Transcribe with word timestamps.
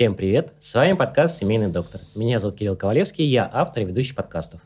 Всем 0.00 0.14
привет! 0.14 0.54
С 0.60 0.74
вами 0.74 0.94
подкаст 0.94 1.36
«Семейный 1.36 1.68
доктор». 1.68 2.00
Меня 2.14 2.38
зовут 2.38 2.56
Кирилл 2.56 2.74
Ковалевский, 2.74 3.26
я 3.26 3.46
автор 3.52 3.82
и 3.82 3.84
ведущий 3.84 4.14
подкастов. 4.14 4.62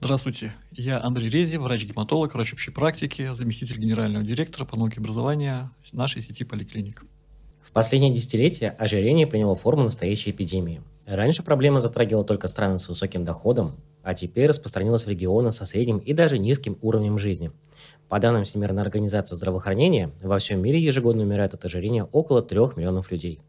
Здравствуйте, 0.00 0.54
я 0.72 0.98
Андрей 1.02 1.28
Рези, 1.28 1.58
врач-гематолог, 1.58 2.32
врач 2.32 2.54
общей 2.54 2.70
практики, 2.70 3.28
заместитель 3.34 3.78
генерального 3.78 4.24
директора 4.24 4.64
по 4.64 4.78
науке 4.78 4.98
образования 4.98 5.70
нашей 5.92 6.22
сети 6.22 6.42
поликлиник. 6.42 7.04
В 7.60 7.70
последние 7.70 8.14
десятилетия 8.14 8.70
ожирение 8.70 9.26
приняло 9.26 9.56
форму 9.56 9.84
настоящей 9.84 10.30
эпидемии. 10.30 10.80
Раньше 11.04 11.42
проблема 11.42 11.80
затрагивала 11.80 12.24
только 12.24 12.48
страны 12.48 12.78
с 12.78 12.88
высоким 12.88 13.26
доходом, 13.26 13.74
а 14.02 14.14
теперь 14.14 14.46
распространилась 14.46 15.04
в 15.04 15.10
регионы 15.10 15.52
со 15.52 15.66
средним 15.66 15.98
и 15.98 16.14
даже 16.14 16.38
низким 16.38 16.78
уровнем 16.80 17.18
жизни. 17.18 17.52
По 18.08 18.18
данным 18.20 18.44
Всемирной 18.44 18.80
организации 18.80 19.36
здравоохранения, 19.36 20.12
во 20.22 20.38
всем 20.38 20.62
мире 20.62 20.78
ежегодно 20.78 21.24
умирает 21.24 21.52
от 21.52 21.66
ожирения 21.66 22.04
около 22.04 22.40
3 22.40 22.58
миллионов 22.76 23.10
людей. 23.10 23.42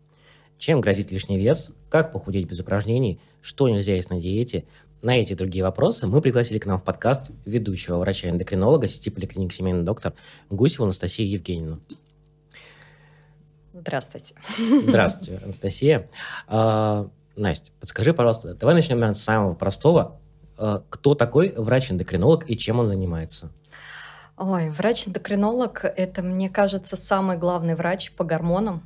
Чем 0.57 0.81
грозит 0.81 1.11
лишний 1.11 1.38
вес? 1.38 1.71
Как 1.89 2.11
похудеть 2.11 2.47
без 2.47 2.59
упражнений? 2.59 3.20
Что 3.41 3.70
нельзя 3.70 3.95
есть 3.95 4.09
на 4.09 4.20
диете? 4.20 4.66
На 5.02 5.16
эти 5.16 5.33
и 5.33 5.35
другие 5.35 5.63
вопросы 5.63 6.07
мы 6.07 6.21
пригласили 6.21 6.57
к 6.57 6.66
нам 6.66 6.80
в 6.80 6.83
подкаст 6.83 7.30
ведущего 7.45 7.97
врача-эндокринолога 7.99 8.88
сети 8.88 9.11
поликлиник 9.11 9.53
«Семейный 9.53 9.83
доктор» 9.83 10.13
Гусеву 10.49 10.85
Анастасию 10.85 11.30
Евгеньевну. 11.30 11.80
Здравствуйте. 13.73 14.33
Здравствуйте, 14.57 15.39
Анастасия. 15.43 16.09
А, 16.47 17.08
Настя, 17.35 17.71
подскажи, 17.80 18.13
пожалуйста, 18.13 18.55
давай 18.55 18.73
начнем 18.73 18.97
наверное, 18.97 19.13
с 19.13 19.23
самого 19.23 19.53
простого. 19.53 20.19
А, 20.58 20.81
кто 20.89 21.13
такой 21.13 21.53
врач-эндокринолог 21.55 22.49
и 22.49 22.58
чем 22.58 22.80
он 22.80 22.88
занимается? 22.88 23.52
Ой, 24.35 24.71
врач-эндокринолог– 24.71 25.85
это, 25.95 26.23
мне 26.23 26.49
кажется, 26.49 26.95
самый 26.95 27.38
главный 27.38 27.75
врач 27.75 28.11
по 28.13 28.23
гормонам 28.23 28.81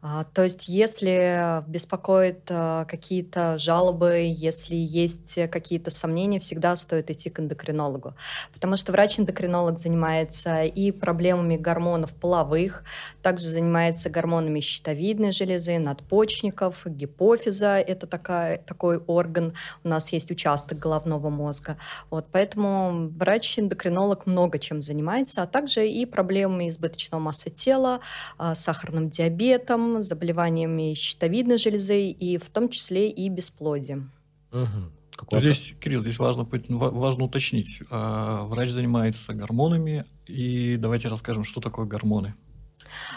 то 0.00 0.44
есть, 0.44 0.68
если 0.68 1.64
беспокоят 1.66 2.42
а, 2.50 2.84
какие-то 2.84 3.58
жалобы, 3.58 4.32
если 4.32 4.76
есть 4.76 5.38
какие-то 5.50 5.90
сомнения, 5.90 6.38
всегда 6.38 6.76
стоит 6.76 7.10
идти 7.10 7.30
к 7.30 7.40
эндокринологу. 7.40 8.14
Потому 8.54 8.76
что 8.76 8.92
врач-эндокринолог 8.92 9.76
занимается 9.76 10.62
и 10.62 10.92
проблемами 10.92 11.56
гормонов 11.56 12.14
половых, 12.14 12.84
также 13.22 13.48
занимается 13.48 14.08
гормонами 14.08 14.60
щитовидной 14.60 15.32
железы, 15.32 15.78
надпочечников, 15.80 16.86
гипофиза. 16.86 17.80
Это 17.80 18.06
такая, 18.06 18.58
такой 18.58 18.98
орган. 18.98 19.54
У 19.82 19.88
нас 19.88 20.12
есть 20.12 20.30
участок 20.30 20.78
головного 20.78 21.28
мозга. 21.28 21.76
Вот, 22.08 22.26
поэтому 22.30 23.08
врач-эндокринолог 23.18 24.26
много 24.26 24.60
чем 24.60 24.80
занимается, 24.80 25.42
а 25.42 25.46
также 25.48 25.88
и 25.88 26.06
проблемами 26.06 26.68
избыточного 26.68 27.20
массы 27.20 27.50
тела, 27.50 27.98
а, 28.36 28.54
сахарным 28.54 29.10
диабетом, 29.10 29.87
заболеваниями 30.02 30.94
щитовидной 30.94 31.58
железы 31.58 32.10
и 32.10 32.38
в 32.38 32.48
том 32.48 32.68
числе 32.68 33.10
и 33.10 33.28
бесплодием. 33.28 34.12
Угу. 34.52 35.38
Здесь, 35.38 35.74
Кирилл, 35.80 36.00
здесь 36.00 36.18
важно, 36.18 36.46
важно 36.68 37.24
уточнить. 37.24 37.80
А, 37.90 38.44
врач 38.44 38.70
занимается 38.70 39.34
гормонами, 39.34 40.04
и 40.26 40.76
давайте 40.76 41.08
расскажем, 41.08 41.44
что 41.44 41.60
такое 41.60 41.86
гормоны. 41.86 42.34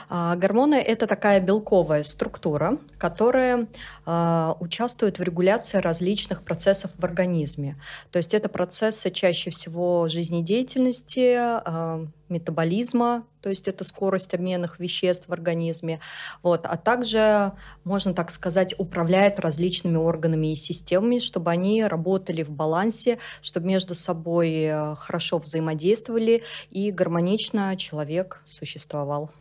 А, 0.09 0.35
гормоны– 0.35 0.75
это 0.75 1.07
такая 1.07 1.39
белковая 1.39 2.03
структура, 2.03 2.77
которая 2.97 3.67
а, 4.05 4.55
участвует 4.59 5.19
в 5.19 5.23
регуляции 5.23 5.77
различных 5.77 6.43
процессов 6.43 6.91
в 6.97 7.03
организме. 7.03 7.81
То 8.11 8.17
есть 8.17 8.33
это 8.33 8.49
процессы 8.49 9.11
чаще 9.11 9.51
всего 9.51 10.07
жизнедеятельности, 10.09 11.35
а, 11.37 12.05
метаболизма, 12.31 13.25
то 13.41 13.49
есть 13.49 13.67
это 13.67 13.83
скорость 13.83 14.33
обменных 14.33 14.79
веществ 14.79 15.27
в 15.27 15.33
организме, 15.33 15.99
вот, 16.41 16.65
а 16.65 16.77
также, 16.77 17.51
можно 17.83 18.13
так 18.13 18.31
сказать, 18.31 18.73
управляет 18.77 19.39
различными 19.39 19.97
органами 19.97 20.53
и 20.53 20.55
системами, 20.55 21.19
чтобы 21.19 21.51
они 21.51 21.83
работали 21.83 22.43
в 22.43 22.49
балансе, 22.49 23.19
чтобы 23.41 23.67
между 23.67 23.93
собой 23.93 24.51
э, 24.63 24.95
хорошо 24.95 25.37
взаимодействовали 25.37 26.43
и 26.69 26.91
гармонично 26.91 27.75
человек 27.77 28.41
существовал 28.45 29.31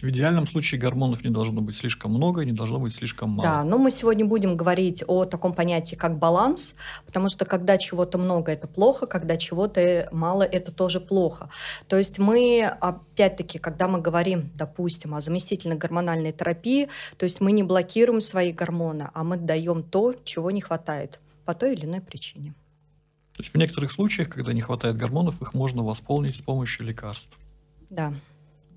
в 0.00 0.08
идеальном 0.08 0.46
случае 0.46 0.80
гормонов 0.80 1.22
не 1.22 1.30
должно 1.30 1.60
быть 1.60 1.76
слишком 1.76 2.12
много, 2.12 2.44
не 2.44 2.52
должно 2.52 2.78
быть 2.78 2.94
слишком 2.94 3.30
мало. 3.30 3.42
Да, 3.42 3.64
но 3.64 3.76
мы 3.76 3.90
сегодня 3.90 4.24
будем 4.24 4.56
говорить 4.56 5.04
о 5.06 5.26
таком 5.26 5.52
понятии, 5.52 5.96
как 5.96 6.18
баланс, 6.18 6.76
потому 7.04 7.28
что 7.28 7.44
когда 7.44 7.76
чего-то 7.76 8.16
много, 8.16 8.52
это 8.52 8.66
плохо, 8.66 9.06
когда 9.06 9.36
чего-то 9.36 10.08
мало, 10.10 10.44
это 10.44 10.72
тоже 10.72 11.00
плохо. 11.00 11.50
То 11.88 11.98
есть 11.98 12.18
мы, 12.18 12.64
опять-таки, 12.80 13.58
когда 13.58 13.88
мы 13.88 14.00
говорим, 14.00 14.50
допустим, 14.54 15.14
о 15.14 15.20
заместительной 15.20 15.76
гормональной 15.76 16.32
терапии, 16.32 16.88
то 17.18 17.24
есть 17.24 17.40
мы 17.40 17.52
не 17.52 17.62
блокируем 17.62 18.20
свои 18.20 18.52
гормоны, 18.52 19.10
а 19.12 19.24
мы 19.24 19.36
даем 19.36 19.82
то, 19.82 20.14
чего 20.24 20.50
не 20.50 20.62
хватает 20.62 21.20
по 21.44 21.54
той 21.54 21.74
или 21.74 21.84
иной 21.84 22.00
причине. 22.00 22.54
То 23.34 23.42
есть 23.42 23.52
в 23.52 23.58
некоторых 23.58 23.90
случаях, 23.90 24.28
когда 24.28 24.52
не 24.52 24.60
хватает 24.60 24.96
гормонов, 24.96 25.40
их 25.42 25.54
можно 25.54 25.82
восполнить 25.82 26.36
с 26.36 26.42
помощью 26.42 26.86
лекарств. 26.86 27.36
Да. 27.90 28.14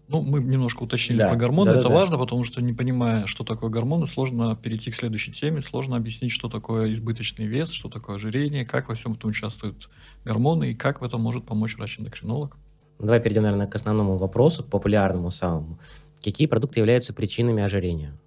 Ну, 0.08 0.22
мы 0.22 0.40
немножко 0.40 0.84
уточнили 0.84 1.20
да, 1.20 1.30
про 1.30 1.36
гормоны. 1.36 1.74
Да, 1.74 1.80
Это 1.80 1.90
да, 1.90 1.96
важно, 1.96 2.18
потому 2.18 2.44
что 2.44 2.62
не 2.62 2.74
понимая, 2.74 3.26
что 3.26 3.44
такое 3.44 3.70
гормоны, 3.70 4.06
сложно 4.06 4.56
перейти 4.56 4.92
к 4.92 4.96
следующей 4.96 5.32
теме, 5.32 5.62
сложно 5.62 5.98
объяснить, 5.98 6.32
что 6.32 6.48
такое 6.48 6.92
избыточный 6.94 7.46
вес, 7.46 7.72
что 7.72 7.90
такое 7.90 8.18
ожирение, 8.18 8.66
как 8.66 8.88
во 8.88 8.96
всем 8.96 9.14
этом 9.14 9.32
участвуют 9.32 9.90
гормоны 10.24 10.72
и 10.72 10.74
как 10.76 11.02
в 11.02 11.04
этом 11.04 11.22
может 11.22 11.46
помочь 11.46 11.76
врач-эндокринолог. 11.76 12.58
Давай 13.00 13.20
перейдем, 13.20 13.44
наверное, 13.44 13.68
к 13.68 13.76
основному 13.76 14.18
вопросу, 14.18 14.64
популярному 14.64 15.32
самому. 15.32 15.80
Какие 16.24 16.48
продукты 16.48 16.80
являются 16.80 17.14
причинами 17.14 17.64
ожирения? 17.64 18.18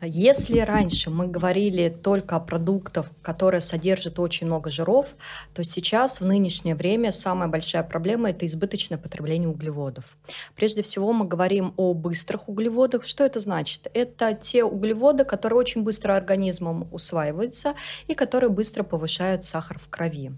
Если 0.00 0.60
раньше 0.60 1.10
мы 1.10 1.26
говорили 1.26 1.88
только 1.88 2.36
о 2.36 2.40
продуктах, 2.40 3.10
которые 3.20 3.60
содержат 3.60 4.20
очень 4.20 4.46
много 4.46 4.70
жиров, 4.70 5.16
то 5.54 5.64
сейчас 5.64 6.20
в 6.20 6.24
нынешнее 6.24 6.76
время 6.76 7.10
самая 7.10 7.48
большая 7.48 7.82
проблема– 7.82 8.30
это 8.30 8.46
избыточное 8.46 8.96
потребление 8.96 9.48
углеводов. 9.48 10.04
Прежде 10.54 10.82
всего 10.82 11.12
мы 11.12 11.26
говорим 11.26 11.74
о 11.76 11.94
быстрых 11.94 12.48
углеводах. 12.48 13.04
Что 13.04 13.24
это 13.24 13.40
значит? 13.40 13.88
Это 13.92 14.34
те 14.34 14.62
углеводы, 14.62 15.24
которые 15.24 15.58
очень 15.58 15.82
быстро 15.82 16.14
организмом 16.14 16.88
усваиваются 16.92 17.74
и 18.06 18.14
которые 18.14 18.50
быстро 18.50 18.84
повышают 18.84 19.42
сахар 19.42 19.80
в 19.80 19.88
крови. 19.88 20.30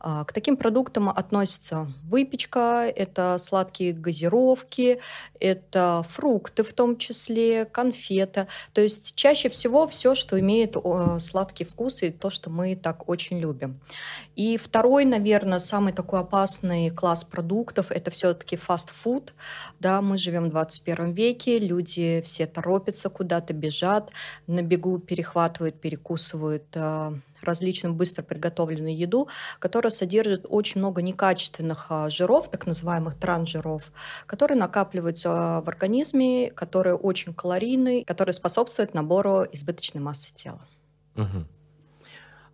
А, 0.00 0.24
к 0.24 0.32
таким 0.32 0.56
продуктам 0.56 1.08
относятся 1.08 1.92
выпечка, 2.04 2.90
это 2.94 3.36
сладкие 3.38 3.92
газировки, 3.92 5.00
это 5.40 6.04
фрукты 6.08 6.62
в 6.62 6.72
том 6.72 6.96
числе, 6.96 7.64
конфеты. 7.64 8.46
То 8.72 8.80
есть 8.80 9.14
чаще 9.14 9.48
всего 9.48 9.86
все, 9.86 10.14
что 10.14 10.38
имеет 10.38 10.76
сладкий 11.18 11.64
вкус 11.64 12.02
и 12.02 12.10
то, 12.10 12.30
что 12.30 12.50
мы 12.50 12.76
так 12.76 13.08
очень 13.08 13.38
любим. 13.38 13.80
И 14.36 14.56
второй, 14.56 15.04
наверное, 15.04 15.58
самый 15.58 15.92
такой 15.92 16.20
опасный 16.20 16.90
класс 16.90 17.24
продуктов– 17.24 17.86
это 17.90 18.10
все-таки 18.10 18.56
фастфуд. 18.56 19.34
Да, 19.80 20.00
мы 20.02 20.18
живем 20.18 20.46
в 20.46 20.50
21 20.50 21.12
веке, 21.12 21.58
люди 21.58 22.22
все 22.26 22.46
торопятся 22.46 23.08
куда-то, 23.08 23.52
бежат, 23.52 24.10
на 24.46 24.62
бегу 24.62 24.98
перехватывают, 24.98 25.80
перекусывают 25.80 26.64
а, 26.74 27.14
различную 27.44 27.94
быстро 27.94 28.22
приготовленную 28.22 28.96
еду, 28.96 29.28
которая 29.58 29.90
содержит 29.90 30.46
очень 30.48 30.80
много 30.80 31.02
некачественных 31.02 31.86
а, 31.90 32.10
жиров, 32.10 32.50
так 32.50 32.66
называемых 32.66 33.16
трансжиров, 33.16 33.92
которые 34.26 34.58
накапливаются 34.58 35.62
в 35.64 35.68
организме, 35.68 36.50
которые 36.50 36.94
очень 36.94 37.34
калорийны, 37.34 38.04
которые 38.04 38.32
способствуют 38.32 38.94
набору 38.94 39.44
избыточной 39.52 40.00
массы 40.00 40.34
тела. 40.34 40.60
Угу. 41.16 41.46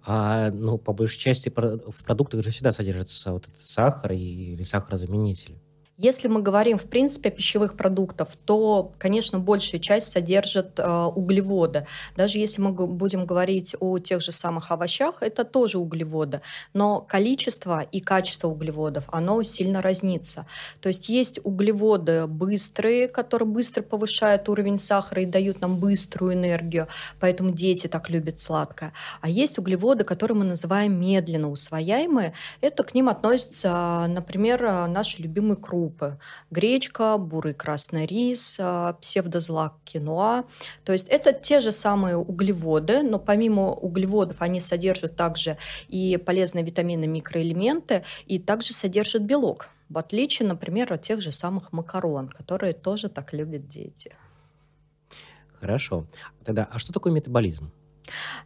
А, 0.07 0.51
ну, 0.51 0.79
по 0.79 0.93
большей 0.93 1.19
части 1.19 1.51
в 1.51 2.05
продуктах 2.05 2.43
же 2.43 2.51
всегда 2.51 2.73
содержится 2.73 3.33
вот 3.33 3.49
этот 3.49 3.59
сахар 3.59 4.13
или 4.13 4.63
сахарозаменитель. 4.63 5.59
Если 6.03 6.29
мы 6.29 6.41
говорим, 6.41 6.79
в 6.79 6.87
принципе, 6.87 7.29
о 7.29 7.33
пищевых 7.33 7.77
продуктах, 7.77 8.29
то, 8.47 8.91
конечно, 8.97 9.39
большая 9.39 9.83
часть 9.83 10.11
содержит 10.11 10.79
э, 10.79 11.05
углеводы. 11.15 11.87
Даже 12.17 12.39
если 12.39 12.63
мы 12.63 12.73
будем 12.73 13.27
говорить 13.27 13.77
о 13.81 13.99
тех 13.99 14.23
же 14.23 14.33
самых 14.33 14.71
овощах, 14.71 15.17
это 15.21 15.45
тоже 15.45 15.77
углеводы. 15.77 16.41
Но 16.73 17.03
количество 17.03 17.83
и 17.83 18.01
качество 18.01 18.49
углеводов, 18.49 19.05
оно 19.09 19.43
сильно 19.43 19.83
разнится. 19.83 20.47
То 20.81 20.89
есть 20.89 21.11
есть 21.11 21.39
углеводы 21.45 22.27
быстрые, 22.27 23.07
которые 23.07 23.49
быстро 23.49 23.83
повышают 23.83 24.49
уровень 24.49 24.79
сахара 24.79 25.21
и 25.21 25.27
дают 25.27 25.61
нам 25.61 25.79
быструю 25.79 26.33
энергию, 26.33 26.89
поэтому 27.21 27.51
дети 27.51 27.89
так 27.89 28.09
любят 28.09 28.39
сладкое. 28.39 28.95
А 29.21 29.29
есть 29.29 29.59
углеводы, 29.59 30.05
которые 30.05 30.39
мы 30.39 30.45
называем 30.47 30.99
медленно 30.99 31.51
усвояемые. 31.51 32.33
Это 32.63 32.85
к 32.85 32.95
ним 32.95 33.11
относятся, 33.11 34.07
например, 34.09 34.63
наши 34.89 35.21
любимые 35.21 35.59
крупы 35.59 35.90
группы. 35.91 36.19
Гречка, 36.51 37.19
бурый 37.19 37.55
красный 37.55 38.07
рис, 38.07 38.57
а, 38.59 38.95
псевдозлак 38.95 39.75
киноа. 39.85 40.45
То 40.85 40.93
есть 40.93 41.09
это 41.09 41.33
те 41.33 41.61
же 41.61 41.73
самые 41.73 42.17
углеводы, 42.17 43.03
но 43.03 43.19
помимо 43.19 43.73
углеводов 43.73 44.37
они 44.41 44.61
содержат 44.61 45.17
также 45.17 45.57
и 45.89 46.17
полезные 46.17 46.65
витамины, 46.65 47.07
микроэлементы, 47.07 48.05
и 48.27 48.39
также 48.39 48.73
содержат 48.73 49.23
белок, 49.23 49.69
в 49.89 49.99
отличие, 49.99 50.49
например, 50.49 50.93
от 50.93 51.03
тех 51.03 51.21
же 51.21 51.33
самых 51.33 51.73
макарон, 51.73 52.29
которые 52.29 52.73
тоже 52.73 53.09
так 53.09 53.33
любят 53.33 53.69
дети. 53.69 54.13
Хорошо. 55.61 56.07
Тогда, 56.45 56.69
а 56.71 56.79
что 56.79 56.93
такое 56.93 57.13
метаболизм? 57.13 57.71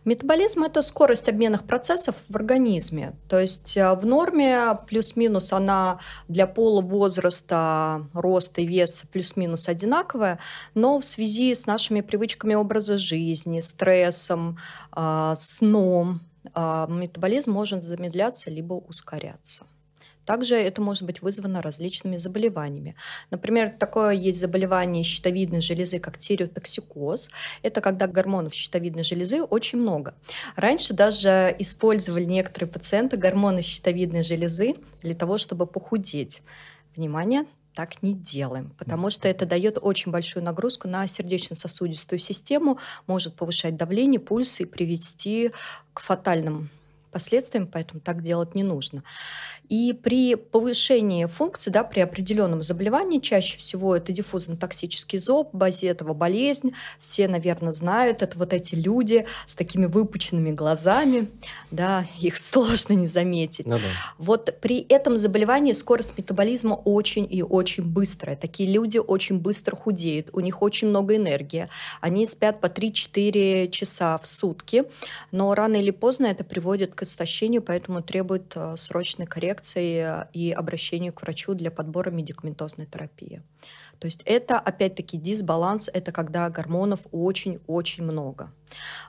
Метаболизм– 0.04 0.62
это 0.64 0.82
скорость 0.82 1.28
обменных 1.28 1.64
процессов 1.64 2.14
в 2.28 2.36
организме. 2.36 3.14
То 3.28 3.40
есть 3.40 3.76
э, 3.76 3.94
в 3.94 4.06
норме 4.06 4.78
плюс-минус 4.86 5.52
она 5.52 6.00
для 6.28 6.46
пола, 6.46 6.80
возраста, 6.80 8.06
роста 8.12 8.60
и 8.60 8.66
веса 8.66 9.06
плюс-минус 9.06 9.68
одинаковая, 9.68 10.38
но 10.74 10.98
в 10.98 11.04
связи 11.04 11.54
с 11.54 11.66
нашими 11.66 12.00
привычками 12.00 12.54
образа 12.54 12.98
жизни, 12.98 13.60
стрессом, 13.60 14.58
э, 14.96 15.34
сном, 15.36 16.20
э, 16.54 16.86
метаболизм 16.88 17.52
может 17.52 17.82
замедляться 17.82 18.50
либо 18.50 18.74
ускоряться. 18.74 19.64
Также 20.24 20.56
это 20.56 20.80
может 20.80 21.04
быть 21.04 21.22
вызвано 21.22 21.62
различными 21.62 22.16
заболеваниями. 22.16 22.94
Например, 23.30 23.70
такое 23.70 24.12
есть 24.12 24.40
заболевание 24.40 25.04
щитовидной 25.04 25.60
железы, 25.60 25.98
как 25.98 26.18
тиреотоксикоз. 26.18 27.30
Это 27.62 27.80
когда 27.80 28.06
гормонов 28.06 28.54
щитовидной 28.54 29.04
железы 29.04 29.42
очень 29.42 29.78
много. 29.78 30.14
Раньше 30.56 30.94
даже 30.94 31.54
использовали 31.58 32.24
некоторые 32.24 32.70
пациенты 32.70 33.16
гормоны 33.16 33.62
щитовидной 33.62 34.22
железы 34.22 34.74
для 35.02 35.14
того, 35.14 35.38
чтобы 35.38 35.66
похудеть. 35.66 36.42
Внимание, 36.96 37.44
так 37.74 38.02
не 38.02 38.14
делаем, 38.14 38.72
потому 38.78 39.10
что 39.10 39.28
это 39.28 39.46
дает 39.46 39.78
очень 39.80 40.12
большую 40.12 40.44
нагрузку 40.44 40.88
на 40.88 41.06
сердечно-сосудистую 41.06 42.20
систему, 42.20 42.78
может 43.06 43.34
повышать 43.34 43.76
давление, 43.76 44.20
пульс 44.20 44.60
и 44.60 44.64
привести 44.64 45.50
к 45.92 46.00
фатальным 46.00 46.70
последствиям, 47.14 47.66
поэтому 47.66 48.00
так 48.00 48.22
делать 48.22 48.54
не 48.54 48.62
нужно. 48.62 49.02
И 49.70 49.94
при 49.94 50.34
повышении 50.34 51.24
функции, 51.24 51.70
да, 51.70 51.84
при 51.84 52.00
определенном 52.00 52.62
заболевании, 52.62 53.18
чаще 53.18 53.56
всего 53.56 53.96
это 53.96 54.12
диффузно-токсический 54.12 55.18
зоб, 55.18 55.54
базетова 55.54 56.12
болезнь, 56.12 56.72
все, 57.00 57.28
наверное, 57.28 57.72
знают, 57.72 58.20
это 58.20 58.38
вот 58.38 58.52
эти 58.52 58.74
люди 58.74 59.26
с 59.46 59.54
такими 59.54 59.86
выпученными 59.86 60.50
глазами, 60.50 61.30
да, 61.70 62.06
их 62.20 62.36
сложно 62.36 62.92
не 62.92 63.06
заметить. 63.06 63.66
Ну, 63.66 63.78
да. 63.78 63.84
Вот 64.18 64.58
при 64.60 64.80
этом 64.80 65.16
заболевании 65.16 65.72
скорость 65.72 66.18
метаболизма 66.18 66.74
очень 66.74 67.26
и 67.30 67.42
очень 67.42 67.84
быстрая. 67.84 68.36
Такие 68.36 68.70
люди 68.70 68.98
очень 68.98 69.38
быстро 69.38 69.76
худеют, 69.76 70.28
у 70.32 70.40
них 70.40 70.60
очень 70.60 70.88
много 70.88 71.16
энергии, 71.16 71.68
они 72.00 72.26
спят 72.26 72.60
по 72.60 72.66
3-4 72.66 73.70
часа 73.70 74.18
в 74.18 74.26
сутки, 74.26 74.84
но 75.32 75.54
рано 75.54 75.76
или 75.76 75.90
поздно 75.90 76.26
это 76.26 76.44
приводит 76.44 76.94
к 76.94 77.03
истощению, 77.04 77.62
поэтому 77.62 78.02
требует 78.02 78.52
э, 78.56 78.76
срочной 78.76 79.26
коррекции 79.26 80.26
и 80.32 80.50
обращения 80.50 81.12
к 81.12 81.22
врачу 81.22 81.54
для 81.54 81.70
подбора 81.70 82.10
медикаментозной 82.10 82.86
терапии. 82.86 83.42
То 83.98 84.06
есть 84.06 84.22
это, 84.24 84.58
опять-таки, 84.58 85.16
дисбаланс, 85.16 85.88
это 85.92 86.12
когда 86.12 86.50
гормонов 86.50 87.00
очень-очень 87.12 88.04
много. 88.04 88.52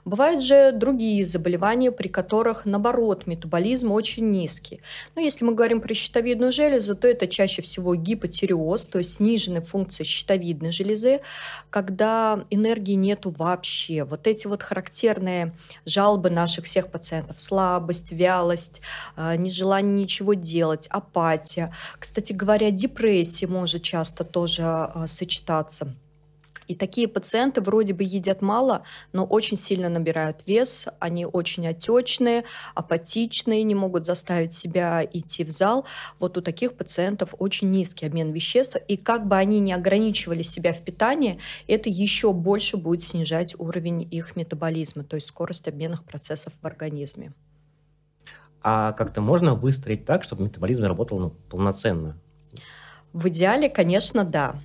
Бывают 0.06 0.44
же 0.44 0.72
другие 0.72 1.26
заболевания, 1.26 1.92
при 1.92 2.08
которых, 2.08 2.66
наоборот, 2.66 3.28
метаболизм 3.28 3.92
очень 3.92 4.30
низкий. 4.32 4.82
Но 5.16 5.22
если 5.22 5.44
мы 5.44 5.56
говорим 5.56 5.82
про 5.82 5.94
щитовидную 5.94 6.52
железу, 6.52 6.96
то 6.96 7.08
это 7.08 7.28
чаще 7.28 7.62
всего 7.62 7.96
гипотиреоз, 7.96 8.88
то 8.88 9.00
есть 9.00 9.14
сниженная 9.14 9.62
функция 9.62 10.06
щитовидной 10.06 10.72
железы, 10.72 11.22
когда 11.70 12.46
энергии 12.50 12.94
нету 12.94 13.34
вообще. 13.38 14.04
Вот 14.04 14.28
эти 14.28 14.48
вот 14.48 14.64
характерные 14.64 15.54
жалобы 15.86 16.30
наших 16.30 16.66
всех 16.66 16.92
пациентов, 16.92 17.40
слабость, 17.40 18.12
вялость, 18.12 18.82
э, 19.18 19.36
нежелание 19.36 19.94
ничего 20.04 20.34
делать, 20.34 20.88
апатия. 20.88 21.74
Кстати 22.00 22.34
говоря, 22.34 22.72
депрессия 22.72 23.48
может 23.48 23.82
часто 23.82 24.24
тоже 24.24 24.92
э, 24.94 25.08
сочетаться 25.08 25.96
и 26.68 26.76
такие 26.76 27.08
пациенты 27.08 27.62
вроде 27.62 27.94
бы 27.94 28.04
едят 28.04 28.42
мало, 28.42 28.84
но 29.14 29.26
очень 29.26 29.58
сильно 29.58 29.90
набирают 29.90 30.48
вес, 30.48 30.88
они 31.00 31.26
очень 31.26 31.68
отечные, 31.68 32.44
апатичные, 32.74 33.64
не 33.64 33.76
могут 33.76 34.06
заставить 34.06 34.54
себя 34.54 35.04
идти 35.04 35.44
в 35.44 35.50
зал. 35.50 35.86
Вот 36.20 36.38
у 36.38 36.42
таких 36.42 36.74
пациентов 36.74 37.34
очень 37.38 37.72
низкий 37.72 38.06
обмен 38.06 38.32
веществ, 38.32 38.78
и 38.88 38.98
как 38.98 39.28
бы 39.28 39.36
они 39.36 39.60
ни 39.60 39.72
ограничивали 39.72 40.42
себя 40.42 40.74
в 40.74 40.82
питании, 40.82 41.40
это 41.68 41.90
еще 41.90 42.34
больше 42.34 42.78
будет 42.78 43.04
снижать 43.04 43.56
уровень 43.60 44.08
их 44.10 44.36
метаболизма, 44.36 45.04
то 45.04 45.16
есть 45.16 45.28
скорость 45.28 45.68
обменных 45.68 46.04
процессов 46.04 46.54
в 46.62 46.66
организме. 46.66 47.34
А 48.68 48.94
как-то 48.94 49.22
можно 49.22 49.54
выстроить 49.54 50.06
так, 50.06 50.24
чтобы 50.24 50.44
метаболизм 50.44 50.86
работал 50.86 51.20
ну, 51.20 51.30
полноценно? 51.30 52.18
В 53.14 53.28
идеале, 53.30 53.70
конечно, 53.70 54.24
да. 54.24 54.56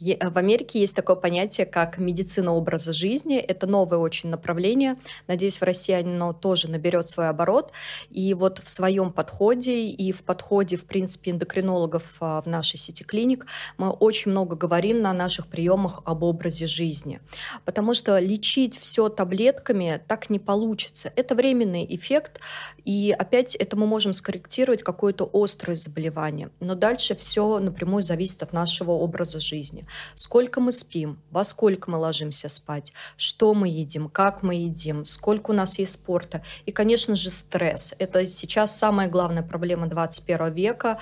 Э, 0.00 0.30
в 0.30 0.38
Америке 0.38 0.80
есть 0.80 0.94
такое 0.94 1.16
понятие, 1.16 1.66
как 1.66 1.98
медицина 1.98 2.52
образа 2.52 2.92
жизни. 2.92 3.38
Это 3.38 3.66
новое 3.66 3.98
очень 3.98 4.28
направление. 4.28 4.96
Надеюсь, 5.26 5.60
в 5.60 5.64
России 5.64 5.94
оно 5.94 6.32
тоже 6.32 6.70
наберет 6.70 7.08
свой 7.08 7.28
оборот. 7.28 7.72
И 8.10 8.34
вот 8.34 8.60
в 8.62 8.70
своем 8.70 9.12
подходе 9.12 9.88
и 9.88 10.12
в 10.12 10.22
подходе, 10.22 10.76
в 10.76 10.86
принципе, 10.86 11.30
эндокринологов 11.30 12.04
а, 12.20 12.42
в 12.42 12.46
нашей 12.46 12.76
сети 12.76 13.04
клиник 13.04 13.46
мы 13.78 13.90
очень 13.90 14.30
много 14.30 14.56
говорим 14.56 15.02
на 15.02 15.12
наших 15.12 15.46
приемах 15.46 16.00
об 16.04 16.22
образе 16.22 16.66
жизни. 16.66 17.20
Потому 17.64 17.94
что 17.94 18.18
лечить 18.18 18.78
все 18.78 19.08
таблетками 19.08 20.02
так 20.06 20.30
не 20.30 20.38
получится. 20.38 21.12
Это 21.16 21.34
временный 21.34 21.86
эффект, 21.88 22.40
и 22.84 23.14
опять 23.16 23.54
это 23.54 23.76
мы 23.76 23.86
можем 23.86 24.12
скорректировать 24.12 24.82
какое-то 24.82 25.28
острое 25.32 25.76
заболевание. 25.76 26.50
Но 26.60 26.74
дальше 26.74 27.14
все 27.14 27.58
напрямую 27.58 28.02
зависит 28.02 28.42
от 28.42 28.52
нашего 28.52 28.92
образа 28.92 29.23
жизни 29.24 29.86
сколько 30.14 30.60
мы 30.60 30.72
спим, 30.72 31.18
во 31.30 31.44
сколько 31.44 31.90
мы 31.90 31.98
ложимся 31.98 32.48
спать, 32.48 32.92
что 33.16 33.54
мы 33.54 33.68
едим, 33.68 34.08
как 34.08 34.42
мы 34.42 34.54
едим, 34.54 35.06
сколько 35.06 35.50
у 35.50 35.54
нас 35.54 35.78
есть 35.78 35.92
спорта. 35.92 36.42
И, 36.66 36.72
конечно 36.72 37.16
же, 37.16 37.30
стресс. 37.30 37.94
Это 37.98 38.26
сейчас 38.26 38.76
самая 38.76 39.08
главная 39.08 39.42
проблема 39.42 39.86
21 39.86 40.52
века, 40.52 40.98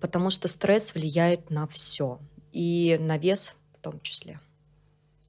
потому 0.00 0.30
что 0.30 0.48
стресс 0.48 0.94
влияет 0.94 1.50
на 1.50 1.66
все. 1.66 2.18
И 2.52 2.96
на 3.00 3.18
вес 3.18 3.56
в 3.76 3.80
том 3.82 4.00
числе. 4.00 4.40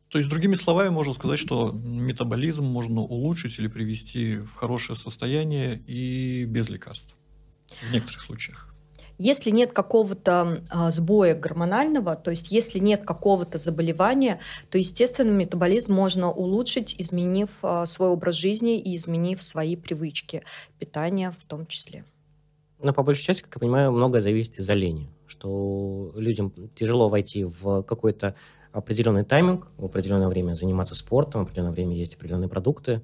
То 0.10 0.20
есть, 0.20 0.30
другими 0.30 0.54
словами, 0.54 0.90
можно 0.90 1.14
сказать, 1.14 1.40
что 1.40 1.72
метаболизм 1.72 2.66
можно 2.66 3.02
улучшить 3.02 3.60
или 3.60 3.68
привести 3.68 4.38
в 4.38 4.54
хорошее 4.54 4.96
состояние 4.96 5.82
и 5.88 6.46
без 6.46 6.70
лекарств 6.70 7.16
в 7.82 7.92
некоторых 7.92 8.22
случаях. 8.22 8.75
Если 9.18 9.50
нет 9.50 9.72
какого-то 9.72 10.64
э, 10.70 10.92
сбоя 10.92 11.36
гормонального, 11.36 12.16
то 12.16 12.32
есть 12.32 12.52
если 12.52 12.80
нет 12.80 13.06
какого-то 13.06 13.58
заболевания, 13.58 14.40
то, 14.70 14.78
естественно, 14.78 15.32
метаболизм 15.32 15.94
можно 15.94 16.32
улучшить, 16.32 16.96
изменив 16.98 17.50
э, 17.64 17.86
свой 17.86 18.10
образ 18.10 18.36
жизни 18.36 18.80
и 18.80 18.96
изменив 18.96 19.42
свои 19.42 19.76
привычки, 19.76 20.44
питания 20.80 21.32
в 21.32 21.44
том 21.46 21.66
числе. 21.66 22.04
Но 22.82 22.94
по 22.94 23.04
большей 23.04 23.24
части, 23.24 23.42
как 23.44 23.56
я 23.56 23.60
понимаю, 23.60 23.92
многое 23.92 24.22
зависит 24.22 24.60
из-за 24.60 24.74
лени, 24.74 25.10
что 25.28 26.12
людям 26.16 26.52
тяжело 26.76 27.08
войти 27.08 27.46
в 27.46 27.84
какой-то 27.84 28.36
определенный 28.74 29.24
тайминг, 29.24 29.68
в 29.78 29.86
определенное 29.86 30.28
время 30.28 30.54
заниматься 30.54 30.96
спортом, 30.96 31.42
в 31.42 31.44
определенное 31.46 31.72
время 31.72 31.96
есть 31.96 32.16
определенные 32.16 32.50
продукты, 32.50 33.02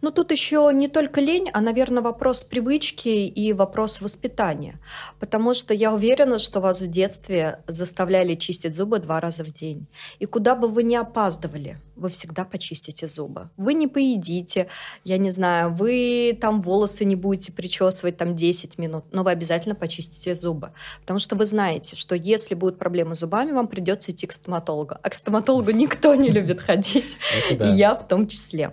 но 0.00 0.10
тут 0.10 0.30
еще 0.30 0.70
не 0.72 0.88
только 0.88 1.20
лень, 1.20 1.50
а, 1.52 1.60
наверное, 1.60 2.02
вопрос 2.02 2.44
привычки 2.44 3.08
и 3.08 3.52
вопрос 3.52 4.00
воспитания. 4.00 4.80
Потому 5.18 5.54
что 5.54 5.74
я 5.74 5.92
уверена, 5.92 6.38
что 6.38 6.60
вас 6.60 6.80
в 6.80 6.86
детстве 6.88 7.60
заставляли 7.66 8.34
чистить 8.34 8.74
зубы 8.74 8.98
два 8.98 9.20
раза 9.20 9.44
в 9.44 9.52
день. 9.52 9.86
И 10.18 10.26
куда 10.26 10.54
бы 10.54 10.68
вы 10.68 10.82
ни 10.82 10.94
опаздывали, 10.94 11.78
вы 11.98 12.08
всегда 12.08 12.44
почистите 12.44 13.08
зубы. 13.08 13.50
Вы 13.56 13.74
не 13.74 13.88
поедите, 13.88 14.68
я 15.04 15.18
не 15.18 15.30
знаю, 15.30 15.74
вы 15.74 16.36
там 16.40 16.62
волосы 16.62 17.04
не 17.04 17.16
будете 17.16 17.52
причесывать 17.52 18.16
там 18.16 18.36
10 18.36 18.78
минут, 18.78 19.04
но 19.10 19.24
вы 19.24 19.32
обязательно 19.32 19.74
почистите 19.74 20.34
зубы. 20.34 20.72
Потому 21.00 21.18
что 21.18 21.36
вы 21.36 21.44
знаете, 21.44 21.96
что 21.96 22.14
если 22.14 22.54
будут 22.54 22.78
проблемы 22.78 23.16
с 23.16 23.20
зубами, 23.20 23.52
вам 23.52 23.68
придется 23.68 24.12
идти 24.12 24.26
к 24.26 24.32
стоматологу. 24.32 24.94
А 25.02 25.10
к 25.10 25.14
стоматологу 25.14 25.72
никто 25.72 26.14
не 26.14 26.30
любит 26.30 26.60
ходить, 26.60 27.18
и 27.50 27.64
я 27.64 27.94
в 27.94 28.06
том 28.06 28.28
числе. 28.28 28.72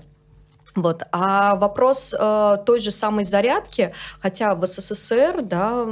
Вот. 0.75 1.03
А 1.12 1.55
вопрос 1.55 2.13
э, 2.13 2.58
той 2.65 2.79
же 2.82 2.91
самой 2.91 3.24
зарядки, 3.24 3.94
хотя 4.20 4.55
в 4.55 4.65
СССР 4.67 5.41
да, 5.41 5.88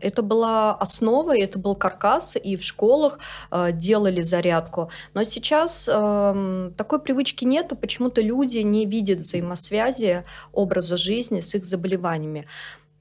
это 0.00 0.22
была 0.22 0.74
основа, 0.74 1.38
это 1.38 1.58
был 1.58 1.76
каркас, 1.76 2.36
и 2.36 2.56
в 2.56 2.64
школах 2.64 3.20
э, 3.52 3.70
делали 3.72 4.22
зарядку. 4.22 4.90
Но 5.14 5.22
сейчас 5.22 5.88
э, 5.90 6.70
такой 6.76 6.98
привычки 6.98 7.44
нету, 7.44 7.76
почему-то 7.76 8.20
люди 8.20 8.58
не 8.58 8.86
видят 8.86 9.20
взаимосвязи 9.20 10.24
образа 10.52 10.96
жизни 10.96 11.40
с 11.40 11.54
их 11.54 11.64
заболеваниями. 11.64 12.46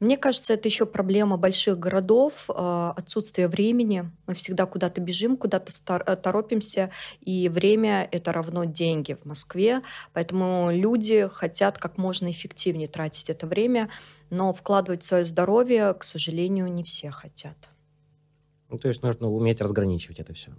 Мне 0.03 0.17
кажется, 0.17 0.53
это 0.53 0.67
еще 0.67 0.85
проблема 0.85 1.37
больших 1.37 1.79
городов, 1.79 2.49
а, 2.49 2.91
отсутствие 2.91 3.47
времени. 3.47 4.11
Мы 4.27 4.33
всегда 4.33 4.65
куда-то 4.65 4.99
бежим, 4.99 5.37
куда-то 5.37 5.71
э, 6.05 6.15
торопимся, 6.17 6.91
и 7.21 7.47
время— 7.47 8.05
это 8.11 8.33
равно 8.33 8.65
деньги 8.65 9.13
в 9.13 9.23
Москве. 9.23 9.81
Поэтому 10.11 10.71
люди 10.73 11.29
хотят 11.31 11.77
как 11.77 11.97
можно 11.97 12.29
эффективнее 12.29 12.89
тратить 12.89 13.29
это 13.29 13.47
время, 13.47 13.89
но 14.29 14.51
вкладывать 14.51 15.03
свое 15.03 15.23
здоровье, 15.23 15.93
к 15.93 16.03
сожалению, 16.03 16.69
не 16.69 16.83
все 16.83 17.09
хотят. 17.09 17.69
Ну, 18.67 18.77
то 18.77 18.89
есть 18.89 19.03
нужно 19.03 19.29
уметь 19.29 19.61
разграничивать 19.61 20.19
это 20.19 20.33
все. 20.33 20.51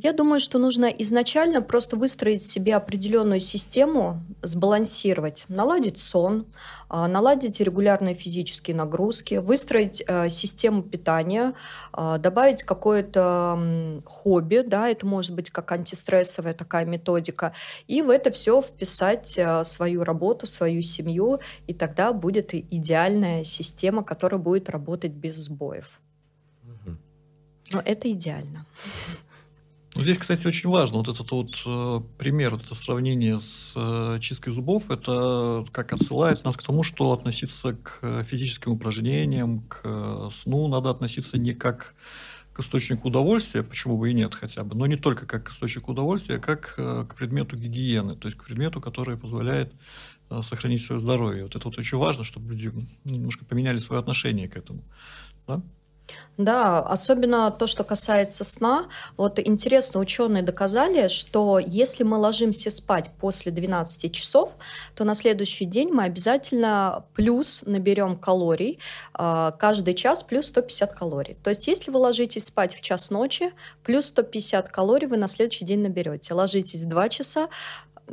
Я 0.00 0.12
думаю, 0.12 0.38
что 0.38 0.58
нужно 0.58 0.86
изначально 0.86 1.60
просто 1.60 1.96
выстроить 1.96 2.42
себе 2.42 2.76
определенную 2.76 3.40
систему, 3.40 4.22
сбалансировать, 4.42 5.44
наладить 5.48 5.98
сон, 5.98 6.46
а, 6.88 7.08
наладить 7.08 7.58
регулярные 7.58 8.14
физические 8.14 8.76
нагрузки, 8.76 9.34
выстроить 9.34 10.04
э, 10.06 10.28
систему 10.28 10.84
питания, 10.84 11.54
а, 11.92 12.18
добавить 12.18 12.62
какое-то 12.62 14.00
хобби, 14.06 14.62
да, 14.64 14.88
это 14.88 15.04
может 15.04 15.34
быть 15.34 15.50
как 15.50 15.72
антистрессовая 15.72 16.54
такая 16.54 16.84
методика, 16.84 17.52
и 17.88 18.00
в 18.00 18.10
это 18.10 18.30
все 18.30 18.62
вписать 18.62 19.34
э, 19.36 19.64
свою 19.64 20.04
работу, 20.04 20.46
свою 20.46 20.80
семью, 20.80 21.40
и 21.66 21.74
тогда 21.74 22.12
будет 22.12 22.54
идеальная 22.54 23.42
система, 23.42 24.04
которая 24.04 24.40
будет 24.40 24.70
работать 24.70 25.10
без 25.10 25.38
сбоев. 25.38 26.00
Но 27.72 27.82
это 27.84 28.10
идеально. 28.10 28.64
Ну, 29.94 30.02
здесь, 30.02 30.18
кстати, 30.18 30.46
очень 30.46 30.68
важно 30.68 30.98
вот 30.98 31.08
этот 31.08 31.30
вот 31.30 31.62
э, 31.64 32.00
пример, 32.18 32.52
вот 32.52 32.64
это 32.64 32.74
сравнение 32.74 33.38
с 33.38 33.72
э, 33.74 34.18
чисткой 34.20 34.52
зубов, 34.52 34.90
это 34.90 35.64
как 35.72 35.92
отсылает 35.92 36.44
нас 36.44 36.56
к 36.56 36.62
тому, 36.62 36.82
что 36.82 37.12
относиться 37.12 37.72
к 37.72 38.22
физическим 38.24 38.72
упражнениям, 38.72 39.62
к 39.62 39.80
э, 39.84 40.28
сну 40.30 40.68
надо 40.68 40.90
относиться 40.90 41.38
не 41.38 41.54
как 41.54 41.94
к 42.58 42.60
источнику 42.60 43.06
удовольствия, 43.06 43.62
почему 43.62 43.96
бы 43.96 44.10
и 44.10 44.12
нет 44.12 44.34
хотя 44.34 44.64
бы, 44.64 44.74
но 44.74 44.86
не 44.86 44.96
только 44.96 45.26
как 45.26 45.44
к 45.44 45.50
источнику 45.50 45.92
удовольствия, 45.92 46.36
а 46.36 46.40
как 46.40 46.74
э, 46.76 47.06
к 47.08 47.14
предмету 47.14 47.56
гигиены, 47.56 48.16
то 48.16 48.26
есть 48.26 48.36
к 48.36 48.42
предмету, 48.42 48.80
который 48.80 49.16
позволяет 49.16 49.72
э, 50.28 50.42
сохранить 50.42 50.82
свое 50.82 51.00
здоровье. 51.00 51.44
Вот 51.44 51.54
это 51.54 51.68
вот 51.68 51.78
очень 51.78 51.98
важно, 51.98 52.24
чтобы 52.24 52.50
люди 52.50 52.72
немножко 53.04 53.44
поменяли 53.44 53.78
свое 53.78 54.00
отношение 54.00 54.48
к 54.48 54.56
этому. 54.56 54.82
Да? 55.46 55.62
Да, 56.38 56.78
особенно 56.78 57.50
то, 57.50 57.66
что 57.66 57.82
касается 57.82 58.44
сна. 58.44 58.88
Вот 59.16 59.40
интересно, 59.40 59.98
ученые 59.98 60.44
доказали, 60.44 61.08
что 61.08 61.58
если 61.58 62.04
мы 62.04 62.16
ложимся 62.16 62.70
спать 62.70 63.10
после 63.18 63.50
12 63.50 64.12
часов, 64.12 64.52
то 64.94 65.02
на 65.02 65.16
следующий 65.16 65.64
день 65.64 65.90
мы 65.92 66.04
обязательно 66.04 67.04
плюс 67.14 67.62
наберем 67.66 68.16
калорий, 68.16 68.78
а, 69.14 69.50
каждый 69.50 69.94
час 69.94 70.22
плюс 70.22 70.46
150 70.46 70.94
калорий. 70.94 71.36
То 71.42 71.50
есть 71.50 71.66
если 71.66 71.90
вы 71.90 71.98
ложитесь 71.98 72.46
спать 72.46 72.76
в 72.76 72.82
час 72.82 73.10
ночи, 73.10 73.52
плюс 73.82 74.06
150 74.06 74.68
калорий 74.68 75.08
вы 75.08 75.16
на 75.16 75.26
следующий 75.26 75.64
день 75.64 75.80
наберете. 75.80 76.34
Ложитесь 76.34 76.84
в 76.84 76.88
2 76.88 77.08
часа, 77.08 77.48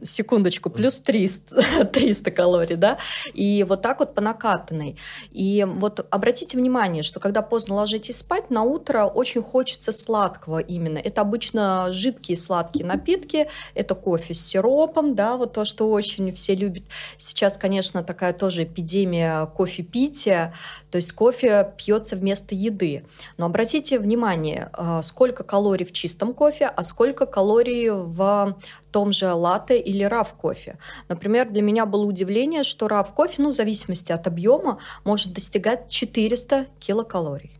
секундочку, 0.03 0.69
плюс 0.69 0.99
300, 0.99 1.85
300 1.85 2.31
калорий, 2.31 2.75
да, 2.75 2.97
и 3.33 3.63
вот 3.67 3.81
так 3.81 3.99
вот 3.99 4.15
по 4.15 4.21
накатанной. 4.21 4.97
И 5.31 5.65
вот 5.67 6.05
обратите 6.09 6.57
внимание, 6.57 7.03
что 7.03 7.19
когда 7.19 7.41
поздно 7.41 7.75
ложитесь 7.75 8.19
спать, 8.19 8.49
на 8.49 8.63
утро 8.63 9.05
очень 9.05 9.41
хочется 9.41 9.91
сладкого 9.91 10.59
именно. 10.59 10.97
Это 10.97 11.21
обычно 11.21 11.87
жидкие 11.91 12.37
сладкие 12.37 12.85
напитки, 12.85 13.49
это 13.73 13.95
кофе 13.95 14.33
с 14.33 14.41
сиропом, 14.41 15.15
да, 15.15 15.37
вот 15.37 15.53
то, 15.53 15.65
что 15.65 15.89
очень 15.89 16.31
все 16.33 16.55
любят. 16.55 16.83
Сейчас, 17.17 17.57
конечно, 17.57 18.03
такая 18.03 18.33
тоже 18.33 18.63
эпидемия 18.63 19.45
кофе-пития, 19.45 20.53
то 20.91 20.97
есть 20.97 21.11
кофе 21.11 21.73
пьется 21.77 22.15
вместо 22.15 22.55
еды. 22.55 23.05
Но 23.37 23.47
обратите 23.47 23.99
внимание, 23.99 24.69
а, 24.73 25.01
сколько 25.01 25.43
калорий 25.43 25.85
в 25.85 25.91
чистом 25.91 26.33
кофе, 26.33 26.67
а 26.67 26.83
сколько 26.83 27.25
калорий 27.25 27.89
в 27.89 28.57
том 28.95 29.11
же 29.11 29.33
латте 29.33 29.77
или 29.77 30.05
раф 30.05 30.33
кофе. 30.35 30.77
Например, 31.09 31.49
для 31.49 31.61
меня 31.61 31.85
было 31.85 32.05
удивление, 32.05 32.63
что 32.63 32.87
раф 32.87 33.13
кофе, 33.13 33.41
ну, 33.41 33.49
в 33.49 33.53
зависимости 33.53 34.13
от 34.13 34.25
объема, 34.25 34.79
может 35.03 35.33
достигать 35.33 35.89
400 35.89 36.67
килокалорий. 36.79 37.51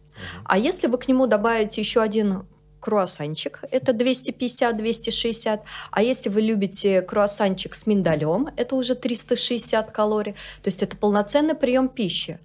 А 0.46 0.58
если 0.58 0.88
вы 0.88 0.98
к 0.98 1.10
нему 1.10 1.28
добавите 1.28 1.82
еще 1.82 2.02
один 2.02 2.48
круассанчик, 2.80 3.60
это 3.70 3.92
250-260. 3.92 5.60
А 5.92 6.02
если 6.02 6.30
вы 6.30 6.40
любите 6.40 7.02
круассанчик 7.02 7.76
с 7.76 7.86
миндалем, 7.86 8.48
это 8.56 8.78
уже 8.78 8.96
360 8.96 9.92
калорий. 9.92 10.36
То 10.62 10.68
есть 10.68 10.84
это 10.84 10.96
полноценный 10.96 11.56
прием 11.56 11.90
пищи. 11.90 12.40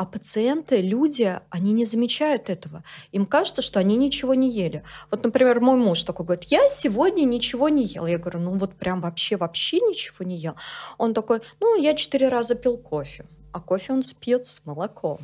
А 0.00 0.06
пациенты, 0.06 0.80
люди, 0.80 1.38
они 1.50 1.74
не 1.74 1.84
замечают 1.84 2.48
этого. 2.48 2.84
Им 3.12 3.26
кажется, 3.26 3.60
что 3.60 3.80
они 3.80 3.98
ничего 3.98 4.32
не 4.32 4.50
ели. 4.50 4.82
Вот, 5.10 5.24
например, 5.24 5.60
мой 5.60 5.76
муж 5.76 6.04
такой 6.04 6.24
говорит, 6.24 6.44
я 6.44 6.68
сегодня 6.68 7.26
ничего 7.26 7.68
не 7.68 7.84
ел. 7.84 8.06
Я 8.06 8.16
говорю, 8.16 8.40
ну 8.40 8.56
вот 8.56 8.76
прям 8.76 9.02
вообще-вообще 9.02 9.80
ничего 9.80 10.24
не 10.24 10.38
ел. 10.38 10.54
Он 10.96 11.12
такой, 11.12 11.42
ну 11.60 11.78
я 11.78 11.92
четыре 11.92 12.28
раза 12.28 12.54
пил 12.54 12.78
кофе 12.78 13.26
а 13.52 13.60
кофе 13.60 13.92
он 13.92 14.02
пьет 14.20 14.46
с 14.46 14.64
молоком. 14.64 15.18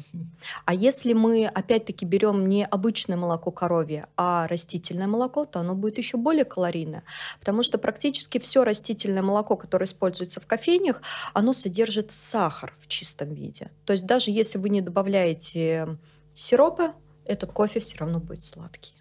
А 0.64 0.74
если 0.74 1.12
мы 1.12 1.46
опять-таки 1.46 2.04
берем 2.04 2.48
не 2.48 2.64
обычное 2.64 3.16
молоко 3.16 3.50
коровье, 3.50 4.06
а 4.16 4.46
растительное 4.48 5.06
молоко, 5.06 5.44
то 5.44 5.60
оно 5.60 5.74
будет 5.74 5.98
еще 5.98 6.16
более 6.16 6.44
калорийное, 6.44 7.04
потому 7.40 7.62
что 7.62 7.78
практически 7.78 8.38
все 8.38 8.64
растительное 8.64 9.22
молоко, 9.22 9.56
которое 9.56 9.84
используется 9.86 10.40
в 10.40 10.46
кофейнях, 10.46 11.02
оно 11.32 11.52
содержит 11.52 12.10
сахар 12.12 12.74
в 12.80 12.88
чистом 12.88 13.34
виде. 13.34 13.70
То 13.84 13.92
есть 13.92 14.06
даже 14.06 14.30
если 14.30 14.58
вы 14.58 14.68
не 14.68 14.80
добавляете 14.80 15.98
сиропы, 16.34 16.92
этот 17.24 17.52
кофе 17.52 17.80
все 17.80 17.98
равно 17.98 18.20
будет 18.20 18.42
сладкий. 18.42 18.94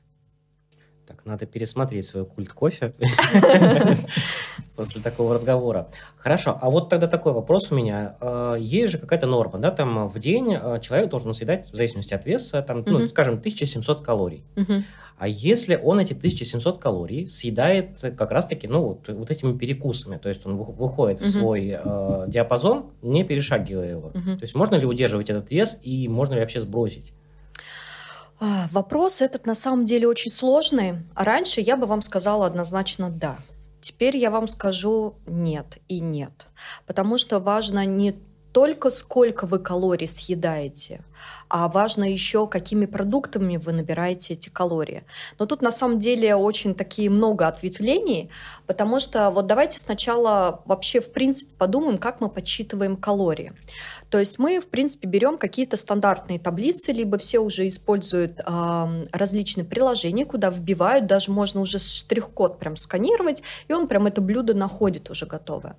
Так, 1.08 1.24
надо 1.25 1.46
пересмотреть 1.46 2.05
свой 2.05 2.25
культ 2.25 2.51
кофе 2.51 2.96
после 4.75 5.01
такого 5.01 5.34
разговора. 5.34 5.88
Хорошо, 6.17 6.58
а 6.62 6.70
вот 6.70 6.89
тогда 6.89 7.08
такой 7.08 7.34
вопрос 7.34 7.72
у 7.72 7.75
меня. 7.75 8.15
А, 8.20 8.55
есть 8.55 8.91
же 8.91 8.98
какая-то 8.98 9.27
норма, 9.27 9.60
да, 9.60 9.72
там 9.72 10.08
в 10.10 10.20
день 10.20 10.55
а, 10.55 10.79
человек 10.79 11.10
должен 11.10 11.34
съедать, 11.34 11.70
в 11.72 11.75
зависимости 11.75 12.13
от 12.13 12.25
веса, 12.25 12.62
там, 12.62 12.84
ну, 12.86 13.08
скажем, 13.08 13.36
1700 13.36 14.01
калорий. 14.01 14.44
А 15.17 15.29
если 15.29 15.79
он 15.82 16.00
эти 16.00 16.12
1700 16.12 16.77
калорий 16.77 17.25
съедает 17.25 18.00
как 18.17 18.32
раз-таки, 18.32 18.67
ну, 18.67 18.82
вот, 18.82 19.08
вот 19.08 19.32
этими 19.32 19.58
перекусами, 19.58 20.17
то 20.17 20.27
есть 20.27 20.46
он 20.46 20.58
выходит 20.58 21.22
в 21.22 21.29
свой 21.29 21.79
э, 21.82 22.25
диапазон, 22.27 22.88
не 23.01 23.24
перешагивая 23.24 23.91
его. 23.91 24.10
То 24.10 24.41
есть 24.41 24.55
можно 24.55 24.75
ли 24.75 24.86
удерживать 24.86 25.29
этот 25.29 25.51
вес 25.51 25.79
и 25.82 26.10
можно 26.10 26.34
ли 26.34 26.41
вообще 26.41 26.60
сбросить? 26.60 27.13
А, 28.39 28.67
вопрос 28.72 29.22
этот 29.22 29.46
на 29.46 29.55
самом 29.55 29.86
деле 29.86 30.08
очень 30.08 30.32
сложный. 30.32 30.96
А 31.13 31.24
раньше 31.24 31.62
я 31.62 31.77
бы 31.77 31.88
вам 31.88 32.01
сказала 32.01 32.46
однозначно 32.46 33.10
«да». 33.10 33.38
Теперь 33.86 34.18
я 34.18 34.32
вам 34.32 34.48
скажу 34.48 35.13
«нет» 35.27 35.77
и 35.88 36.00
«нет». 36.00 36.48
Потому 36.88 37.20
что 37.20 37.39
важно 37.39 37.86
не 37.86 38.15
только 38.51 38.89
сколько 38.89 39.46
вы 39.46 39.60
калорий 39.60 40.08
съедаете, 40.08 41.04
а 41.50 41.67
важно 41.67 42.03
еще, 42.03 42.48
какими 42.48 42.86
продуктами 42.86 43.58
вы 43.58 43.72
набираете 43.72 44.34
эти 44.34 44.50
калории. 44.50 45.03
Но 45.39 45.46
тут 45.46 45.62
на 45.62 45.72
самом 45.72 46.00
деле 46.00 46.36
очень 46.36 46.75
такие 46.75 47.10
много 47.10 47.48
ответвлений, 47.48 48.29
потому 48.67 49.00
что 49.00 49.29
вот 49.32 49.48
давайте 49.48 49.79
сначала 49.79 50.62
вообще 50.65 51.00
в 51.00 51.12
принципе 51.12 51.51
подумаем, 51.58 51.98
как 51.98 52.22
мы 52.22 52.29
подсчитываем 52.29 52.98
калории. 52.98 53.53
То 54.10 54.20
есть 54.20 54.39
мы, 54.39 54.60
в 54.60 54.67
принципе, 54.67 55.08
берем 55.08 55.38
какие-то 55.38 55.77
стандартные 55.77 56.39
таблицы, 56.39 56.91
либо 56.91 57.17
все 57.17 57.39
уже 57.39 57.67
используют 57.67 58.39
э, 58.39 59.05
различные 59.12 59.65
приложения, 59.65 60.25
куда 60.25 60.50
вбивают, 60.50 61.08
даже 61.08 61.32
можно 61.32 61.62
уже 61.62 61.79
штрих-код 61.79 62.60
прям 62.60 62.75
сканировать, 62.75 63.44
и 63.67 63.74
он 63.74 63.88
прям 63.88 64.08
это 64.08 64.22
блюдо 64.22 64.53
находит 64.53 65.10
уже 65.10 65.25
готовое. 65.25 65.75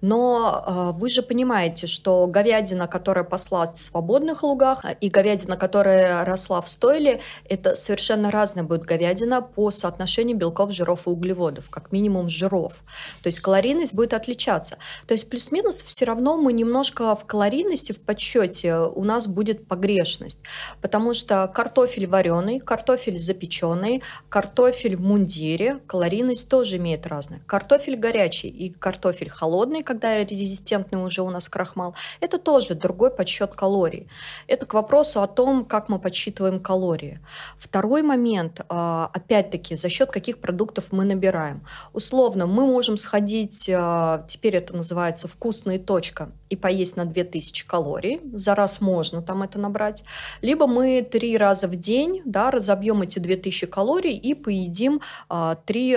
Но 0.00 0.64
э, 0.66 0.98
вы 0.98 1.08
же 1.08 1.22
понимаете, 1.22 1.86
что 1.86 2.26
говядина, 2.26 2.86
которая 2.86 3.24
посла 3.24 3.66
в 3.66 3.78
свободных 3.78 4.42
лугах, 4.42 4.83
и 5.00 5.08
говядина, 5.08 5.56
которая 5.56 6.24
росла 6.24 6.60
в 6.60 6.68
стойле, 6.68 7.20
это 7.48 7.74
совершенно 7.74 8.30
разная 8.30 8.64
будет 8.64 8.82
говядина 8.82 9.42
по 9.42 9.70
соотношению 9.70 10.36
белков, 10.36 10.72
жиров 10.72 11.06
и 11.06 11.10
углеводов, 11.10 11.70
как 11.70 11.92
минимум 11.92 12.28
жиров. 12.28 12.74
То 13.22 13.28
есть 13.28 13.40
калорийность 13.40 13.94
будет 13.94 14.14
отличаться. 14.14 14.78
То 15.06 15.14
есть 15.14 15.28
плюс-минус 15.30 15.82
все 15.82 16.04
равно 16.04 16.36
мы 16.36 16.52
немножко 16.52 17.16
в 17.16 17.24
калорийности, 17.24 17.92
в 17.92 18.00
подсчете 18.00 18.76
у 18.76 19.04
нас 19.04 19.26
будет 19.26 19.66
погрешность, 19.66 20.40
потому 20.80 21.14
что 21.14 21.46
картофель 21.48 22.06
вареный, 22.06 22.60
картофель 22.60 23.18
запеченный, 23.18 24.02
картофель 24.28 24.96
в 24.96 25.00
мундире, 25.00 25.80
калорийность 25.86 26.48
тоже 26.48 26.76
имеет 26.76 27.06
разное. 27.06 27.40
Картофель 27.46 27.96
горячий 27.96 28.48
и 28.48 28.70
картофель 28.70 29.30
холодный, 29.30 29.82
когда 29.82 30.18
резистентный 30.18 31.02
уже 31.02 31.22
у 31.22 31.30
нас 31.30 31.48
крахмал, 31.48 31.94
это 32.20 32.38
тоже 32.38 32.74
другой 32.74 33.10
подсчет 33.10 33.54
калорий. 33.54 34.08
Это 34.46 34.66
вопросу 34.74 35.22
о 35.22 35.26
том, 35.26 35.64
как 35.64 35.88
мы 35.88 35.98
подсчитываем 35.98 36.60
калории. 36.60 37.20
Второй 37.58 38.02
момент, 38.02 38.60
а, 38.68 39.10
опять-таки, 39.14 39.76
за 39.76 39.88
счет 39.88 40.10
каких 40.10 40.38
продуктов 40.38 40.92
мы 40.92 41.04
набираем. 41.04 41.64
Условно, 41.92 42.46
мы 42.46 42.66
можем 42.66 42.96
сходить, 42.98 43.70
а, 43.72 44.26
теперь 44.28 44.56
это 44.56 44.76
называется 44.76 45.28
вкусная 45.28 45.78
точка, 45.78 46.30
и 46.50 46.56
поесть 46.56 46.96
на 46.96 47.04
2000 47.04 47.66
калорий. 47.66 48.20
За 48.34 48.54
раз 48.54 48.80
можно 48.80 49.22
там 49.22 49.42
это 49.42 49.58
набрать. 49.58 50.04
Либо 50.42 50.66
мы 50.66 51.02
три 51.02 51.36
раза 51.38 51.66
в 51.66 51.76
день 51.76 52.22
да, 52.24 52.50
разобьем 52.50 53.02
эти 53.02 53.18
2000 53.18 53.66
калорий 53.66 54.16
и 54.16 54.34
поедим 54.34 55.00
а, 55.28 55.54
три 55.54 55.96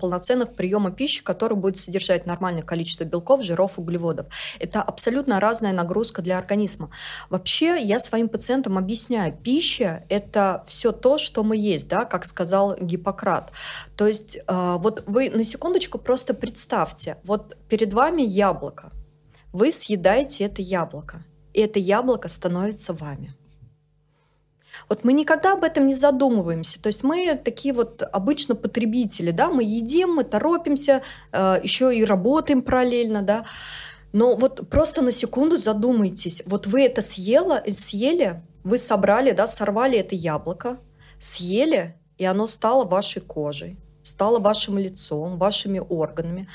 полноценных 0.00 0.54
приема 0.54 0.90
пищи, 0.90 1.22
которые 1.22 1.58
будет 1.58 1.76
содержать 1.76 2.26
нормальное 2.26 2.62
количество 2.62 3.04
белков, 3.04 3.42
жиров, 3.42 3.78
углеводов. 3.78 4.26
Это 4.58 4.82
абсолютно 4.82 5.40
разная 5.40 5.72
нагрузка 5.72 6.22
для 6.22 6.38
организма. 6.38 6.90
Вообще, 7.28 7.80
я 7.82 7.98
своим 8.12 8.28
пациентам 8.28 8.76
объясняю, 8.76 9.32
пища– 9.32 10.04
это 10.10 10.64
все 10.66 10.92
то, 10.92 11.16
что 11.16 11.42
мы 11.42 11.56
есть, 11.56 11.88
да, 11.88 12.04
как 12.04 12.26
сказал 12.26 12.76
Гиппократ. 12.78 13.52
То 13.96 14.06
есть 14.06 14.36
э, 14.36 14.76
вот 14.78 15.04
вы 15.06 15.30
на 15.30 15.44
секундочку 15.44 15.98
просто 15.98 16.34
представьте, 16.34 17.16
вот 17.24 17.56
перед 17.70 17.94
вами 17.94 18.20
яблоко, 18.20 18.92
вы 19.54 19.72
съедаете 19.72 20.44
это 20.44 20.60
яблоко, 20.60 21.24
и 21.54 21.60
это 21.60 21.78
яблоко 21.78 22.28
становится 22.28 22.92
вами. 22.92 23.34
Вот 24.90 25.04
мы 25.04 25.14
никогда 25.14 25.54
об 25.54 25.64
этом 25.64 25.86
не 25.86 25.94
задумываемся. 25.94 26.82
То 26.82 26.88
есть 26.88 27.02
мы 27.02 27.40
такие 27.42 27.72
вот 27.72 28.02
обычно 28.12 28.54
потребители, 28.54 29.30
да, 29.30 29.48
мы 29.48 29.62
едим, 29.64 30.16
мы 30.16 30.24
торопимся, 30.24 31.02
э, 31.32 31.60
еще 31.62 31.96
и 31.96 32.04
работаем 32.04 32.60
параллельно, 32.60 33.22
да. 33.22 33.46
Но 34.12 34.36
вот 34.36 34.68
просто 34.68 35.02
на 35.02 35.10
секунду 35.10 35.56
задумайтесь, 35.56 36.42
вот 36.46 36.66
вы 36.66 36.82
это 36.82 37.02
съела, 37.02 37.62
съели, 37.72 38.42
вы 38.62 38.78
собрали, 38.78 39.32
да, 39.32 39.46
сорвали 39.46 39.98
это 39.98 40.14
яблоко, 40.14 40.78
съели, 41.18 41.96
и 42.18 42.24
оно 42.24 42.46
стало 42.46 42.84
вашей 42.84 43.22
кожей 43.22 43.78
стало 44.02 44.38
вашим 44.38 44.78
лицом, 44.78 45.38
вашими 45.38 45.78
органами. 45.78 46.48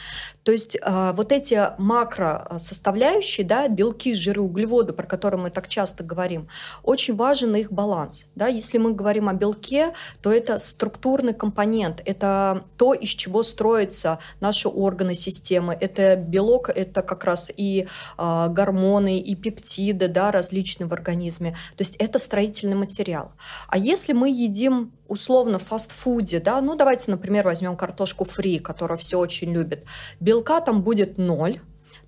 То 0.43 0.51
есть 0.51 0.75
э, 0.75 1.11
вот 1.15 1.31
эти 1.31 1.71
макросоставляющие, 1.77 3.45
да, 3.45 3.67
белки, 3.67 4.13
жиры, 4.13 4.41
углеводы, 4.41 4.93
про 4.93 5.05
которые 5.05 5.41
мы 5.41 5.49
так 5.49 5.67
часто 5.67 6.03
говорим, 6.03 6.47
очень 6.83 7.15
важен 7.15 7.55
их 7.55 7.71
баланс. 7.71 8.27
Да? 8.35 8.47
Если 8.47 8.77
мы 8.77 8.93
говорим 8.93 9.29
о 9.29 9.33
белке, 9.33 9.93
то 10.21 10.31
это 10.31 10.57
структурный 10.57 11.33
компонент, 11.33 12.01
это 12.05 12.63
то, 12.77 12.93
из 12.93 13.09
чего 13.09 13.43
строятся 13.43 14.19
наши 14.39 14.67
органы 14.69 15.15
системы. 15.15 15.77
Это 15.79 16.15
белок, 16.15 16.69
это 16.69 17.01
как 17.01 17.25
раз 17.25 17.51
и 17.55 17.87
э, 18.17 18.47
гормоны, 18.49 19.19
и 19.19 19.35
пептиды 19.35 20.07
да, 20.07 20.31
различные 20.31 20.87
в 20.87 20.93
организме. 20.93 21.51
То 21.75 21.81
есть 21.81 21.95
это 21.97 22.19
строительный 22.19 22.75
материал. 22.75 23.31
А 23.67 23.77
если 23.77 24.13
мы 24.13 24.29
едим 24.29 24.91
условно 25.07 25.59
фастфуде, 25.59 26.39
да, 26.39 26.61
ну 26.61 26.75
давайте, 26.75 27.11
например, 27.11 27.36
возьмем 27.43 27.75
картошку 27.75 28.25
фри, 28.25 28.59
которая 28.59 28.97
все 28.97 29.17
очень 29.17 29.51
любит, 29.51 29.85
белка 30.19 30.61
там 30.61 30.81
будет 30.81 31.17
ноль, 31.17 31.59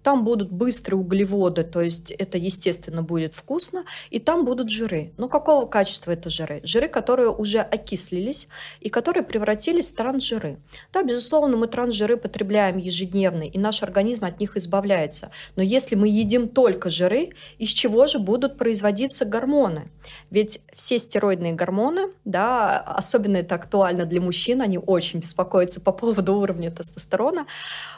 там 0.03 0.23
будут 0.23 0.51
быстрые 0.51 0.99
углеводы, 0.99 1.63
то 1.63 1.81
есть 1.81 2.11
это, 2.11 2.37
естественно, 2.37 3.03
будет 3.03 3.35
вкусно, 3.35 3.85
и 4.09 4.19
там 4.19 4.45
будут 4.45 4.69
жиры. 4.69 5.11
Но 5.17 5.27
какого 5.27 5.65
качества 5.65 6.11
это 6.11 6.29
жиры? 6.29 6.61
Жиры, 6.63 6.87
которые 6.87 7.29
уже 7.29 7.59
окислились 7.59 8.47
и 8.79 8.89
которые 8.89 9.23
превратились 9.23 9.91
в 9.91 9.95
трансжиры. 9.95 10.57
Да, 10.93 11.03
безусловно, 11.03 11.57
мы 11.57 11.67
трансжиры 11.67 12.17
потребляем 12.17 12.77
ежедневно, 12.77 13.43
и 13.43 13.57
наш 13.57 13.83
организм 13.83 14.25
от 14.25 14.39
них 14.39 14.57
избавляется. 14.57 15.31
Но 15.55 15.63
если 15.63 15.95
мы 15.95 16.07
едим 16.07 16.47
только 16.47 16.89
жиры, 16.89 17.29
из 17.57 17.69
чего 17.69 18.07
же 18.07 18.19
будут 18.19 18.57
производиться 18.57 19.25
гормоны? 19.25 19.89
Ведь 20.29 20.61
все 20.73 20.99
стероидные 20.99 21.53
гормоны, 21.53 22.09
да, 22.25 22.79
особенно 22.79 23.37
это 23.37 23.55
актуально 23.55 24.05
для 24.05 24.21
мужчин, 24.21 24.61
они 24.61 24.77
очень 24.77 25.19
беспокоятся 25.19 25.81
по 25.81 25.91
поводу 25.91 26.35
уровня 26.35 26.71
тестостерона, 26.71 27.45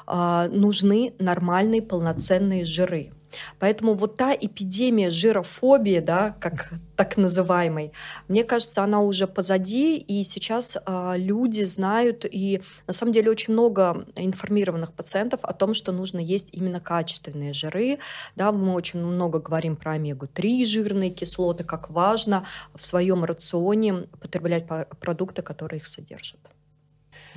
э, 0.07 0.49
нужны 0.51 1.13
нормальные 1.19 1.81
полноценные 1.91 2.63
жиры. 2.63 3.11
Поэтому 3.59 3.95
вот 3.95 4.15
та 4.15 4.33
эпидемия 4.33 5.11
жирофобии, 5.11 5.99
да, 5.99 6.35
как 6.39 6.69
так 6.95 7.17
называемой, 7.17 7.91
мне 8.29 8.43
кажется, 8.45 8.81
она 8.83 9.01
уже 9.01 9.27
позади, 9.27 9.97
и 9.97 10.23
сейчас 10.23 10.77
э, 10.77 11.13
люди 11.17 11.63
знают, 11.63 12.25
и 12.25 12.61
на 12.87 12.93
самом 12.93 13.11
деле 13.11 13.29
очень 13.29 13.53
много 13.53 14.05
информированных 14.15 14.93
пациентов 14.93 15.41
о 15.43 15.53
том, 15.53 15.73
что 15.73 15.91
нужно 15.91 16.19
есть 16.19 16.47
именно 16.53 16.79
качественные 16.79 17.53
жиры. 17.53 17.99
Да, 18.37 18.53
мы 18.53 18.73
очень 18.73 19.03
много 19.03 19.39
говорим 19.39 19.75
про 19.75 19.95
омегу-3 19.95 20.63
жирные 20.65 21.09
кислоты, 21.09 21.65
как 21.65 21.89
важно 21.89 22.45
в 22.73 22.85
своем 22.85 23.25
рационе 23.25 24.07
потреблять 24.21 24.65
продукты, 24.99 25.41
которые 25.41 25.79
их 25.79 25.87
содержат. 25.87 26.39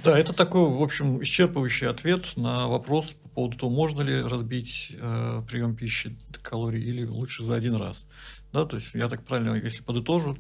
Да, 0.05 0.19
это 0.19 0.35
такой, 0.35 0.69
в 0.69 0.83
общем, 0.83 1.21
исчерпывающий 1.23 1.89
ответ 1.89 2.37
на 2.37 2.69
вопрос 2.69 3.15
по 3.15 3.29
поводу 3.31 3.57
того, 3.57 3.73
можно 3.73 4.03
ли 4.03 4.21
разбить 4.21 4.93
э, 5.01 5.43
прием 5.49 5.75
пищи 5.75 6.17
калорий 6.43 6.83
или 6.83 7.07
лучше 7.07 7.43
за 7.43 7.55
один 7.55 7.75
раз. 7.77 8.07
Да, 8.53 8.67
то 8.67 8.77
есть 8.77 8.91
я 8.93 9.09
так 9.09 9.25
правильно, 9.25 9.55
если 9.55 9.83
подытожу, 9.83 10.37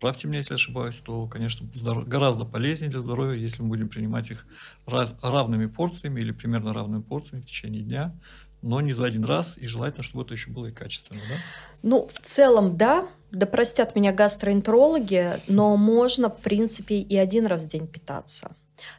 правьте 0.00 0.28
меня, 0.28 0.38
если 0.38 0.54
ошибаюсь, 0.54 0.98
то, 0.98 1.26
конечно, 1.26 1.68
здоров... 1.74 2.08
гораздо 2.08 2.46
полезнее 2.46 2.90
для 2.90 3.00
здоровья, 3.00 3.38
если 3.38 3.62
мы 3.62 3.68
будем 3.68 3.90
принимать 3.90 4.30
их 4.30 4.46
раз... 4.86 5.14
равными 5.22 5.66
порциями 5.66 6.20
или 6.20 6.32
примерно 6.32 6.72
равными 6.72 7.02
порциями 7.02 7.42
в 7.42 7.46
течение 7.46 7.82
дня, 7.82 8.14
но 8.62 8.80
не 8.80 8.92
за 8.92 9.04
один 9.04 9.24
раз, 9.24 9.58
и 9.58 9.66
желательно, 9.66 10.02
чтобы 10.02 10.24
это 10.24 10.34
еще 10.34 10.50
было 10.50 10.66
и 10.66 10.72
качественно, 10.72 11.20
да? 11.28 11.34
Ну, 11.82 12.08
в 12.08 12.20
целом, 12.20 12.76
да, 12.76 13.06
да 13.30 13.46
простят 13.46 13.94
меня 13.94 14.12
гастроэнтерологи, 14.12 15.34
но 15.48 15.76
можно, 15.76 16.30
в 16.30 16.38
принципе, 16.38 16.96
и 16.96 17.16
один 17.16 17.46
раз 17.46 17.64
в 17.64 17.68
день 17.68 17.86
питаться. 17.86 18.56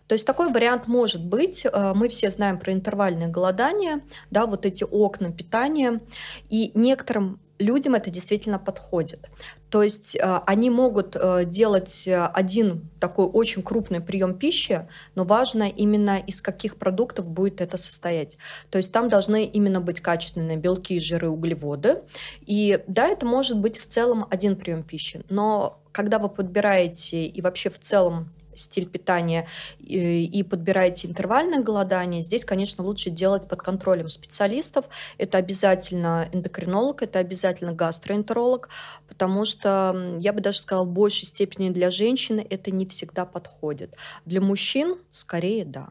То 0.08 0.14
есть 0.14 0.28
такой 0.28 0.52
вариант 0.52 0.88
может 0.88 1.26
быть. 1.26 1.66
Э, 1.66 1.94
мы 1.96 2.10
все 2.10 2.30
знаем 2.30 2.60
про 2.60 2.74
интервальное 2.74 3.28
голодание, 3.28 4.02
да, 4.30 4.46
вот 4.46 4.66
эти 4.66 4.84
окна 4.84 5.32
питания, 5.32 6.02
и 6.50 6.72
некоторым 6.74 7.40
людям 7.60 7.94
это 7.94 8.10
действительно 8.10 8.60
подходит. 8.60 9.30
То 9.70 9.84
есть 9.84 10.16
э, 10.16 10.42
они 10.46 10.70
могут 10.70 11.16
э, 11.16 11.46
делать 11.46 12.08
один 12.08 12.90
такой 13.00 13.26
очень 13.26 13.62
крупный 13.62 14.02
прием 14.02 14.38
пищи, 14.38 14.88
но 15.16 15.24
важно 15.24 15.70
именно 15.70 16.18
из 16.20 16.42
каких 16.42 16.78
продуктов 16.78 17.30
будет 17.30 17.62
это 17.62 17.78
состоять. 17.78 18.38
То 18.70 18.78
есть 18.78 18.92
там 18.92 19.10
должны 19.10 19.46
именно 19.46 19.80
быть 19.80 20.02
качественные 20.02 20.58
белки, 20.58 21.00
жиры, 21.00 21.30
углеводы. 21.30 22.02
И 22.46 22.84
да, 22.88 23.08
это 23.08 23.26
может 23.26 23.60
быть 23.60 23.78
в 23.78 23.86
целом 23.86 24.26
один 24.30 24.56
прием 24.56 24.84
пищи. 24.84 25.24
Но 25.30 25.82
когда 25.92 26.20
вы 26.20 26.30
подбираете 26.30 27.26
и 27.26 27.42
вообще 27.42 27.70
в 27.70 27.80
целом 27.80 28.34
стиль 28.56 28.88
питания 28.88 29.48
и, 29.80 30.46
подбираете 30.50 31.08
интервальное 31.08 31.62
голодание, 31.62 32.22
здесь, 32.22 32.46
конечно, 32.46 32.84
лучше 32.84 33.10
делать 33.10 33.48
под 33.48 33.62
контролем 33.62 34.10
специалистов. 34.10 34.86
Это 35.18 35.38
обязательно 35.38 36.30
эндокринолог, 36.32 37.02
это 37.02 37.20
обязательно 37.20 37.74
гастроэнтеролог, 37.74 38.70
потому 39.08 39.46
что, 39.46 40.18
я 40.20 40.34
бы 40.34 40.42
даже 40.42 40.60
сказала, 40.60 40.86
в 40.86 40.92
большей 40.92 41.26
степени 41.26 41.70
для 41.70 41.92
женщины 41.92 42.46
это 42.50 42.72
не 42.72 42.86
всегда 42.86 43.26
подходит. 43.26 43.96
Для 44.26 44.42
мужчин 44.42 44.98
скорее 45.12 45.66
да. 45.66 45.90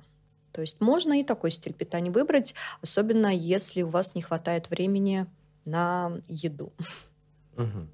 То 0.53 0.63
есть 0.63 0.81
можно 0.81 1.21
и 1.21 1.25
такой 1.25 1.51
стиль 1.51 1.73
питания 1.73 2.11
выбрать, 2.11 2.55
особенно 2.83 3.29
если 3.29 3.83
у 3.83 3.89
вас 3.89 4.15
не 4.15 4.23
хватает 4.23 4.69
времени 4.69 5.27
на 5.65 6.21
еду. 6.29 6.73
Угу. 7.57 7.87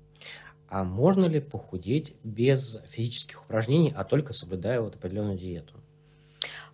А 0.68 0.84
можно 0.84 1.26
ли 1.26 1.40
похудеть 1.40 2.14
без 2.24 2.80
физических 2.88 3.42
упражнений, 3.42 3.92
а 3.96 4.04
только 4.04 4.32
соблюдая 4.32 4.80
вот 4.80 4.96
определенную 4.96 5.38
диету? 5.38 5.74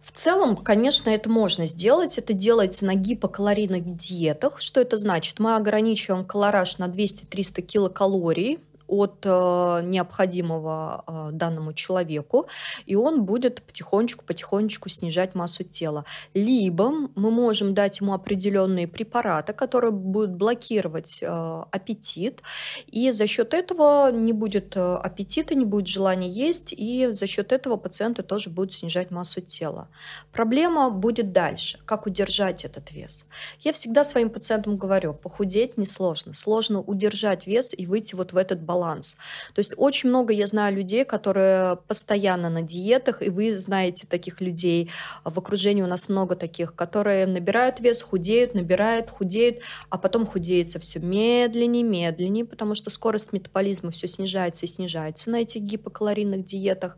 В 0.01 0.11
целом, 0.11 0.57
конечно, 0.57 1.11
это 1.11 1.31
можно 1.31 1.67
сделать. 1.67 2.19
Это 2.19 2.33
делается 2.33 2.85
на 2.85 2.95
гипокалорийных 2.95 3.97
диетах. 3.97 4.61
Что 4.61 4.81
это 4.81 4.97
значит? 4.97 5.39
Мы 5.39 5.55
ограничиваем 5.55 6.25
колораж 6.25 6.79
на 6.79 6.89
200-300 6.89 7.63
килокалорий 7.63 8.59
от 8.87 9.25
э, 9.25 9.81
необходимого 9.85 11.05
э, 11.07 11.31
данному 11.33 11.73
человеку, 11.73 12.47
и 12.87 12.95
он 12.95 13.25
будет 13.25 13.63
потихонечку-потихонечку 13.63 14.89
снижать 14.89 15.35
массу 15.35 15.65
тела. 15.65 16.05
Либо 16.35 16.91
мы 17.15 17.31
можем 17.31 17.75
дать 17.75 18.01
ему 18.01 18.13
определенные 18.13 18.87
препараты, 18.87 19.53
которые 19.53 19.93
будут 19.93 20.33
блокировать 20.33 21.21
э, 21.23 21.65
аппетит, 21.71 22.43
и 22.87 23.11
за 23.13 23.27
счет 23.27 23.55
этого 23.55 24.11
не 24.13 24.33
будет 24.33 24.77
аппетита, 24.77 25.55
не 25.55 25.65
будет 25.65 25.87
желания 25.87 26.29
есть, 26.29 26.73
и 26.73 27.09
за 27.13 27.27
счет 27.27 27.53
этого 27.53 27.77
пациенты 27.77 28.23
тоже 28.23 28.51
будут 28.51 28.73
снижать 28.73 29.11
массу 29.11 29.41
тела. 29.41 29.89
Проблема 30.33 30.91
будет 30.91 31.33
дальше, 31.33 31.79
как 31.85 32.07
удержать 32.07 32.65
этот 32.65 32.93
вес. 32.93 33.25
Я 33.61 33.73
всегда 33.73 34.05
своим 34.05 34.31
пациентам 34.31 34.77
говорю, 34.77 35.15
похудеть 35.15 35.79
несложно, 35.79 36.35
сложно 36.35 36.81
удержать 36.81 37.47
вес 37.47 37.75
и 37.77 37.87
выйти 37.87 38.15
вот 38.15 38.33
в 38.33 38.37
этот 38.37 38.61
баланс 38.61 38.72
баланс. 38.73 39.17
То 39.55 39.59
есть 39.59 39.75
очень 39.77 40.09
много 40.09 40.33
я 40.33 40.47
знаю 40.47 40.75
людей, 40.75 41.05
которые 41.05 41.77
постоянно 41.89 42.49
на 42.49 42.63
диетах, 42.63 43.21
и 43.21 43.29
вы 43.29 43.59
знаете 43.59 44.07
таких 44.07 44.41
людей. 44.41 44.91
В 45.25 45.39
окружении 45.39 45.83
у 45.83 45.87
нас 45.87 46.09
много 46.09 46.37
таких, 46.37 46.75
которые 46.75 47.27
набирают 47.27 47.81
вес, 47.81 48.03
худеют, 48.03 48.55
набирают, 48.55 49.11
худеют, 49.11 49.59
а 49.91 49.99
потом 49.99 50.25
худеется 50.25 50.79
все 50.79 51.01
медленнее, 51.01 51.83
медленнее, 51.83 52.47
потому 52.47 52.75
что 52.75 52.89
скорость 52.89 53.33
метаболизма 53.35 53.91
все 53.91 54.09
снижается 54.09 54.65
и 54.65 54.69
снижается 54.69 55.31
на 55.31 55.43
этих 55.43 55.61
гипокалорийных 55.61 56.45
диетах. 56.45 56.97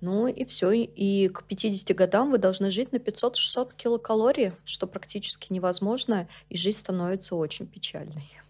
Ну 0.00 0.28
и 0.28 0.44
все. 0.44 0.70
И 0.70 1.28
к 1.28 1.42
50 1.42 1.96
годам 1.96 2.30
вы 2.30 2.38
должны 2.38 2.70
жить 2.70 2.92
на 2.92 2.98
500-600 2.98 3.70
килокалорий, 3.76 4.52
что 4.64 4.86
практически 4.86 5.52
невозможно, 5.52 6.28
и 6.50 6.56
жизнь 6.56 6.78
становится 6.78 7.34
очень 7.34 7.66
печальной. 7.66 8.45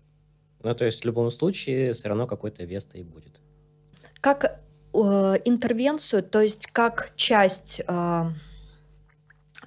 Ну, 0.66 0.74
то 0.74 0.84
есть 0.84 1.02
в 1.02 1.06
любом 1.06 1.30
случае 1.30 1.92
все 1.92 2.08
равно 2.08 2.26
какой-то 2.26 2.64
вес-то 2.64 2.98
и 2.98 3.04
будет. 3.04 3.40
Как 4.20 4.44
э, 4.92 4.98
интервенцию, 5.44 6.24
то 6.24 6.40
есть 6.40 6.66
как 6.72 7.12
часть 7.14 7.82
э, 7.86 8.24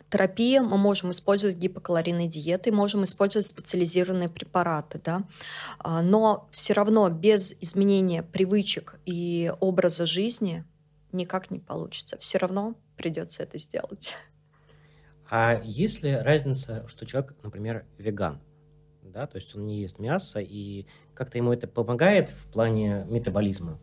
терапии 0.10 0.60
мы 0.60 0.78
можем 0.78 1.12
использовать 1.12 1.56
гипокалорийные 1.56 2.28
диеты, 2.28 2.74
можем 2.74 3.06
использовать 3.06 3.48
специализированные 3.48 4.28
препараты, 4.28 5.00
да, 5.02 5.24
а, 5.78 6.02
но 6.02 6.50
все 6.52 6.74
равно 6.74 7.10
без 7.10 7.54
изменения 7.62 8.22
привычек 8.22 9.00
и 9.06 9.54
образа 9.62 10.06
жизни 10.06 10.66
никак 11.14 11.50
не 11.50 11.60
получится. 11.60 12.18
Все 12.18 12.40
равно 12.40 12.76
придется 12.98 13.44
это 13.44 13.58
сделать. 13.58 14.16
А 15.30 15.62
есть 15.64 16.04
ли 16.04 16.14
разница, 16.14 16.86
что 16.90 17.06
человек, 17.06 17.36
например, 17.42 17.86
веган, 17.98 18.42
да, 19.10 19.28
то 19.28 19.38
есть 19.38 19.56
он 19.56 19.66
не 19.66 19.82
ест 19.82 20.00
мясо, 20.00 20.40
и 20.40 20.86
как-то 21.14 21.38
ему 21.38 21.52
это 21.52 21.68
помогает 21.68 22.30
в 22.30 22.46
плане 22.52 23.06
метаболизма? 23.10 23.80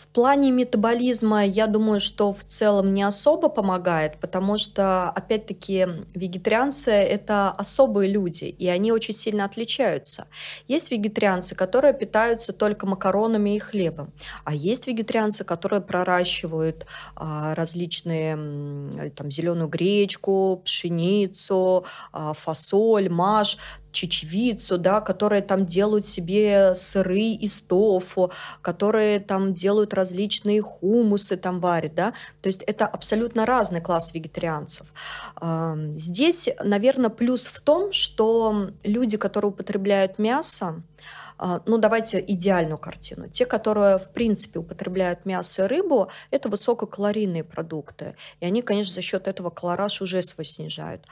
В 0.00 0.06
плане 0.06 0.50
метаболизма, 0.50 1.44
я 1.44 1.66
думаю, 1.66 2.00
что 2.00 2.32
в 2.32 2.42
целом 2.42 2.94
не 2.94 3.02
особо 3.02 3.50
помогает, 3.50 4.18
потому 4.18 4.56
что, 4.56 5.10
опять-таки, 5.10 5.86
вегетарианцы– 6.14 6.90
это 6.90 7.50
особые 7.50 8.10
люди, 8.10 8.44
и 8.44 8.66
они 8.66 8.92
очень 8.92 9.12
сильно 9.12 9.44
отличаются. 9.44 10.26
Есть 10.68 10.90
вегетарианцы, 10.90 11.54
которые 11.54 11.92
питаются 11.92 12.54
только 12.54 12.86
макаронами 12.86 13.56
и 13.56 13.58
хлебом, 13.58 14.14
а 14.44 14.54
есть 14.54 14.86
вегетарианцы, 14.86 15.44
которые 15.44 15.82
проращивают 15.82 16.86
а, 17.14 17.54
различные, 17.54 19.10
там, 19.10 19.30
зеленую 19.30 19.68
гречку, 19.68 20.62
пшеницу, 20.64 21.84
а, 22.10 22.32
фасоль, 22.32 23.10
маш, 23.10 23.58
чечевицу, 23.92 24.78
да, 24.78 25.00
которые 25.00 25.42
там 25.42 25.66
делают 25.66 26.06
себе 26.06 26.74
сыры 26.74 27.32
из 27.32 27.60
тофу, 27.62 28.32
которые 28.62 29.20
там 29.20 29.54
делают 29.54 29.94
различные 29.94 30.62
хумусы, 30.62 31.36
там 31.36 31.60
варят, 31.60 31.94
да, 31.94 32.12
то 32.42 32.48
есть 32.48 32.62
это 32.62 32.86
абсолютно 32.86 33.46
разный 33.46 33.80
класс 33.80 34.14
вегетарианцев. 34.14 34.86
Здесь, 35.94 36.48
наверное, 36.62 37.10
плюс 37.10 37.46
в 37.46 37.60
том, 37.60 37.92
что 37.92 38.70
люди, 38.84 39.16
которые 39.16 39.50
употребляют 39.50 40.18
мясо, 40.18 40.82
ну, 41.66 41.78
давайте 41.78 42.24
идеальную 42.26 42.78
картину. 42.78 43.28
Те, 43.28 43.46
которые, 43.46 43.98
в 43.98 44.10
принципе, 44.10 44.58
употребляют 44.58 45.26
мясо 45.26 45.64
и 45.64 45.66
рыбу, 45.66 46.10
это 46.30 46.48
высококалорийные 46.48 47.44
продукты. 47.44 48.14
И 48.40 48.46
они, 48.46 48.62
конечно, 48.62 48.94
за 48.94 49.02
счет 49.02 49.28
этого 49.28 49.50
колораж 49.50 50.00
уже 50.02 50.22
свой 50.22 50.44
снижают. 50.44 51.04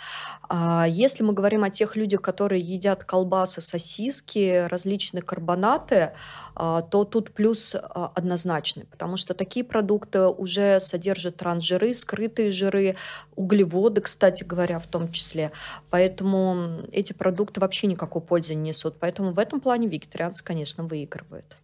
А 0.49 0.87
если 0.89 1.23
мы 1.23 1.33
говорим 1.33 1.65
о 1.65 1.71
тех 1.71 1.97
людях, 1.97 2.23
которые 2.23 2.63
едят 2.63 3.05
колбасы, 3.05 3.61
сосиски, 3.61 4.67
различные 4.69 5.23
карбонаты, 5.23 6.13
а, 6.55 6.83
то 6.83 7.05
тут 7.05 7.33
плюс 7.33 7.75
однозначный, 7.75 8.85
потому 8.85 9.17
что 9.17 9.35
такие 9.35 9.65
продукты 9.65 10.23
уже 10.23 10.81
содержат 10.81 11.37
трансжиры, 11.37 11.93
скрытые 11.93 12.51
жиры, 12.51 12.97
углеводы, 13.37 14.01
кстати 14.01 14.45
говоря, 14.45 14.79
в 14.79 14.87
том 14.87 15.11
числе. 15.13 15.53
Поэтому 15.91 16.83
эти 16.93 17.13
продукты 17.13 17.61
вообще 17.61 17.87
никакой 17.87 18.23
пользы 18.23 18.55
не 18.55 18.69
несут. 18.69 18.97
Поэтому 19.01 19.33
в 19.33 19.39
этом 19.39 19.61
плане 19.61 19.89
вегетарианцы, 20.19 20.45
конечно, 20.45 20.85
выигрывают. 20.85 21.57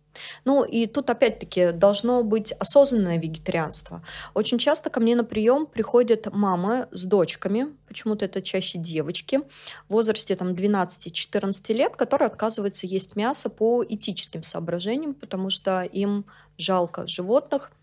Ну 0.45 0.65
и 0.65 0.87
тут 0.87 1.11
опять-таки 1.11 1.73
должно 1.73 2.23
быть 2.23 2.53
осознанное 2.53 3.19
вегетарианство. 3.19 4.05
Очень 4.33 4.59
часто 4.59 4.89
ко 4.89 5.01
мне 5.01 5.17
на 5.17 5.25
прием 5.25 5.67
приходят 5.67 6.33
мамы 6.33 6.87
с 6.93 7.05
дочками, 7.05 7.67
почему-то 7.89 8.25
это 8.25 8.41
чаще 8.41 8.79
девочки, 8.79 9.41
в 9.89 9.93
возрасте 9.93 10.37
там 10.37 10.53
12-14 10.53 11.73
лет, 11.73 11.97
которые 11.97 12.27
отказываются 12.27 12.87
есть 12.87 13.17
мясо 13.17 13.51
по 13.51 13.85
этическим 13.85 14.45
соображениям, 14.45 15.15
потому 15.15 15.51
что 15.51 15.83
им 15.83 16.27
жалко 16.59 17.09
животных– 17.09 17.73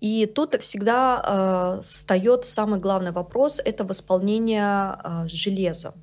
и 0.00 0.26
тут 0.26 0.60
всегда 0.60 1.22
э, 1.24 1.82
встает 1.88 2.44
самый 2.44 2.80
главный 2.80 3.12
вопрос– 3.12 3.60
это 3.64 3.84
восполнение 3.84 4.96
э, 5.02 5.24
железа. 5.28 5.94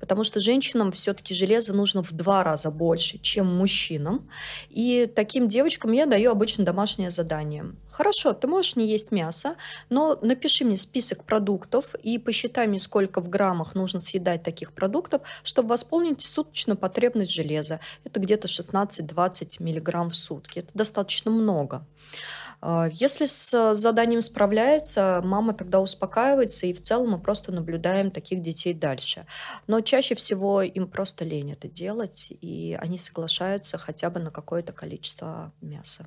Потому 0.00 0.24
что 0.24 0.40
женщинам 0.40 0.92
все-таки 0.92 1.34
железа 1.34 1.72
нужно 1.72 2.02
в 2.02 2.12
два 2.12 2.44
раза 2.44 2.70
больше, 2.70 3.18
чем 3.18 3.46
мужчинам. 3.46 4.28
И 4.70 5.10
таким 5.14 5.48
девочкам 5.48 5.92
я 5.92 6.06
даю 6.06 6.30
обычно 6.30 6.64
домашнее 6.64 7.10
задание. 7.10 7.64
Хорошо, 7.90 8.32
ты 8.32 8.46
можешь 8.46 8.76
не 8.76 8.86
есть 8.86 9.10
мясо, 9.10 9.56
но 9.90 10.16
напиши 10.22 10.64
мне 10.64 10.76
список 10.76 11.24
продуктов 11.24 11.96
и 11.96 12.18
посчитай 12.18 12.68
мне, 12.68 12.78
сколько 12.78 13.20
в 13.20 13.28
граммах 13.28 13.74
нужно 13.74 13.98
съедать 13.98 14.44
таких 14.44 14.72
продуктов, 14.72 15.22
чтобы 15.42 15.70
восполнить 15.70 16.20
суточную 16.22 16.76
потребность 16.76 17.32
железа. 17.32 17.80
Это 18.04 18.20
где-то 18.20 18.46
16-20 18.46 19.60
миллиграмм 19.60 20.10
в 20.10 20.16
сутки. 20.16 20.60
Это 20.60 20.68
достаточно 20.74 21.32
много. 21.32 21.84
Если 22.92 23.26
с 23.26 23.74
заданием 23.74 24.20
справляется, 24.20 25.20
мама 25.24 25.54
тогда 25.54 25.80
успокаивается, 25.80 26.66
и 26.66 26.72
в 26.72 26.80
целом 26.80 27.10
мы 27.10 27.18
просто 27.20 27.52
наблюдаем 27.52 28.10
таких 28.10 28.42
детей 28.42 28.74
дальше. 28.74 29.26
Но 29.66 29.80
чаще 29.80 30.14
всего 30.14 30.62
им 30.62 30.88
просто 30.88 31.24
лень 31.24 31.52
это 31.52 31.68
делать, 31.68 32.28
и 32.30 32.76
они 32.80 32.98
соглашаются 32.98 33.78
хотя 33.78 34.10
бы 34.10 34.20
на 34.20 34.30
какое-то 34.30 34.72
количество 34.72 35.52
мяса. 35.60 36.06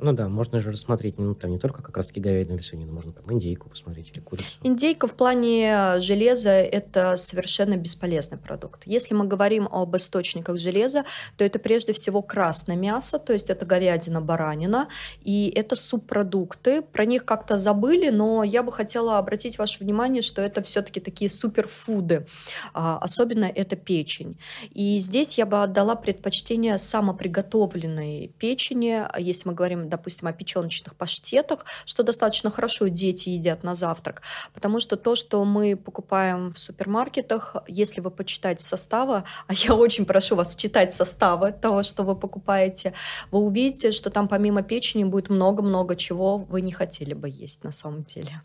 Ну 0.00 0.12
да, 0.12 0.28
можно 0.28 0.60
же 0.60 0.70
рассмотреть 0.72 1.18
ну, 1.18 1.34
там 1.34 1.50
не 1.50 1.58
только 1.58 1.82
как 1.82 1.96
раз-таки 1.96 2.20
говядину 2.20 2.56
или 2.56 2.62
свинину, 2.62 2.92
можно 2.92 3.12
там 3.12 3.30
индейку 3.32 3.68
посмотреть 3.68 4.10
или 4.12 4.20
курицу. 4.20 4.58
Индейка 4.62 5.06
в 5.06 5.14
плане 5.14 6.00
железа– 6.00 6.50
это 6.50 7.16
совершенно 7.16 7.76
бесполезный 7.76 8.38
продукт. 8.38 8.82
Если 8.86 9.14
мы 9.14 9.26
говорим 9.26 9.68
об 9.70 9.94
источниках 9.96 10.56
железа, 10.58 11.04
то 11.36 11.44
это 11.44 11.58
прежде 11.58 11.92
всего 11.92 12.22
красное 12.22 12.76
мясо, 12.76 13.18
то 13.18 13.32
есть 13.32 13.50
это 13.50 13.66
говядина, 13.66 14.20
баранина, 14.20 14.88
и 15.22 15.52
это 15.54 15.76
субпродукты. 15.76 16.82
Про 16.82 17.04
них 17.04 17.24
как-то 17.24 17.58
забыли, 17.58 18.08
но 18.10 18.42
я 18.42 18.62
бы 18.62 18.72
хотела 18.72 19.18
обратить 19.18 19.58
ваше 19.58 19.84
внимание, 19.84 20.22
что 20.22 20.40
это 20.40 20.62
все-таки 20.62 21.00
такие 21.00 21.30
суперфуды, 21.30 22.26
а, 22.72 22.98
особенно 22.98 23.44
это 23.44 23.76
печень. 23.76 24.38
И 24.72 24.98
здесь 24.98 25.36
я 25.36 25.44
бы 25.44 25.62
отдала 25.62 25.94
предпочтение 25.94 26.78
самоприготовленной 26.78 28.32
печени, 28.38 29.04
если 29.20 29.48
мы 29.48 29.54
говорим 29.54 29.89
допустим, 29.90 30.28
о 30.28 30.32
печеночных 30.32 30.94
паштетах, 30.94 31.66
что 31.84 32.02
достаточно 32.02 32.50
хорошо 32.50 32.88
дети 32.88 33.28
едят 33.28 33.62
на 33.62 33.74
завтрак, 33.74 34.22
потому 34.54 34.80
что 34.80 34.96
то, 34.96 35.14
что 35.14 35.44
мы 35.44 35.76
покупаем 35.76 36.52
в 36.52 36.58
супермаркетах, 36.58 37.56
если 37.68 38.00
вы 38.00 38.10
почитаете 38.10 38.64
составы, 38.64 39.24
а 39.46 39.52
я 39.52 39.74
очень 39.74 40.06
прошу 40.06 40.36
вас 40.36 40.56
читать 40.56 40.94
составы 40.94 41.52
того, 41.52 41.82
что 41.82 42.04
вы 42.04 42.16
покупаете, 42.16 42.94
вы 43.30 43.40
увидите, 43.40 43.90
что 43.92 44.10
там 44.10 44.28
помимо 44.28 44.62
печени 44.62 45.04
будет 45.04 45.28
много-много 45.28 45.96
чего 45.96 46.38
вы 46.38 46.60
не 46.60 46.72
хотели 46.72 47.14
бы 47.14 47.28
есть 47.28 47.64
на 47.64 47.72
самом 47.72 48.04
деле. 48.04 48.42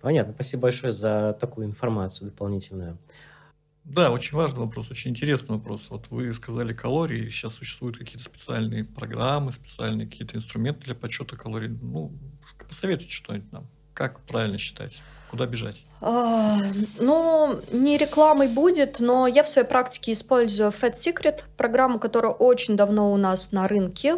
Понятно. 0.00 0.34
Спасибо 0.34 0.62
большое 0.62 0.92
за 0.92 1.36
такую 1.40 1.66
информацию 1.66 2.28
дополнительную. 2.30 2.98
Да, 3.84 4.10
очень 4.10 4.36
важный 4.36 4.60
вопрос, 4.60 4.90
очень 4.90 5.10
интересный 5.10 5.56
вопрос. 5.56 5.90
Вот 5.90 6.06
вы 6.10 6.32
сказали 6.32 6.72
калории, 6.72 7.30
сейчас 7.30 7.54
существуют 7.54 7.98
какие-то 7.98 8.24
специальные 8.24 8.84
программы, 8.84 9.52
специальные 9.52 10.06
какие-то 10.06 10.36
инструменты 10.36 10.84
для 10.84 10.94
подсчета 10.94 11.36
калорий. 11.36 11.68
Ну, 11.68 12.12
посоветуйте 12.68 13.12
что-нибудь 13.12 13.50
нам. 13.52 13.66
Как 13.92 14.20
правильно 14.20 14.56
считать? 14.56 15.02
Куда 15.30 15.46
бежать? 15.46 15.84
А, 16.00 16.58
ну, 17.00 17.60
не 17.72 17.96
рекламой 17.96 18.48
будет, 18.48 19.00
но 19.00 19.26
я 19.26 19.42
в 19.42 19.48
своей 19.48 19.66
практике 19.66 20.12
использую 20.12 20.70
Fat 20.70 20.92
Secret, 20.92 21.44
программу, 21.56 21.98
которая 21.98 22.32
очень 22.32 22.76
давно 22.76 23.12
у 23.12 23.16
нас 23.16 23.50
на 23.50 23.66
рынке. 23.66 24.16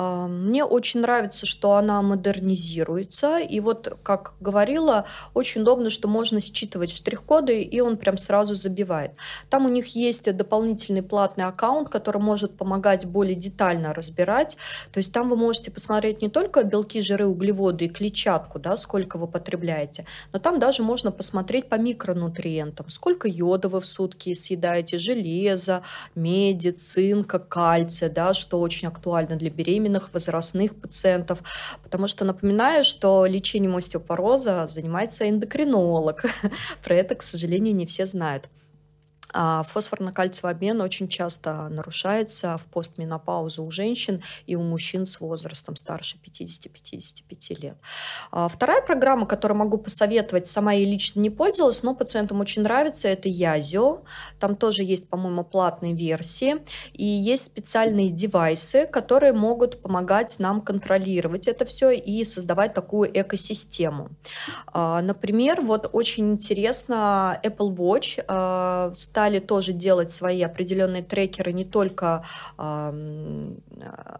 А, 0.00 0.28
мне 0.28 0.64
очень 0.64 1.00
нравится, 1.00 1.44
что 1.44 1.72
она 1.72 2.00
модернизируется. 2.02 3.38
И 3.38 3.58
вот, 3.58 3.98
как 4.04 4.34
говорила, 4.38 5.06
очень 5.34 5.62
удобно, 5.62 5.90
что 5.90 6.06
можно 6.06 6.40
считывать 6.40 6.92
штрих-коды, 6.92 7.62
и 7.62 7.80
он 7.80 7.96
прям 7.96 8.16
сразу 8.16 8.54
забивает. 8.54 9.10
Там 9.50 9.66
у 9.66 9.68
них 9.68 9.96
есть 9.96 10.32
дополнительный 10.36 11.02
платный 11.02 11.46
аккаунт, 11.46 11.88
который 11.88 12.22
может 12.22 12.56
помогать 12.56 13.06
более 13.06 13.34
детально 13.34 13.92
разбирать. 13.92 14.56
То 14.92 14.98
есть 14.98 15.12
там 15.12 15.30
вы 15.30 15.36
можете 15.36 15.72
посмотреть 15.72 16.22
не 16.22 16.28
только 16.28 16.62
белки, 16.62 17.00
жиры, 17.02 17.26
углеводы 17.26 17.86
и 17.86 17.88
клетчатку, 17.88 18.60
да, 18.60 18.76
сколько 18.76 19.18
вы 19.18 19.26
потребляете, 19.26 20.06
но 20.32 20.38
там 20.38 20.60
даже 20.60 20.84
можно 20.84 21.10
посмотреть 21.10 21.68
по 21.68 21.74
микронутриентам, 21.74 22.88
сколько 22.88 23.26
йода 23.26 23.68
вы 23.68 23.80
в 23.80 23.86
сутки 23.86 24.34
съедаете, 24.34 24.96
железа, 24.98 25.82
меди, 26.14 26.70
цинка, 26.70 27.40
кальция, 27.40 28.08
да, 28.08 28.32
что 28.32 28.60
очень 28.60 28.86
актуально 28.86 29.34
для 29.34 29.50
беременности 29.50 29.87
беременных, 29.88 30.12
возрастных 30.12 30.74
пациентов, 30.74 31.42
потому 31.82 32.08
что 32.08 32.24
напоминаю, 32.24 32.84
что 32.84 33.26
лечением 33.26 33.76
остеопороза 33.76 34.66
занимается 34.68 35.28
эндокринолог. 35.28 36.24
Про 36.84 36.94
это, 36.94 37.14
к 37.14 37.22
сожалению, 37.22 37.74
не 37.74 37.86
все 37.86 38.06
знают. 38.06 38.48
А 39.32 39.62
фосфорно-кальциевый 39.62 40.52
обмен 40.52 40.80
очень 40.80 41.08
часто 41.08 41.68
нарушается 41.68 42.58
в 42.58 42.66
постменопаузу 42.66 43.64
у 43.64 43.70
женщин 43.70 44.22
и 44.46 44.56
у 44.56 44.62
мужчин 44.62 45.04
с 45.04 45.20
возрастом 45.20 45.76
старше 45.76 46.16
50-55 46.24 47.60
лет. 47.60 47.76
А 48.30 48.48
вторая 48.48 48.82
программа, 48.82 49.26
которую 49.26 49.58
могу 49.58 49.78
посоветовать, 49.78 50.46
сама 50.46 50.72
я 50.72 50.84
лично 50.84 51.20
не 51.20 51.30
пользовалась, 51.30 51.82
но 51.82 51.94
пациентам 51.94 52.40
очень 52.40 52.62
нравится, 52.62 53.08
это 53.08 53.28
Язио. 53.28 54.02
Там 54.38 54.56
тоже 54.56 54.82
есть, 54.82 55.08
по-моему, 55.08 55.44
платные 55.44 55.94
версии. 55.94 56.56
И 56.92 57.04
есть 57.04 57.44
специальные 57.44 58.10
девайсы, 58.10 58.86
которые 58.86 59.32
могут 59.32 59.82
помогать 59.82 60.38
нам 60.38 60.60
контролировать 60.60 61.48
это 61.48 61.64
все 61.64 61.90
и 61.90 62.24
создавать 62.24 62.74
такую 62.74 63.10
экосистему. 63.20 64.10
А, 64.72 65.02
например, 65.02 65.60
вот 65.60 65.90
очень 65.92 66.32
интересно 66.32 67.40
Apple 67.42 67.74
Watch 67.74 68.94
стали 69.18 69.40
тоже 69.40 69.72
делать 69.72 70.10
свои 70.10 70.42
определенные 70.42 71.02
трекеры, 71.02 71.52
не 71.52 71.64
только 71.64 72.22
э, 72.56 73.52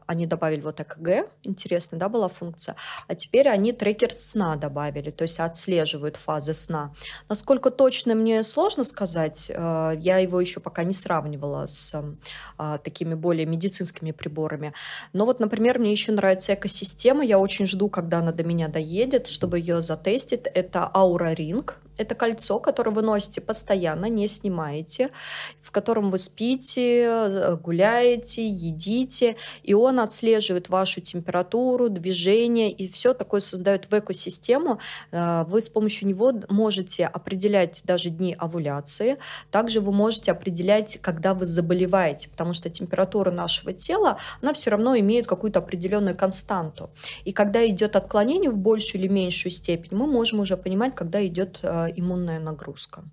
они 0.07 0.27
добавили 0.27 0.61
вот 0.61 0.81
ЭКГ, 0.81 1.31
интересно, 1.45 1.99
да, 1.99 2.09
была 2.09 2.27
функция, 2.27 2.75
а 3.07 3.15
теперь 3.15 3.49
они 3.49 3.73
трекер 3.73 4.13
сна 4.13 4.57
добавили, 4.57 5.13
то 5.13 5.23
есть 5.23 5.39
отслеживают 5.39 6.17
фазы 6.17 6.53
сна. 6.53 6.93
Насколько 7.29 7.71
точно 7.71 8.17
мне 8.17 8.43
сложно 8.43 8.83
сказать, 8.83 9.47
э, 9.49 9.95
я 10.01 10.19
его 10.19 10.41
еще 10.41 10.59
пока 10.59 10.83
не 10.83 10.93
сравнивала 10.93 11.67
с 11.67 11.95
э, 12.59 12.79
такими 12.83 13.15
более 13.15 13.47
медицинскими 13.47 14.11
приборами. 14.11 14.73
Но 15.13 15.27
вот, 15.27 15.39
например, 15.39 15.79
мне 15.79 15.93
еще 15.93 16.11
нравится 16.11 16.55
экосистема, 16.55 17.25
я 17.25 17.39
очень 17.39 17.67
жду, 17.67 17.89
когда 17.89 18.19
она 18.19 18.33
до 18.33 18.43
меня 18.43 18.67
доедет, 18.67 19.29
чтобы 19.29 19.61
ее 19.61 19.81
затестить. 19.81 20.49
Это 20.55 20.91
Aura 20.93 21.37
Ring, 21.37 21.71
это 21.99 22.15
кольцо, 22.15 22.59
которое 22.61 22.93
вы 22.93 23.03
носите 23.03 23.41
постоянно, 23.41 24.07
не 24.07 24.27
снимаете, 24.27 25.11
в 25.61 25.71
котором 25.71 26.11
вы 26.11 26.19
спите, 26.19 27.03
э, 27.05 27.57
гуляете, 27.57 28.47
едите, 28.47 29.37
и 29.63 29.75
он 29.75 30.01
отслеживает 30.01 30.69
вашу 30.69 31.01
температуру, 31.01 31.89
движение, 31.89 32.71
и 32.71 32.89
все 32.89 33.13
такое 33.15 33.41
создает 33.41 33.91
в 33.91 33.99
экосистему. 33.99 34.79
Э, 35.11 35.45
вы 35.45 35.61
с 35.61 35.69
помощью 35.69 36.09
него 36.09 36.33
можете 36.49 37.05
определять 37.05 37.83
даже 37.85 38.11
дни 38.11 38.35
овуляции, 38.39 39.19
также 39.51 39.81
вы 39.81 39.93
можете 39.93 40.33
определять, 40.33 40.99
когда 41.03 41.35
вы 41.35 41.45
заболеваете, 41.45 42.29
потому 42.31 42.53
что 42.53 42.71
температура 42.71 43.31
нашего 43.31 43.73
тела, 43.73 44.19
она 44.41 44.53
все 44.53 44.71
равно 44.71 44.97
имеет 44.99 45.27
какую-то 45.27 45.59
определенную 45.59 46.17
константу. 46.17 46.91
И 47.25 47.33
когда 47.33 47.67
идет 47.67 47.97
отклонение 47.97 48.51
в 48.51 48.57
большую 48.57 49.03
или 49.03 49.09
меньшую 49.09 49.53
степень, 49.53 49.97
мы 49.97 50.07
можем 50.07 50.41
уже 50.41 50.57
понимать, 50.57 50.95
когда 50.95 51.25
идет 51.27 51.61
э, 51.63 51.88
иммунная 51.95 52.41
нагрузка. 52.41 53.05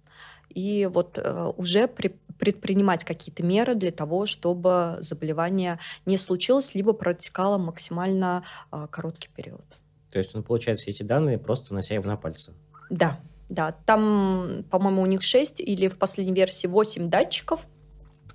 И 0.50 0.90
вот 0.92 1.18
э, 1.18 1.54
уже 1.58 1.88
при, 1.88 2.16
предпринимать 2.40 3.04
какие-то 3.04 3.44
меры 3.44 3.76
для 3.76 3.92
того, 3.92 4.26
чтобы 4.26 4.98
заболевание 5.02 5.80
не 6.06 6.18
случилось, 6.18 6.76
либо 6.76 6.94
протекало 6.94 7.58
максимально 7.58 8.44
э, 8.72 8.88
короткий 8.90 9.30
период. 9.36 9.66
То 10.12 10.20
есть 10.20 10.34
он 10.34 10.44
получает 10.44 10.80
все 10.80 10.92
эти 10.92 11.04
данные, 11.04 11.38
просто 11.38 11.74
нося 11.74 11.94
его 11.96 12.08
на 12.08 12.16
пальце? 12.16 12.54
Да, 12.90 13.20
да. 13.50 13.74
Там, 13.86 14.64
по-моему, 14.70 15.02
у 15.02 15.06
них 15.06 15.24
6 15.24 15.60
или 15.60 15.88
в 15.88 15.98
последней 15.98 16.34
версии 16.34 16.68
8 16.68 17.10
датчиков, 17.10 17.62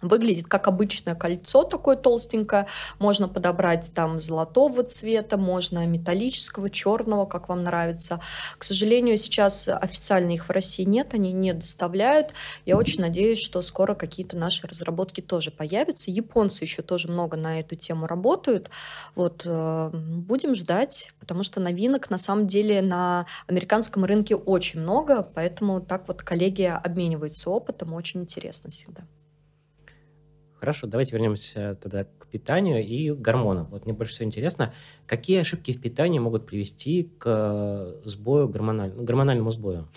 Выглядит 0.02 0.46
как 0.46 0.66
обычное 0.66 1.14
кольцо 1.14 1.64
такое 1.64 1.96
толстенькое. 1.96 2.66
Можно 2.98 3.28
подобрать 3.28 3.92
там 3.94 4.18
золотого 4.18 4.82
цвета, 4.82 5.36
можно 5.36 5.86
металлического, 5.86 6.70
черного, 6.70 7.26
как 7.26 7.48
вам 7.48 7.64
нравится. 7.64 8.20
К 8.56 8.64
сожалению, 8.64 9.18
сейчас 9.18 9.68
официально 9.68 10.32
их 10.32 10.48
в 10.48 10.50
России 10.50 10.84
нет, 10.84 11.12
они 11.12 11.32
не 11.32 11.52
доставляют. 11.52 12.32
Я 12.64 12.76
очень 12.78 13.00
надеюсь, 13.02 13.38
что 13.38 13.60
скоро 13.60 13.94
какие-то 13.94 14.36
наши 14.36 14.66
разработки 14.66 15.20
тоже 15.20 15.50
появятся. 15.50 16.10
Японцы 16.10 16.64
еще 16.64 16.82
тоже 16.82 17.08
много 17.08 17.36
на 17.36 17.60
эту 17.60 17.76
тему 17.76 18.06
работают. 18.06 18.70
Вот 19.14 19.42
э, 19.44 19.90
будем 19.92 20.54
ждать, 20.54 21.12
потому 21.20 21.42
что 21.42 21.60
новинок 21.60 22.08
на 22.08 22.18
самом 22.18 22.46
деле 22.46 22.80
на 22.80 23.26
американском 23.46 24.04
рынке 24.04 24.34
очень 24.34 24.80
много, 24.80 25.22
поэтому 25.22 25.80
так 25.80 26.08
вот 26.08 26.22
коллеги 26.22 26.62
обмениваются 26.62 27.50
опытом, 27.50 27.92
очень 27.92 28.22
интересно 28.22 28.70
всегда. 28.70 29.02
Хорошо, 30.60 30.86
давайте 30.86 31.12
вернемся 31.12 31.78
тогда 31.80 32.04
к 32.04 32.26
питанию 32.26 32.84
и 32.84 33.10
гормонам. 33.12 33.68
Вот 33.70 33.86
мне 33.86 33.94
больше 33.94 34.12
всего 34.12 34.26
интересно, 34.26 34.74
какие 35.06 35.40
ошибки 35.40 35.72
в 35.72 35.80
питании 35.80 36.18
могут 36.18 36.46
привести 36.46 37.10
к 37.16 37.94
сбою 38.04 38.46
гормональ... 38.46 38.90
гормональному 38.90 39.50
сбою? 39.52 39.88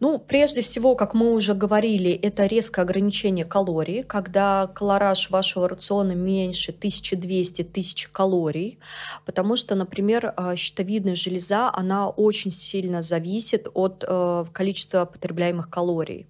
Ну, 0.00 0.18
прежде 0.18 0.62
всего, 0.62 0.94
как 0.94 1.12
мы 1.12 1.32
уже 1.32 1.52
говорили, 1.52 2.10
это 2.12 2.46
резкое 2.46 2.82
ограничение 2.82 3.44
калорий, 3.44 4.02
когда 4.02 4.66
колораж 4.68 5.28
вашего 5.28 5.68
рациона 5.68 6.12
меньше 6.12 6.72
1200-1000 6.72 8.08
калорий, 8.10 8.78
потому 9.26 9.56
что, 9.56 9.74
например, 9.74 10.32
а, 10.36 10.56
щитовидная 10.56 11.16
железа, 11.16 11.70
она 11.74 12.08
очень 12.08 12.50
сильно 12.50 13.02
зависит 13.02 13.68
от 13.74 14.04
э, 14.08 14.44
количества 14.52 15.04
потребляемых 15.04 15.68
калорий. 15.68 16.26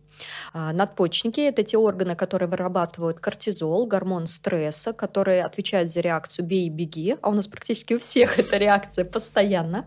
А, 0.52 0.72
надпочечники– 0.72 1.40
это 1.48 1.62
те 1.62 1.78
органы, 1.78 2.16
которые 2.16 2.48
вырабатывают 2.48 3.20
кортизол, 3.20 3.86
гормон 3.86 4.26
стресса, 4.26 4.92
который 4.92 5.42
отвечает 5.42 5.90
за 5.90 6.00
реакцию 6.00 6.46
«бей 6.46 6.66
и 6.66 6.70
беги», 6.70 7.16
а 7.22 7.30
у 7.30 7.32
нас 7.32 7.46
практически 7.46 7.94
у 7.94 7.98
всех 7.98 8.38
эта 8.38 8.56
реакция 8.56 9.04
постоянно. 9.04 9.86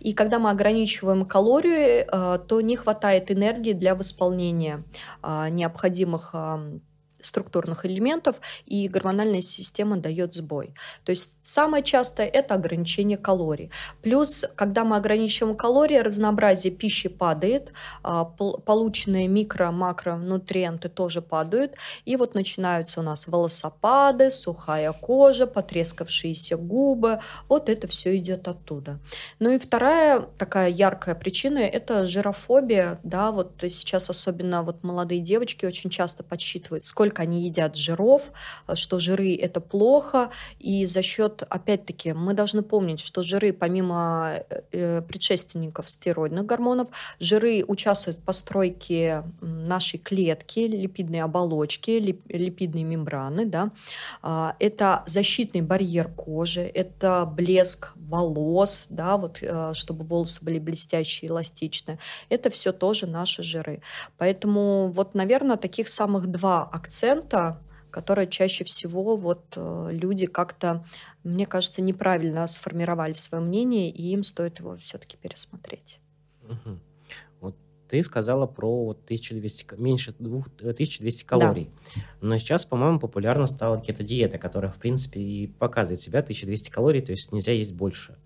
И 0.00 0.12
когда 0.12 0.38
мы 0.38 0.50
ограничиваем 0.50 1.24
калории, 1.24 2.06
а, 2.08 2.38
то 2.38 2.60
не 2.60 2.76
хватает 2.76 3.30
энергии 3.30 3.72
для 3.72 3.94
восполнения 3.94 4.84
а, 5.22 5.48
необходимых 5.48 6.34
структурных 7.22 7.86
элементов, 7.86 8.36
и 8.66 8.88
гормональная 8.88 9.42
система 9.42 9.96
дает 9.96 10.34
сбой. 10.34 10.74
То 11.04 11.10
есть 11.10 11.36
самое 11.42 11.82
частое 11.82 12.26
это 12.26 12.54
ограничение 12.54 13.18
калорий. 13.18 13.70
Плюс, 14.02 14.44
когда 14.56 14.84
мы 14.84 14.96
ограничиваем 14.96 15.56
калории, 15.56 15.98
разнообразие 15.98 16.72
пищи 16.72 17.08
падает, 17.08 17.72
а, 18.02 18.24
полученные 18.24 19.28
микро-макронутриенты 19.28 20.88
тоже 20.88 21.22
падают, 21.22 21.74
и 22.04 22.16
вот 22.16 22.34
начинаются 22.34 23.00
у 23.00 23.02
нас 23.02 23.26
волосопады, 23.26 24.30
сухая 24.30 24.92
кожа, 24.92 25.46
потрескавшиеся 25.46 26.56
губы, 26.56 27.20
вот 27.48 27.68
это 27.68 27.86
все 27.86 28.16
идет 28.16 28.48
оттуда. 28.48 28.98
Ну 29.38 29.50
и 29.50 29.58
вторая 29.58 30.20
такая 30.38 30.68
яркая 30.70 31.14
причина– 31.14 31.58
это 31.60 32.06
жирофобия, 32.06 32.98
да, 33.02 33.30
вот 33.30 33.52
сейчас 33.60 34.10
особенно 34.10 34.62
вот 34.62 34.82
молодые 34.82 35.20
девочки 35.20 35.66
очень 35.66 35.90
часто 35.90 36.22
подсчитывают, 36.22 36.86
сколько 36.86 37.11
сколько 37.12 37.22
они 37.22 37.42
едят 37.42 37.76
жиров, 37.76 38.22
э, 38.68 38.74
что 38.74 38.98
жиры 38.98 39.36
это 39.36 39.60
плохо, 39.60 40.30
и 40.60 40.86
за 40.86 41.02
счет, 41.02 41.42
опять-таки, 41.50 42.12
мы 42.12 42.34
должны 42.34 42.62
помнить, 42.62 43.00
что 43.00 43.22
жиры, 43.22 43.52
помимо 43.52 44.44
э, 44.50 44.62
э, 44.72 45.02
предшественников 45.02 45.88
стероидных 45.88 46.46
гормонов, 46.46 46.88
жиры 47.20 47.64
участвуют 47.68 48.18
в 48.18 48.22
постройке 48.22 49.22
нашей 49.40 49.98
клетки, 49.98 50.60
липидной 50.60 51.20
оболочки, 51.20 51.90
липидной 52.28 52.84
мембраны, 52.84 53.46
да, 53.46 53.70
а, 54.22 54.54
это 54.60 55.02
защитный 55.06 55.62
барьер 55.62 56.08
кожи, 56.08 56.60
это 56.60 57.26
блеск 57.26 57.92
волос, 58.12 58.86
да, 58.90 59.16
вот, 59.16 59.42
чтобы 59.72 60.04
волосы 60.04 60.44
были 60.44 60.58
блестящие, 60.58 61.30
эластичные. 61.30 61.98
Это 62.28 62.50
все 62.50 62.72
тоже 62.72 63.06
наши 63.06 63.42
жиры. 63.42 63.80
Поэтому 64.18 64.92
вот, 64.92 65.14
наверное, 65.14 65.56
таких 65.56 65.88
самых 65.88 66.26
два 66.30 66.62
акцента 66.62 67.58
которое 67.92 68.26
чаще 68.26 68.64
всего 68.64 69.16
вот 69.16 69.52
э, 69.54 69.88
люди 69.92 70.26
как-то, 70.26 70.84
мне 71.22 71.46
кажется, 71.46 71.82
неправильно 71.82 72.46
сформировали 72.46 73.12
свое 73.12 73.44
мнение, 73.44 73.90
и 73.90 74.12
им 74.12 74.24
стоит 74.24 74.58
его 74.58 74.76
все-таки 74.78 75.16
пересмотреть. 75.16 76.00
Угу. 76.42 76.80
Ты 77.92 78.02
сказала 78.02 78.46
про 78.46 78.86
вот 78.86 79.04
1200, 79.04 79.74
меньше 79.78 80.14
1200 80.18 81.24
э, 81.24 81.26
калорий. 81.26 81.68
Да. 81.94 82.02
Но 82.22 82.38
сейчас, 82.38 82.64
по-моему, 82.64 82.98
популярна 82.98 83.46
стала 83.46 83.78
кето-диета, 83.82 84.38
которая, 84.38 84.72
в 84.72 84.78
принципе, 84.78 85.20
и 85.20 85.46
показывает 85.46 86.00
себя 86.00 86.20
1200 86.20 86.70
калорий, 86.70 87.02
то 87.02 87.12
есть 87.12 87.32
нельзя 87.32 87.52
есть 87.52 87.74
больше. 87.74 88.16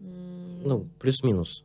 Ну, 0.00 0.88
плюс-минус. 0.98 1.62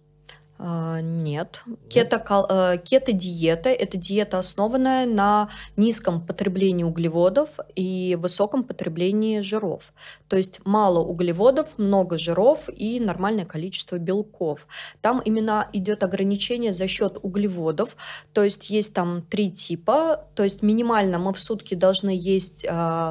А, 0.65 1.02
нет. 1.02 1.62
Кето, 1.89 2.23
э, 2.49 2.78
кето-диета– 2.78 3.69
это 3.69 3.97
диета, 3.97 4.38
основанная 4.38 5.06
на 5.06 5.49
низком 5.76 6.21
потреблении 6.21 6.86
углеводов 6.86 7.60
и 7.76 8.17
высоком 8.17 8.63
потреблении 8.63 9.41
жиров. 9.41 9.91
То 10.30 10.38
есть 10.38 10.62
мало 10.63 10.99
углеводов, 10.99 11.78
много 11.78 12.17
жиров 12.17 12.69
и 12.69 13.02
нормальное 13.02 13.43
количество 13.45 13.97
белков. 13.97 14.65
Там 15.02 15.19
именно 15.19 15.67
идет 15.73 16.02
ограничение 16.02 16.71
за 16.71 16.88
счет 16.88 17.17
углеводов. 17.21 17.97
То 18.32 18.41
есть 18.41 18.69
есть 18.69 18.93
там 18.93 19.21
три 19.21 19.52
типа. 19.52 20.28
То 20.34 20.43
есть 20.43 20.63
минимально 20.63 21.19
мы 21.19 21.34
в 21.34 21.39
сутки 21.41 21.76
должны 21.76 22.12
есть 22.12 22.65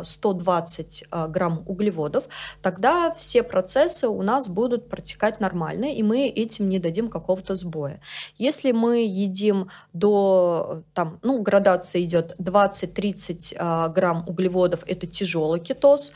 120 0.04 1.04
а, 1.10 1.24
а, 1.24 1.28
грамм 1.28 1.64
углеводов. 1.66 2.24
Тогда 2.62 3.12
все 3.12 3.42
процессы 3.42 4.08
у 4.08 4.22
нас 4.22 4.48
будут 4.48 4.88
протекать 4.88 5.38
нормально, 5.38 5.92
и 5.92 6.02
мы 6.02 6.28
этим 6.28 6.70
не 6.70 6.78
дадим 6.78 7.10
какого 7.10 7.41
какого-то 7.42 7.56
сбоя. 7.56 8.00
Если 8.38 8.72
мы 8.72 9.04
едим 9.04 9.68
до, 9.92 10.82
там, 10.94 11.18
ну, 11.22 11.42
градация 11.42 12.02
идет 12.02 12.34
20-30 12.38 13.54
а, 13.58 13.88
грамм 13.88 14.24
углеводов, 14.26 14.84
это 14.86 15.06
тяжелый 15.06 15.60
кетоз, 15.60 16.12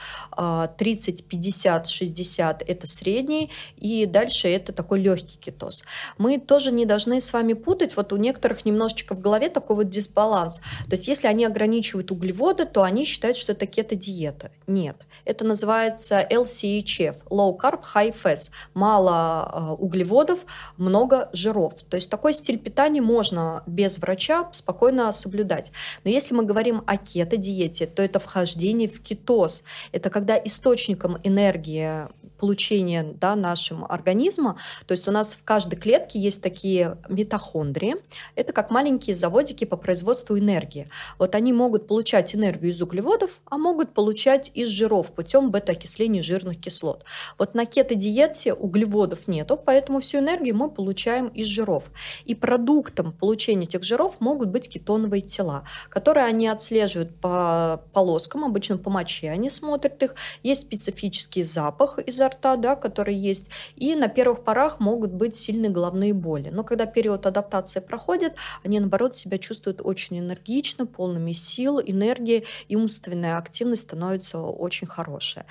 30, 0.79 1.29
50, 1.29 1.87
60 1.87 2.63
это 2.63 2.87
средний, 2.87 3.51
и 3.77 4.07
дальше 4.07 4.49
это 4.49 4.73
такой 4.73 5.01
легкий 5.01 5.39
кетоз. 5.39 5.85
Мы 6.19 6.39
тоже 6.39 6.73
не 6.73 6.87
должны 6.87 7.21
с 7.21 7.33
вами 7.33 7.55
путать, 7.55 7.97
вот 7.97 8.13
у 8.13 8.17
некоторых 8.17 8.65
немножечко 8.65 9.15
в 9.15 9.21
голове 9.21 9.49
такой 9.49 9.77
вот 9.77 9.89
дисбаланс. 9.89 10.59
То 10.89 10.97
есть 10.97 11.09
если 11.09 11.29
они 11.29 11.45
ограничивают 11.45 12.11
углеводы, 12.11 12.65
то 12.65 12.83
они 12.83 13.05
считают, 13.05 13.37
что 13.37 13.53
это 13.53 13.67
кето-диета. 13.67 14.51
Нет. 14.67 14.97
Это 15.27 15.45
называется 15.45 16.27
LCHF, 16.31 17.17
Low 17.29 17.59
Carb 17.59 17.83
High 17.95 18.15
Fats. 18.15 18.51
Мало 18.73 19.51
э, 19.53 19.83
углеводов, 19.83 20.47
много 20.79 21.29
жиров. 21.33 21.75
То 21.91 21.97
есть 21.97 22.09
такой 22.09 22.33
стиль 22.33 22.59
питания 22.59 23.03
можно 23.03 23.63
без 23.67 23.99
врача 23.99 24.49
спокойно 24.53 25.13
соблюдать. 25.13 25.73
Но 26.05 26.11
если 26.11 26.33
мы 26.33 26.45
говорим 26.45 26.83
о 26.87 26.97
кето-диете, 26.97 27.87
то 27.87 28.03
это 28.03 28.19
вхождение 28.21 28.89
в 28.89 29.03
кетоз. 29.03 29.65
Это 29.93 30.09
когда 30.09 30.37
источником 30.37 31.19
энергии 31.25 32.07
получения 32.39 33.03
да, 33.03 33.37
нашим 33.37 33.85
организма. 33.85 34.57
То 34.87 34.93
есть 34.93 35.09
у 35.09 35.11
нас 35.11 35.35
в 35.35 35.45
каждой 35.45 35.77
клетке 35.77 36.19
есть 36.19 36.43
такие 36.43 36.99
митохондрии. 37.09 37.97
Это 38.35 38.53
как 38.53 38.71
маленькие 38.71 39.17
заводики 39.17 39.65
по 39.65 39.77
производству 39.77 40.39
энергии. 40.39 40.89
Вот 41.19 41.35
они 41.35 41.53
могут 41.53 41.87
получать 41.87 42.35
энергию 42.35 42.73
из 42.73 42.81
углеводов, 42.83 43.41
а 43.47 43.59
могут 43.59 43.95
получать 43.95 44.51
из 44.55 44.69
жиров 44.69 45.13
путем 45.13 45.51
бета-окисления 45.51 46.23
жирных 46.23 46.61
кислот. 46.61 47.05
Вот 47.39 47.55
на 47.55 47.67
кето-диете 47.67 48.53
углеводов 48.55 49.29
нету, 49.29 49.57
поэтому 49.57 50.01
всю 50.01 50.19
энергию 50.19 50.57
мы 50.57 50.71
получаем 50.71 51.29
из 51.29 51.47
жиров. 51.47 51.91
И 52.25 52.35
продуктом 52.35 53.13
получения 53.13 53.65
этих 53.65 53.83
жиров 53.83 54.21
могут 54.21 54.49
быть 54.49 54.69
кетоновые 54.69 55.23
тела, 55.23 55.65
которые 55.89 56.27
они 56.27 56.49
отслеживают 56.49 57.15
по 57.21 57.83
полоскам, 57.93 58.45
обычно 58.45 58.79
по 58.79 58.91
моче 58.91 59.31
они 59.31 59.51
смотрят 59.51 60.03
их. 60.03 60.15
Есть 60.43 60.63
специфический 60.63 61.43
запах 61.43 61.99
из 61.99 62.21
изо 62.27 62.29
рта, 62.29 62.57
да, 62.57 62.77
которые 62.77 63.19
есть, 63.19 63.49
и 63.77 63.95
на 63.95 64.09
первых 64.09 64.45
порах 64.45 64.81
могут 64.81 65.13
быть 65.13 65.35
сильные 65.35 65.71
головные 65.71 66.13
боли. 66.13 66.51
Но 66.51 66.65
когда 66.65 66.87
период 66.87 67.27
адаптации 67.27 67.81
проходит, 67.81 68.35
они, 68.65 68.81
наоборот, 68.81 69.15
себя 69.15 69.39
чувствуют 69.39 69.81
очень 69.83 70.19
энергично, 70.19 70.87
полными 70.87 71.33
сил, 71.33 71.81
энергии, 71.81 72.45
и 72.69 72.77
умственная 72.77 73.39
активность 73.39 73.83
становится 73.83 74.39
очень 74.39 74.87
хорошая. 74.87 75.47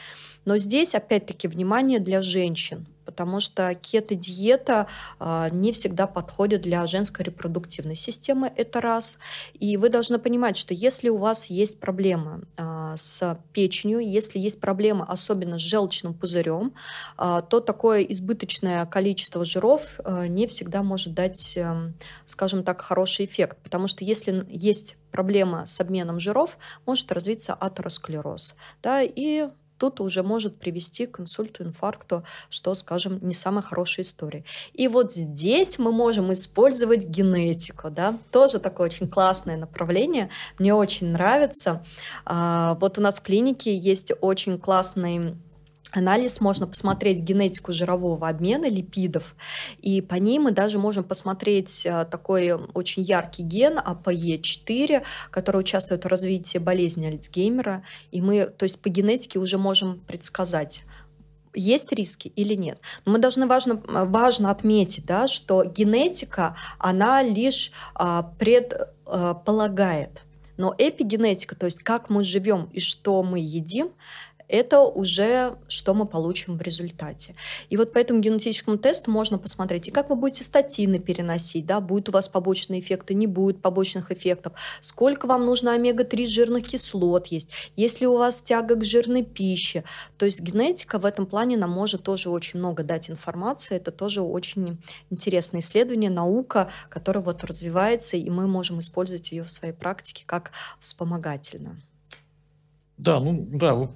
Но 0.46 0.58
здесь, 0.58 0.96
опять-таки, 0.96 1.48
внимание 1.48 2.00
для 2.00 2.22
женщин, 2.22 2.86
потому 3.06 3.40
что 3.40 3.74
кето-диета 3.76 4.88
э, 5.20 5.50
не 5.52 5.72
всегда 5.72 6.08
подходит 6.08 6.62
для 6.62 6.86
женской 6.88 7.26
репродуктивной 7.26 7.96
системы, 7.96 8.52
это 8.56 8.82
раз. 8.82 9.18
И 9.54 9.78
вы 9.78 9.90
должны 9.90 10.20
понимать, 10.20 10.58
что 10.58 10.74
если 10.74 11.10
у 11.10 11.18
вас 11.18 11.48
есть 11.48 11.80
проблемы 11.80 12.44
э, 12.58 12.94
с 12.98 13.40
печенью, 13.54 14.00
если 14.00 14.40
есть 14.40 14.60
проблемы 14.60 15.06
особенно 15.08 15.58
с 15.58 15.62
желчным 15.62 16.14
пузырем, 16.14 16.74
э, 17.18 17.42
то 17.50 17.60
такое 17.60 18.02
избыточное 18.02 18.86
количество 18.86 19.46
жиров 19.46 20.00
не 20.28 20.48
всегда 20.48 20.84
может 20.84 21.14
дать, 21.14 21.58
э, 21.58 21.92
скажем 22.26 22.64
так, 22.64 22.82
хороший 22.82 23.26
эффект, 23.26 23.58
потому 23.64 23.88
что 23.88 24.04
если 24.04 24.46
есть 24.50 24.98
проблема 25.12 25.66
с 25.66 25.80
обменом 25.80 26.20
жиров, 26.20 26.58
может 26.86 27.12
развиться 27.12 27.54
атеросклероз. 27.54 28.56
Да, 28.84 29.02
и 29.02 29.50
тут 29.78 30.00
уже 30.02 30.24
может 30.24 30.58
привести 30.58 31.06
к 31.06 31.20
инсульту, 31.20 31.64
инфаркту, 31.64 32.24
что, 32.50 32.76
скажем, 32.76 33.20
не 33.22 33.34
самая 33.34 33.62
хорошая 33.62 34.06
история. 34.06 34.44
И 34.74 34.88
вот 34.88 35.12
здесь 35.12 35.78
мы 35.78 35.92
можем 35.92 36.32
использовать 36.34 37.06
генетику, 37.06 37.90
да, 37.90 38.18
тоже 38.32 38.60
такое 38.60 38.88
очень 38.88 39.08
классное 39.08 39.58
направление, 39.58 40.30
мне 40.60 40.74
очень 40.74 41.08
нравится. 41.08 41.84
А, 42.26 42.78
вот 42.80 42.98
у 42.98 43.02
нас 43.02 43.20
в 43.20 43.24
клинике 43.24 43.76
есть 43.76 44.12
очень 44.22 44.60
классный 44.60 45.36
анализ 45.96 46.42
можно 46.42 46.68
посмотреть 46.68 47.20
генетику 47.20 47.74
жирового 47.74 48.28
обмена 48.28 48.70
липидов, 48.70 49.36
и 49.82 50.02
по 50.02 50.16
ней 50.16 50.40
мы 50.40 50.52
даже 50.52 50.80
можем 50.80 51.04
посмотреть 51.04 51.86
э, 51.86 52.06
такой 52.06 52.54
очень 52.54 53.04
яркий 53.04 53.44
ген 53.44 53.80
АПЕ4, 53.80 55.04
который 55.32 55.62
участвует 55.62 56.04
в 56.04 56.08
развитии 56.08 56.58
болезни 56.58 57.06
Альцгеймера, 57.06 57.84
и 58.12 58.22
мы, 58.22 58.46
то 58.46 58.64
есть 58.64 58.80
по 58.80 58.90
генетике 58.90 59.40
уже 59.40 59.58
можем 59.58 60.00
предсказать, 60.08 60.84
есть 61.56 61.92
риски 61.92 62.32
или 62.36 62.54
нет. 62.54 62.80
Но 63.06 63.14
мы 63.14 63.20
должны 63.20 63.48
важно, 63.48 63.82
важно 63.88 64.52
отметить, 64.52 65.06
да, 65.06 65.28
что 65.28 65.64
генетика, 65.64 66.56
она 66.78 67.24
лишь 67.24 67.72
а, 67.94 68.24
предполагает. 68.38 70.22
Но 70.58 70.74
эпигенетика, 70.78 71.56
то 71.56 71.66
есть 71.66 71.80
как 71.84 72.10
мы 72.10 72.24
живем 72.24 72.70
и 72.72 72.80
что 72.80 73.24
мы 73.24 73.40
едим, 73.40 73.92
это 74.48 74.82
уже 74.82 75.58
что 75.68 75.94
мы 75.94 76.06
получим 76.06 76.58
в 76.58 76.62
результате. 76.62 77.36
И 77.70 77.78
вот 77.78 77.94
по 77.94 77.98
этому 77.98 78.20
генетическому 78.20 78.78
тесту 78.78 79.12
можно 79.12 79.38
посмотреть, 79.38 79.88
и 79.88 79.92
как 79.92 80.10
вы 80.10 80.16
будете 80.16 80.44
статины 80.44 81.00
переносить, 81.00 81.66
да, 81.66 81.82
будет 81.82 82.10
у 82.10 82.12
вас 82.12 82.30
побочные 82.30 82.80
эффекты, 82.80 83.14
не 83.14 83.28
будет 83.28 83.62
побочных 83.62 84.12
эффектов, 84.12 84.54
сколько 84.80 85.28
вам 85.28 85.46
нужно 85.46 85.74
омега-3 85.74 86.26
жирных 86.26 86.68
кислот 86.68 87.28
есть, 87.28 87.50
если 87.76 88.06
у 88.06 88.18
вас 88.18 88.42
тяга 88.42 88.76
к 88.76 88.84
жирной 88.84 89.24
пище. 89.24 89.84
То 90.18 90.26
есть 90.26 90.42
генетика 90.42 91.00
в 91.00 91.06
этом 91.06 91.26
плане 91.26 91.58
нам 91.58 91.72
может 91.72 92.04
тоже 92.04 92.30
очень 92.30 92.60
много 92.60 92.84
дать 92.84 93.10
информации, 93.10 93.76
это 93.76 93.92
тоже 93.92 94.22
очень 94.22 94.78
интересное 95.10 95.62
исследование, 95.62 96.10
наука, 96.10 96.70
которая 96.90 97.24
вот 97.24 97.44
развивается, 97.44 98.18
и 98.18 98.30
мы 98.30 98.48
можем 98.48 98.80
использовать 98.80 99.32
ее 99.32 99.44
в 99.44 99.50
своей 99.50 99.74
практике 99.74 100.24
как 100.26 100.52
вспомогательную. 100.80 101.82
Да, 102.98 103.20
ну 103.20 103.46
да, 103.52 103.76
вы, 103.76 103.90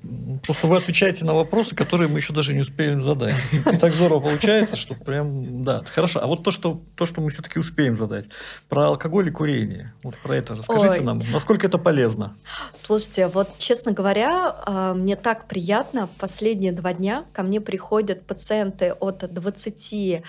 просто 0.46 0.68
вы 0.68 0.76
отвечаете 0.76 1.24
на 1.24 1.34
вопросы, 1.34 1.74
которые 1.74 2.10
мы 2.10 2.20
еще 2.20 2.34
даже 2.34 2.54
не 2.54 2.60
успеем 2.60 3.02
задать. 3.02 3.36
И 3.54 3.78
так 3.78 3.94
здорово 3.94 4.20
получается, 4.20 4.76
что 4.76 4.94
прям, 4.94 5.64
да, 5.64 5.84
хорошо. 5.86 6.20
А 6.22 6.28
вот 6.28 6.44
то, 6.44 6.52
что, 6.52 6.82
то, 6.96 7.06
что 7.06 7.22
мы 7.22 7.30
все-таки 7.30 7.60
успеем 7.60 7.96
задать, 7.96 8.26
про 8.68 8.88
алкоголь 8.88 9.30
и 9.30 9.32
курение, 9.32 9.94
вот 10.04 10.18
про 10.18 10.36
это 10.36 10.56
расскажите 10.56 11.00
Ой. 11.00 11.02
нам, 11.02 11.22
насколько 11.32 11.68
это 11.68 11.78
полезно? 11.78 12.36
Слушайте, 12.74 13.28
вот 13.28 13.58
честно 13.58 13.94
говоря, 13.94 14.54
а, 14.66 14.94
мне 14.94 15.16
так 15.16 15.48
приятно, 15.48 16.10
последние 16.20 16.74
два 16.74 16.92
дня 16.92 17.24
ко 17.32 17.44
мне 17.44 17.62
приходят 17.62 18.26
пациенты 18.26 18.92
от 18.92 19.34
20 19.34 19.94
а, 20.14 20.22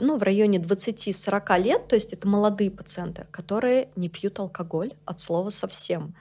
ну, 0.00 0.16
в 0.16 0.22
районе 0.22 0.58
20-40 0.58 1.62
лет, 1.62 1.88
то 1.88 1.94
есть 1.94 2.12
это 2.12 2.28
молодые 2.28 2.70
пациенты, 2.70 3.26
которые 3.30 3.88
не 3.96 4.08
пьют 4.08 4.38
алкоголь 4.38 4.92
от 5.04 5.20
слова 5.20 5.50
совсем. 5.50 6.14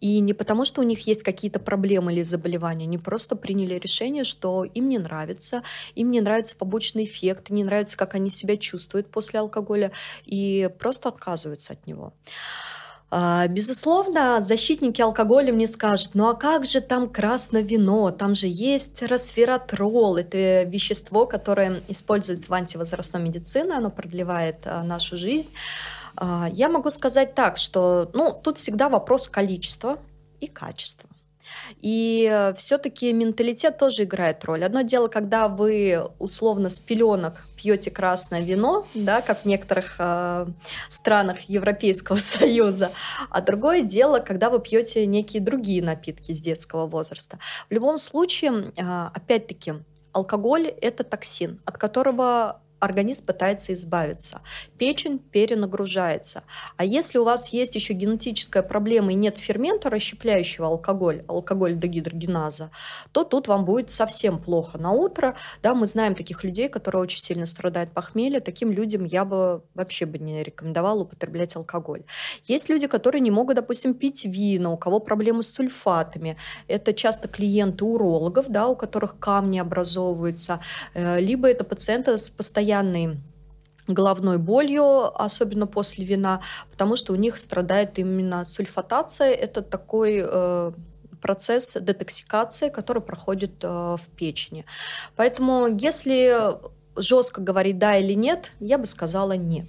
И 0.00 0.20
не 0.20 0.32
потому, 0.32 0.64
что 0.64 0.80
у 0.80 0.84
них 0.84 1.06
есть 1.06 1.22
какие-то 1.22 1.58
проблемы 1.58 2.12
или 2.12 2.22
заболевания, 2.22 2.84
они 2.84 2.98
просто 2.98 3.36
приняли 3.36 3.74
решение, 3.74 4.24
что 4.24 4.64
им 4.64 4.88
не 4.88 4.98
нравится, 4.98 5.62
им 5.94 6.10
не 6.10 6.20
нравится 6.20 6.56
побочный 6.56 7.04
эффект, 7.04 7.50
не 7.50 7.64
нравится, 7.64 7.96
как 7.96 8.14
они 8.14 8.30
себя 8.30 8.56
чувствуют 8.56 9.10
после 9.10 9.40
алкоголя, 9.40 9.92
и 10.24 10.70
просто 10.78 11.08
отказываются 11.08 11.74
от 11.74 11.86
него. 11.86 12.12
А, 13.08 13.46
безусловно, 13.46 14.42
защитники 14.42 15.00
алкоголя 15.00 15.52
мне 15.52 15.68
скажут, 15.68 16.10
ну 16.14 16.28
а 16.28 16.34
как 16.34 16.66
же 16.66 16.80
там 16.80 17.08
красное 17.08 17.62
вино? 17.62 18.10
Там 18.10 18.34
же 18.34 18.48
есть 18.48 19.02
расфератрол, 19.02 20.16
это 20.16 20.64
вещество, 20.64 21.26
которое 21.26 21.82
используют 21.86 22.48
в 22.48 22.52
антивозрастной 22.52 23.22
медицине, 23.22 23.74
оно 23.74 23.90
продлевает 23.90 24.66
а, 24.66 24.82
нашу 24.82 25.16
жизнь. 25.16 25.50
А, 26.16 26.48
я 26.50 26.68
могу 26.68 26.90
сказать 26.90 27.34
так, 27.34 27.58
что 27.58 28.10
ну, 28.12 28.38
тут 28.42 28.58
всегда 28.58 28.88
вопрос 28.88 29.28
количества 29.28 29.98
и 30.40 30.48
качества. 30.48 31.08
И 31.80 32.28
э, 32.30 32.54
все-таки 32.54 33.12
менталитет 33.12 33.78
тоже 33.78 34.04
играет 34.04 34.44
роль. 34.44 34.64
Одно 34.64 34.82
дело, 34.82 35.08
когда 35.08 35.48
вы 35.48 36.08
условно 36.18 36.68
с 36.68 36.78
пеленок 36.80 37.46
пьете 37.56 37.90
красное 37.90 38.40
вино, 38.40 38.86
да, 38.94 39.20
как 39.20 39.42
в 39.42 39.44
некоторых 39.44 39.96
э, 39.98 40.46
странах 40.88 41.40
Европейского 41.42 42.16
Союза, 42.36 42.92
а 43.30 43.40
другое 43.40 43.82
дело, 43.82 44.18
когда 44.18 44.50
вы 44.50 44.60
пьете 44.60 45.06
некие 45.06 45.42
другие 45.42 45.82
напитки 45.82 46.32
с 46.32 46.40
детского 46.40 46.86
возраста. 46.86 47.38
В 47.68 47.72
любом 47.72 47.98
случае, 47.98 48.72
э, 48.76 49.08
опять-таки, 49.14 49.74
алкоголь 50.12 50.68
это 50.68 51.04
токсин, 51.04 51.60
от 51.64 51.78
которого 51.78 52.60
организм 52.78 53.26
пытается 53.26 53.72
избавиться. 53.74 54.40
Печень 54.78 55.18
перенагружается. 55.18 56.44
А 56.76 56.84
если 56.84 57.18
у 57.18 57.24
вас 57.24 57.52
есть 57.52 57.74
еще 57.74 57.94
генетическая 57.94 58.62
проблема 58.62 59.12
и 59.12 59.14
нет 59.14 59.38
фермента, 59.38 59.90
расщепляющего 59.90 60.66
алкоголь, 60.66 61.24
алкоголь 61.28 61.76
дегидрогеназа, 61.76 62.70
то 63.12 63.24
тут 63.24 63.48
вам 63.48 63.64
будет 63.64 63.90
совсем 63.90 64.38
плохо 64.38 64.78
на 64.78 64.92
утро. 64.92 65.34
Да, 65.62 65.74
мы 65.74 65.86
знаем 65.86 66.14
таких 66.14 66.44
людей, 66.44 66.68
которые 66.68 67.02
очень 67.02 67.20
сильно 67.20 67.46
страдают 67.46 67.90
похмельем. 67.92 68.42
Таким 68.42 68.70
людям 68.70 69.04
я 69.04 69.24
бы 69.24 69.62
вообще 69.74 70.06
бы 70.06 70.18
не 70.18 70.42
рекомендовала 70.42 71.02
употреблять 71.02 71.56
алкоголь. 71.56 72.04
Есть 72.44 72.68
люди, 72.68 72.86
которые 72.86 73.20
не 73.20 73.30
могут, 73.30 73.56
допустим, 73.56 73.94
пить 73.94 74.24
вино, 74.24 74.74
у 74.74 74.76
кого 74.76 75.00
проблемы 75.00 75.42
с 75.42 75.52
сульфатами. 75.52 76.36
Это 76.68 76.92
часто 76.92 77.28
клиенты 77.28 77.84
урологов, 77.84 78.48
да, 78.48 78.68
у 78.68 78.76
которых 78.76 79.18
камни 79.18 79.58
образовываются. 79.58 80.60
Э, 80.94 81.18
либо 81.20 81.48
это 81.48 81.64
пациенты 81.64 82.16
с 82.18 82.28
постоянной 82.28 83.18
головной 83.86 84.38
болью, 84.38 85.20
особенно 85.20 85.66
после 85.66 86.04
вина, 86.04 86.40
потому 86.70 86.96
что 86.96 87.12
у 87.12 87.16
них 87.16 87.38
страдает 87.38 87.98
именно 87.98 88.44
сульфатация. 88.44 89.32
Это 89.32 89.62
такой 89.62 90.22
э, 90.22 90.72
процесс 91.20 91.76
детоксикации, 91.80 92.68
который 92.68 93.02
проходит 93.02 93.62
э, 93.62 93.68
в 93.68 94.08
печени. 94.16 94.64
Поэтому 95.16 95.68
если 95.68 96.56
жестко 96.96 97.40
говорить 97.40 97.78
да 97.78 97.96
или 97.96 98.14
нет, 98.14 98.52
я 98.60 98.78
бы 98.78 98.86
сказала 98.86 99.32
нет. 99.32 99.66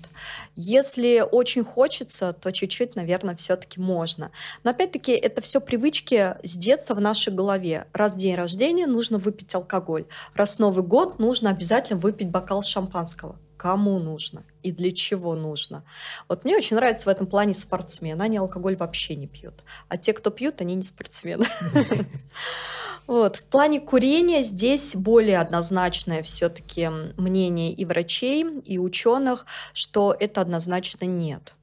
Если 0.59 1.23
очень 1.31 1.63
хочется, 1.63 2.33
то 2.33 2.51
чуть-чуть, 2.51 2.95
наверное, 2.95 3.35
все-таки 3.35 3.79
можно. 3.79 4.31
Но 4.63 4.71
опять-таки 4.71 5.11
это 5.11 5.39
все 5.39 5.61
привычки 5.61 6.35
с 6.43 6.57
детства 6.57 6.95
в 6.95 6.99
нашей 6.99 7.31
голове. 7.31 7.85
Раз 7.93 8.15
день 8.15 8.33
рождения 8.33 8.87
нужно 8.87 9.19
выпить 9.19 9.53
алкоголь. 9.53 10.05
Раз 10.33 10.57
Новый 10.57 10.83
год 10.83 11.19
нужно 11.19 11.51
обязательно 11.51 11.99
выпить 11.99 12.29
бокал 12.29 12.63
шампанского 12.63 13.37
кому 13.57 13.97
нужно 13.97 14.43
и 14.61 14.71
для 14.71 14.91
чего 14.91 15.35
нужно. 15.35 15.83
Вот 16.29 16.45
мне 16.45 16.55
очень 16.55 16.75
нравится 16.75 17.05
в 17.05 17.11
этом 17.11 17.25
плане 17.25 17.55
спортсмен. 17.55 18.21
Они 18.21 18.37
алкоголь 18.37 18.75
вообще 18.75 19.15
не 19.15 19.27
пьют. 19.27 19.63
А 19.89 19.97
те, 19.97 20.13
кто 20.13 20.29
пьют, 20.29 20.61
они 20.61 20.75
не 20.75 20.83
спортсмены. 20.83 21.47
Вот. 23.07 23.37
В 23.37 23.43
плане 23.45 23.79
курения 23.79 24.43
здесь 24.43 24.93
более 24.93 25.39
однозначное 25.39 26.21
все-таки 26.21 26.89
мнение 27.15 27.71
и 27.71 27.85
врачей, 27.85 28.43
и 28.65 28.77
ученых, 28.77 29.45
что 29.73 30.13
это 30.19 30.41
однозначно 30.47 31.05
нет. 31.05 31.53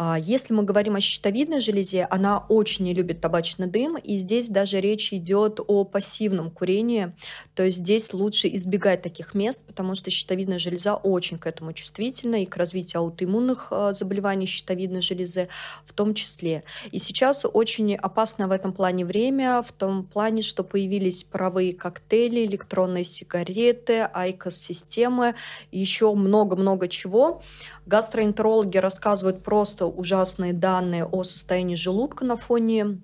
А, 0.00 0.16
если 0.16 0.54
мы 0.54 0.62
говорим 0.62 0.94
о 0.94 1.00
щитовидной 1.00 1.58
железе, 1.58 2.06
она 2.08 2.38
очень 2.48 2.84
не 2.84 2.94
любит 2.94 3.20
табачный 3.20 3.66
дым, 3.66 3.98
и 3.98 4.16
здесь 4.18 4.46
даже 4.46 4.80
речь 4.80 5.12
идет 5.12 5.58
о 5.66 5.82
пассивном 5.82 6.52
курении, 6.52 7.12
то 7.56 7.64
есть 7.64 7.78
здесь 7.78 8.14
лучше 8.14 8.46
избегать 8.46 9.02
таких 9.02 9.34
мест, 9.34 9.60
потому 9.66 9.96
что 9.96 10.10
щитовидная 10.10 10.60
железа 10.60 10.94
очень 10.94 11.36
к 11.36 11.46
этому 11.46 11.72
чувствительна 11.72 12.44
и 12.44 12.46
к 12.46 12.56
развитию 12.56 13.00
аутоиммунных 13.00 13.68
а, 13.72 13.92
заболеваний 13.92 14.46
щитовидной 14.46 15.02
железы 15.02 15.48
в 15.84 15.92
том 15.92 16.14
числе. 16.14 16.62
И 16.92 17.00
сейчас 17.00 17.44
очень 17.44 17.96
опасное 17.96 18.46
в 18.46 18.52
этом 18.52 18.72
плане 18.72 19.04
время, 19.04 19.62
в 19.62 19.72
том 19.72 20.04
плане, 20.04 20.42
что 20.42 20.62
появились 20.62 21.24
паровые 21.24 21.72
коктейли, 21.72 22.46
электронные 22.46 23.02
сигареты, 23.02 24.08
айкос-системы, 24.14 25.34
еще 25.72 26.14
много-много 26.14 26.86
чего. 26.86 27.42
Гастроэнтерологи 27.86 28.76
рассказывают 28.76 29.42
просто 29.42 29.87
ужасные 29.88 30.52
данные 30.52 31.04
о 31.04 31.24
состоянии 31.24 31.74
желудка 31.74 32.24
на 32.24 32.36
фоне 32.36 33.00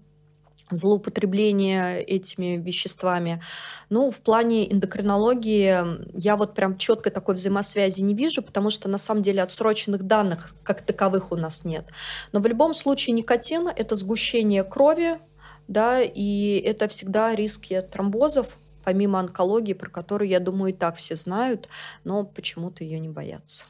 злоупотребления 0.71 1.99
этими 1.99 2.57
веществами. 2.57 3.43
Ну, 3.91 4.11
в 4.11 4.21
плане 4.21 4.73
эндокринологии 4.73 6.19
я 6.19 6.37
вот 6.37 6.55
прям 6.55 6.79
четкой 6.79 7.13
такой 7.13 7.35
взаимосвязи 7.35 8.01
не 8.01 8.15
вижу, 8.15 8.43
потому 8.43 8.71
что 8.71 8.89
на 8.89 8.99
самом 8.99 9.23
деле 9.23 9.43
отсроченных 9.43 10.05
данных 10.05 10.55
как 10.63 10.83
таковых 10.83 11.33
у 11.33 11.37
нас 11.37 11.65
нет. 11.65 11.87
Но 12.33 12.41
в 12.41 12.47
любом 12.47 12.75
случае 12.75 13.15
никотин– 13.15 13.69
это 13.77 13.97
сгущение 13.97 14.65
крови, 14.65 15.19
да, 15.69 16.01
и 16.03 16.61
это 16.65 16.89
всегда 16.89 17.35
риски 17.35 17.81
тромбозов, 17.81 18.59
помимо 18.85 19.19
онкологии, 19.19 19.73
про 19.73 19.91
которую, 19.91 20.29
я 20.29 20.41
думаю, 20.41 20.73
и 20.73 20.77
так 20.77 20.97
все 20.97 21.17
знают, 21.17 21.69
но 22.05 22.25
почему-то 22.25 22.85
ее 22.85 22.99
не 22.99 23.09
боятся. 23.09 23.67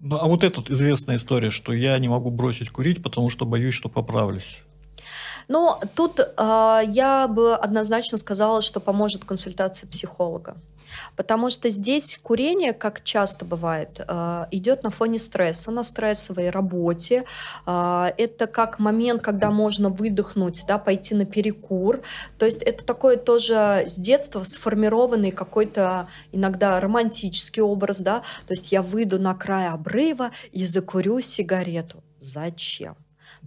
Ну, 0.00 0.16
а 0.16 0.26
вот 0.26 0.44
эта 0.44 0.62
известная 0.72 1.16
история, 1.16 1.50
что 1.50 1.72
я 1.72 1.98
не 1.98 2.08
могу 2.08 2.30
бросить 2.30 2.70
курить, 2.70 3.02
потому 3.02 3.30
что 3.30 3.46
боюсь, 3.46 3.74
что 3.74 3.88
поправлюсь. 3.88 4.60
Ну, 5.48 5.78
тут 5.94 6.20
э, 6.20 6.80
я 6.86 7.28
бы 7.28 7.54
однозначно 7.54 8.18
сказала, 8.18 8.62
что 8.62 8.80
поможет 8.80 9.24
консультация 9.24 9.88
психолога. 9.88 10.56
Потому 11.16 11.50
что 11.50 11.68
здесь 11.70 12.18
курение, 12.22 12.72
как 12.72 13.02
часто 13.02 13.44
бывает, 13.44 14.00
э, 14.06 14.46
идет 14.50 14.82
на 14.82 14.90
фоне 14.90 15.18
стресса, 15.18 15.70
на 15.70 15.82
стрессовой 15.82 16.50
работе. 16.50 17.24
Э, 17.66 18.08
это 18.16 18.46
как 18.46 18.78
момент, 18.78 19.22
когда 19.22 19.50
можно 19.50 19.90
выдохнуть, 19.90 20.64
да, 20.66 20.78
пойти 20.78 21.14
на 21.14 21.24
перекур. 21.24 22.02
То 22.38 22.46
есть 22.46 22.62
это 22.62 22.84
такой 22.84 23.16
тоже 23.16 23.84
с 23.86 23.98
детства 23.98 24.44
сформированный 24.44 25.30
какой-то 25.30 26.08
иногда 26.32 26.80
романтический 26.80 27.62
образ, 27.62 28.00
да. 28.00 28.22
То 28.46 28.52
есть 28.54 28.72
я 28.72 28.82
выйду 28.82 29.18
на 29.18 29.34
край 29.34 29.68
обрыва 29.68 30.30
и 30.52 30.66
закурю 30.66 31.20
сигарету. 31.20 32.02
Зачем? 32.18 32.96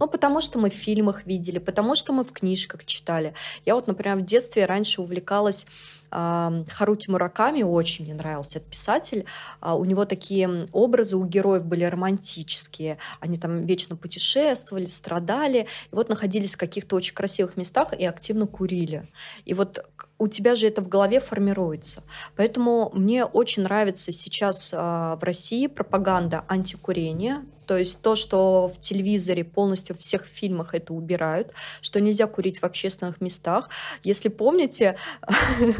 Ну, 0.00 0.08
потому 0.08 0.40
что 0.40 0.58
мы 0.58 0.70
в 0.70 0.74
фильмах 0.74 1.26
видели, 1.26 1.58
потому 1.58 1.94
что 1.94 2.14
мы 2.14 2.24
в 2.24 2.32
книжках 2.32 2.86
читали. 2.86 3.34
Я 3.66 3.74
вот, 3.74 3.86
например, 3.86 4.16
в 4.16 4.24
детстве 4.24 4.64
раньше 4.64 5.02
увлекалась 5.02 5.66
Харуки 6.10 7.08
Мураками, 7.08 7.62
очень 7.62 8.04
мне 8.04 8.14
нравился 8.14 8.58
этот 8.58 8.70
писатель. 8.70 9.24
А, 9.60 9.74
у 9.76 9.84
него 9.84 10.04
такие 10.04 10.68
образы 10.72 11.16
у 11.16 11.24
героев 11.24 11.64
были 11.64 11.84
романтические. 11.84 12.98
Они 13.20 13.36
там 13.36 13.66
вечно 13.66 13.96
путешествовали, 13.96 14.86
страдали. 14.86 15.66
И 15.90 15.94
вот 15.94 16.08
находились 16.08 16.54
в 16.54 16.58
каких-то 16.58 16.96
очень 16.96 17.14
красивых 17.14 17.56
местах 17.56 17.92
и 17.92 18.04
активно 18.04 18.46
курили. 18.46 19.04
И 19.44 19.54
вот 19.54 19.86
у 20.18 20.28
тебя 20.28 20.54
же 20.54 20.66
это 20.66 20.82
в 20.82 20.88
голове 20.88 21.20
формируется. 21.20 22.02
Поэтому 22.36 22.90
мне 22.94 23.24
очень 23.24 23.62
нравится 23.62 24.12
сейчас 24.12 24.72
в 24.72 25.18
России 25.22 25.66
пропаганда 25.66 26.44
антикурения, 26.48 27.44
то 27.70 27.76
есть 27.76 28.02
то, 28.02 28.16
что 28.16 28.66
в 28.66 28.80
телевизоре 28.80 29.44
полностью 29.44 29.94
в 29.94 30.00
всех 30.00 30.26
фильмах 30.26 30.74
это 30.74 30.92
убирают, 30.92 31.52
что 31.80 32.00
нельзя 32.00 32.26
курить 32.26 32.58
в 32.58 32.64
общественных 32.64 33.20
местах. 33.20 33.68
Если 34.02 34.28
помните, 34.28 34.96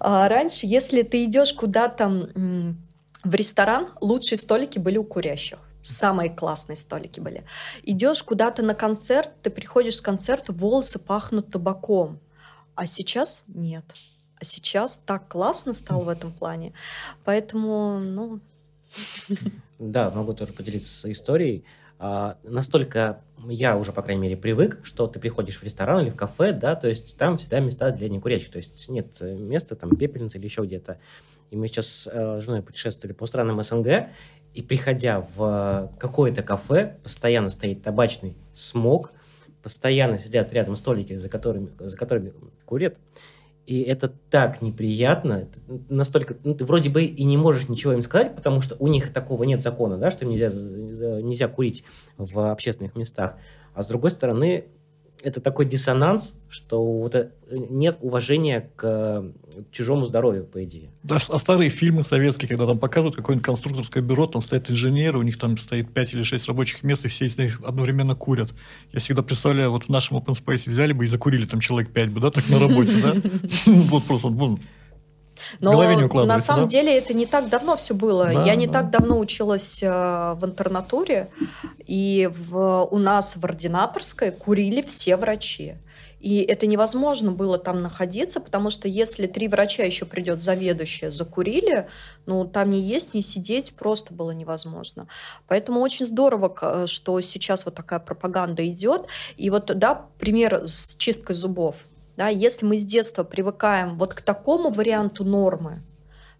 а, 0.00 0.28
раньше, 0.28 0.66
если 0.66 1.00
ты 1.00 1.24
идешь 1.24 1.54
куда-то 1.54 2.28
в 3.24 3.34
ресторан, 3.34 3.88
лучшие 4.02 4.36
столики 4.36 4.78
были 4.78 4.98
у 4.98 5.04
курящих. 5.04 5.60
Самые 5.80 6.28
классные 6.28 6.76
столики 6.76 7.20
были. 7.20 7.46
Идешь 7.84 8.22
куда-то 8.22 8.62
на 8.62 8.74
концерт, 8.74 9.30
ты 9.42 9.48
приходишь 9.48 9.96
с 9.96 10.02
концерта, 10.02 10.52
волосы 10.52 10.98
пахнут 10.98 11.50
табаком. 11.50 12.20
А 12.74 12.84
сейчас 12.84 13.44
нет. 13.48 13.86
А 14.38 14.44
сейчас 14.44 14.98
так 14.98 15.26
классно 15.28 15.72
стало 15.72 16.02
в 16.02 16.10
этом 16.10 16.32
плане. 16.32 16.74
Поэтому, 17.24 17.98
ну... 17.98 18.40
Да, 19.80 20.10
могу 20.10 20.34
тоже 20.34 20.52
поделиться 20.52 21.10
историей. 21.10 21.64
А, 21.98 22.36
настолько 22.42 23.22
я 23.48 23.78
уже, 23.78 23.92
по 23.92 24.02
крайней 24.02 24.20
мере, 24.20 24.36
привык, 24.36 24.80
что 24.82 25.06
ты 25.06 25.18
приходишь 25.18 25.56
в 25.56 25.62
ресторан 25.62 26.02
или 26.02 26.10
в 26.10 26.16
кафе, 26.16 26.52
да, 26.52 26.74
то 26.76 26.86
есть 26.86 27.16
там 27.16 27.38
всегда 27.38 27.60
места 27.60 27.90
для 27.90 28.10
некурящих, 28.10 28.50
то 28.50 28.58
есть 28.58 28.88
нет 28.90 29.16
э, 29.20 29.34
места, 29.34 29.76
там, 29.76 29.96
пепельницы 29.96 30.36
или 30.36 30.44
еще 30.44 30.62
где-то. 30.62 30.98
И 31.50 31.56
мы 31.56 31.66
сейчас 31.66 32.06
э, 32.12 32.40
с 32.40 32.44
женой 32.44 32.62
путешествовали 32.62 33.14
по 33.14 33.24
странам 33.24 33.62
СНГ, 33.62 34.08
и 34.52 34.62
приходя 34.62 35.26
в 35.34 35.90
какое-то 35.98 36.42
кафе, 36.42 36.98
постоянно 37.02 37.48
стоит 37.48 37.82
табачный 37.82 38.36
смог, 38.52 39.12
постоянно 39.62 40.18
сидят 40.18 40.52
рядом 40.52 40.76
столики, 40.76 41.16
за 41.16 41.30
которыми, 41.30 41.70
за 41.78 41.96
которыми 41.96 42.34
курят, 42.66 42.98
и 43.66 43.82
это 43.82 44.12
так 44.30 44.62
неприятно, 44.62 45.48
настолько, 45.88 46.36
ну, 46.44 46.54
ты 46.54 46.64
вроде 46.64 46.90
бы 46.90 47.04
и 47.04 47.24
не 47.24 47.36
можешь 47.36 47.68
ничего 47.68 47.92
им 47.92 48.02
сказать, 48.02 48.34
потому 48.34 48.60
что 48.60 48.76
у 48.78 48.88
них 48.88 49.12
такого 49.12 49.44
нет 49.44 49.60
закона, 49.60 49.96
да, 49.96 50.10
что 50.10 50.26
нельзя, 50.26 50.48
нельзя 50.48 51.48
курить 51.48 51.84
в 52.16 52.50
общественных 52.50 52.96
местах. 52.96 53.36
А 53.74 53.82
с 53.82 53.88
другой 53.88 54.10
стороны, 54.10 54.66
это 55.22 55.40
такой 55.40 55.66
диссонанс, 55.66 56.36
что 56.48 56.84
вот 56.84 57.14
э, 57.14 57.30
нет 57.50 57.98
уважения 58.00 58.70
к 58.76 59.24
чужому 59.70 60.06
здоровью, 60.06 60.44
по 60.44 60.62
идее. 60.64 60.90
Да, 61.02 61.16
а 61.16 61.38
старые 61.38 61.70
фильмы 61.70 62.04
советские, 62.04 62.48
когда 62.48 62.66
там 62.66 62.78
показывают 62.78 63.16
какое-нибудь 63.16 63.44
конструкторское 63.44 64.02
бюро, 64.02 64.26
там 64.26 64.42
стоят 64.42 64.70
инженеры, 64.70 65.18
у 65.18 65.22
них 65.22 65.38
там 65.38 65.56
стоит 65.56 65.92
5 65.92 66.14
или 66.14 66.22
6 66.22 66.46
рабочих 66.48 66.82
мест, 66.82 67.04
и 67.04 67.08
все 67.08 67.26
из 67.26 67.36
них 67.38 67.60
одновременно 67.64 68.14
курят. 68.14 68.50
Я 68.92 69.00
всегда 69.00 69.22
представляю, 69.22 69.70
вот 69.70 69.84
в 69.84 69.88
нашем 69.88 70.16
open 70.18 70.38
space 70.38 70.68
взяли 70.68 70.92
бы 70.92 71.04
и 71.04 71.08
закурили 71.08 71.46
там 71.46 71.60
человек 71.60 71.92
5 71.92 72.10
бы, 72.10 72.20
да, 72.20 72.30
так 72.30 72.48
на 72.48 72.58
работе, 72.58 72.92
да? 73.02 73.14
Вот 73.66 74.04
просто 74.04 74.28
но 75.60 76.24
на 76.24 76.38
самом 76.38 76.64
да? 76.64 76.68
деле 76.68 76.96
это 76.96 77.14
не 77.14 77.26
так 77.26 77.48
давно 77.48 77.76
все 77.76 77.94
было. 77.94 78.26
Да, 78.26 78.44
Я 78.44 78.54
не 78.54 78.66
да. 78.66 78.74
так 78.74 78.90
давно 78.90 79.18
училась 79.18 79.82
э, 79.82 79.88
в 79.88 80.44
интернатуре, 80.44 81.30
и 81.86 82.30
в, 82.32 82.84
у 82.90 82.98
нас 82.98 83.36
в 83.36 83.44
ординаторской 83.44 84.30
курили 84.32 84.82
все 84.82 85.16
врачи. 85.16 85.74
И 86.20 86.42
это 86.42 86.66
невозможно 86.66 87.32
было 87.32 87.58
там 87.58 87.80
находиться, 87.80 88.40
потому 88.40 88.68
что 88.68 88.88
если 88.88 89.26
три 89.26 89.48
врача 89.48 89.84
еще 89.84 90.04
придет 90.04 90.40
заведующие, 90.40 91.10
закурили, 91.10 91.88
ну 92.26 92.44
там 92.44 92.70
не 92.70 92.80
есть, 92.80 93.14
не 93.14 93.22
сидеть 93.22 93.74
просто 93.74 94.12
было 94.12 94.30
невозможно. 94.32 95.08
Поэтому 95.48 95.80
очень 95.80 96.06
здорово, 96.06 96.54
э, 96.60 96.86
что 96.86 97.18
сейчас 97.22 97.64
вот 97.64 97.74
такая 97.74 98.00
пропаганда 98.00 98.68
идет. 98.68 99.06
И 99.38 99.48
вот, 99.48 99.66
да, 99.78 100.06
пример 100.18 100.66
с 100.66 100.94
чисткой 100.96 101.34
зубов. 101.34 101.76
Да, 102.16 102.28
если 102.28 102.66
мы 102.66 102.76
с 102.76 102.84
детства 102.84 103.24
привыкаем 103.24 103.96
вот 103.96 104.12
к 104.12 104.20
такому 104.20 104.68
варианту 104.68 105.24
нормы, 105.24 105.82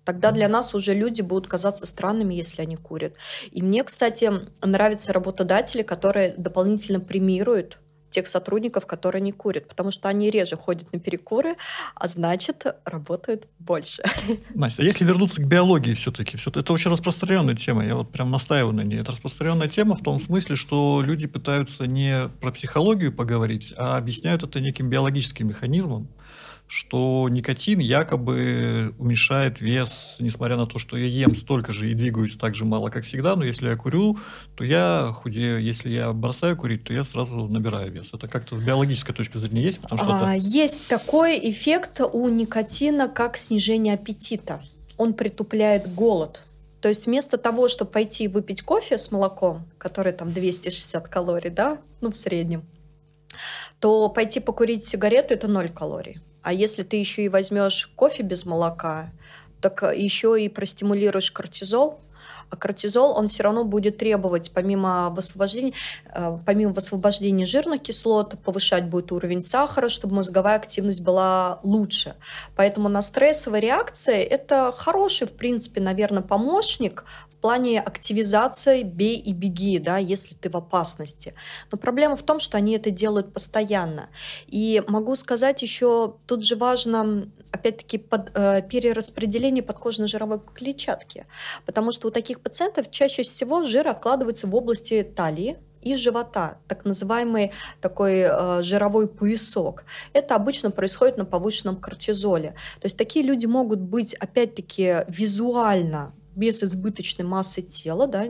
тогда 0.04 0.30
для 0.30 0.48
нас 0.48 0.74
уже 0.74 0.92
люди 0.92 1.22
будут 1.22 1.46
казаться 1.46 1.86
странными, 1.86 2.34
если 2.34 2.60
они 2.60 2.76
курят. 2.76 3.14
И 3.50 3.62
мне, 3.62 3.82
кстати, 3.82 4.30
нравятся 4.60 5.14
работодатели, 5.14 5.80
которые 5.80 6.34
дополнительно 6.36 7.00
премируют 7.00 7.78
тех 8.10 8.26
сотрудников, 8.26 8.86
которые 8.86 9.22
не 9.22 9.32
курят, 9.32 9.68
потому 9.68 9.90
что 9.90 10.08
они 10.08 10.30
реже 10.30 10.56
ходят 10.56 10.92
на 10.92 10.98
перекуры, 10.98 11.56
а 11.94 12.06
значит, 12.06 12.66
работают 12.84 13.46
больше. 13.58 14.02
Настя, 14.54 14.82
а 14.82 14.84
если 14.84 15.04
вернуться 15.04 15.40
к 15.40 15.46
биологии 15.46 15.94
все-таки, 15.94 16.36
все 16.36 16.50
это 16.50 16.72
очень 16.72 16.90
распространенная 16.90 17.54
тема, 17.54 17.84
я 17.84 17.96
вот 17.96 18.10
прям 18.10 18.30
настаиваю 18.30 18.74
на 18.74 18.82
ней. 18.82 19.00
Это 19.00 19.12
распространенная 19.12 19.68
тема 19.68 19.96
в 19.96 20.02
том 20.02 20.18
смысле, 20.18 20.56
что 20.56 21.02
люди 21.02 21.26
пытаются 21.26 21.86
не 21.86 22.28
про 22.40 22.52
психологию 22.52 23.12
поговорить, 23.12 23.72
а 23.76 23.96
объясняют 23.96 24.42
это 24.42 24.60
неким 24.60 24.90
биологическим 24.90 25.48
механизмом 25.48 26.08
что 26.70 27.26
никотин 27.28 27.80
якобы 27.80 28.94
уменьшает 28.96 29.60
вес, 29.60 30.18
несмотря 30.20 30.56
на 30.56 30.66
то, 30.68 30.78
что 30.78 30.96
я 30.96 31.06
ем 31.06 31.34
столько 31.34 31.72
же 31.72 31.90
и 31.90 31.94
двигаюсь 31.94 32.36
так 32.36 32.54
же 32.54 32.64
мало, 32.64 32.90
как 32.90 33.02
всегда, 33.02 33.34
но 33.34 33.44
если 33.44 33.68
я 33.68 33.74
курю, 33.74 34.18
то 34.54 34.62
я 34.62 35.10
худею, 35.12 35.60
если 35.60 35.90
я 35.90 36.12
бросаю 36.12 36.56
курить, 36.56 36.84
то 36.84 36.92
я 36.92 37.02
сразу 37.02 37.48
набираю 37.48 37.90
вес. 37.90 38.14
Это 38.14 38.28
как-то 38.28 38.56
с 38.56 38.60
биологической 38.60 39.12
точки 39.12 39.36
зрения 39.36 39.62
есть? 39.62 39.82
Потому 39.82 39.98
что 39.98 40.14
а, 40.14 40.36
это... 40.36 40.46
Есть 40.46 40.86
такой 40.86 41.40
эффект 41.50 42.00
у 42.00 42.28
никотина, 42.28 43.08
как 43.08 43.36
снижение 43.36 43.94
аппетита. 43.94 44.62
Он 44.96 45.14
притупляет 45.14 45.92
голод. 45.92 46.44
То 46.80 46.88
есть 46.88 47.06
вместо 47.06 47.36
того, 47.36 47.66
чтобы 47.66 47.90
пойти 47.90 48.28
выпить 48.28 48.62
кофе 48.62 48.96
с 48.96 49.10
молоком, 49.10 49.66
который 49.76 50.12
там 50.12 50.30
260 50.30 51.08
калорий, 51.08 51.50
да, 51.50 51.78
ну 52.00 52.10
в 52.10 52.14
среднем, 52.14 52.62
то 53.80 54.08
пойти 54.08 54.38
покурить 54.38 54.84
сигарету– 54.84 55.34
это 55.34 55.48
0 55.48 55.68
калорий. 55.70 56.20
А 56.42 56.52
если 56.52 56.82
ты 56.82 56.96
еще 56.96 57.24
и 57.24 57.28
возьмешь 57.28 57.90
кофе 57.96 58.22
без 58.22 58.46
молока, 58.46 59.10
так 59.60 59.82
еще 59.94 60.42
и 60.42 60.48
простимулируешь 60.48 61.30
кортизол, 61.30 62.00
а 62.50 62.56
кортизол, 62.56 63.16
он 63.16 63.28
все 63.28 63.44
равно 63.44 63.64
будет 63.64 63.98
требовать, 63.98 64.50
помимо 64.52 65.10
высвобождения, 65.10 65.72
э, 66.12 66.38
помимо 66.44 66.72
высвобождения 66.72 67.46
жирных 67.46 67.82
кислот, 67.82 68.38
повышать 68.44 68.86
будет 68.86 69.12
уровень 69.12 69.40
сахара, 69.40 69.88
чтобы 69.88 70.16
мозговая 70.16 70.56
активность 70.56 71.02
была 71.02 71.60
лучше. 71.62 72.16
Поэтому 72.56 72.88
на 72.88 73.02
стрессовой 73.02 73.60
реакции 73.60 74.20
это 74.22 74.74
хороший, 74.76 75.28
в 75.28 75.32
принципе, 75.32 75.80
наверное, 75.80 76.22
помощник 76.22 77.04
плане 77.40 77.80
активизации 77.80 78.82
«бей 78.82 79.16
и 79.16 79.32
беги», 79.32 79.78
да, 79.78 79.98
если 79.98 80.34
ты 80.34 80.50
в 80.50 80.56
опасности. 80.56 81.34
Но 81.72 81.78
проблема 81.78 82.16
в 82.16 82.22
том, 82.22 82.38
что 82.38 82.56
они 82.56 82.74
это 82.74 82.90
делают 82.90 83.32
постоянно. 83.32 84.08
И 84.46 84.82
могу 84.86 85.16
сказать 85.16 85.62
еще, 85.62 86.16
тут 86.26 86.44
же 86.44 86.56
важно 86.56 87.28
опять-таки 87.52 87.98
под, 87.98 88.30
э, 88.34 88.62
перераспределение 88.62 89.62
подкожно-жировой 89.62 90.40
клетчатки, 90.54 91.26
потому 91.66 91.92
что 91.92 92.08
у 92.08 92.10
таких 92.10 92.40
пациентов 92.40 92.90
чаще 92.90 93.22
всего 93.22 93.64
жир 93.64 93.88
откладывается 93.88 94.46
в 94.46 94.54
области 94.54 95.02
талии, 95.02 95.58
и 95.82 95.96
живота, 95.96 96.58
так 96.68 96.84
называемый 96.84 97.52
такой 97.80 98.20
э, 98.20 98.62
жировой 98.62 99.08
поясок. 99.08 99.84
Это 100.12 100.34
обычно 100.34 100.70
происходит 100.70 101.16
на 101.16 101.24
повышенном 101.24 101.76
кортизоле. 101.76 102.50
То 102.80 102.86
есть 102.86 102.98
такие 102.98 103.24
люди 103.24 103.46
могут 103.46 103.80
быть, 103.80 104.14
опять-таки, 104.14 105.04
визуально 105.08 106.12
без 106.40 106.62
избыточной 106.62 107.26
массы 107.26 107.60
тела, 107.60 108.06
да, 108.06 108.24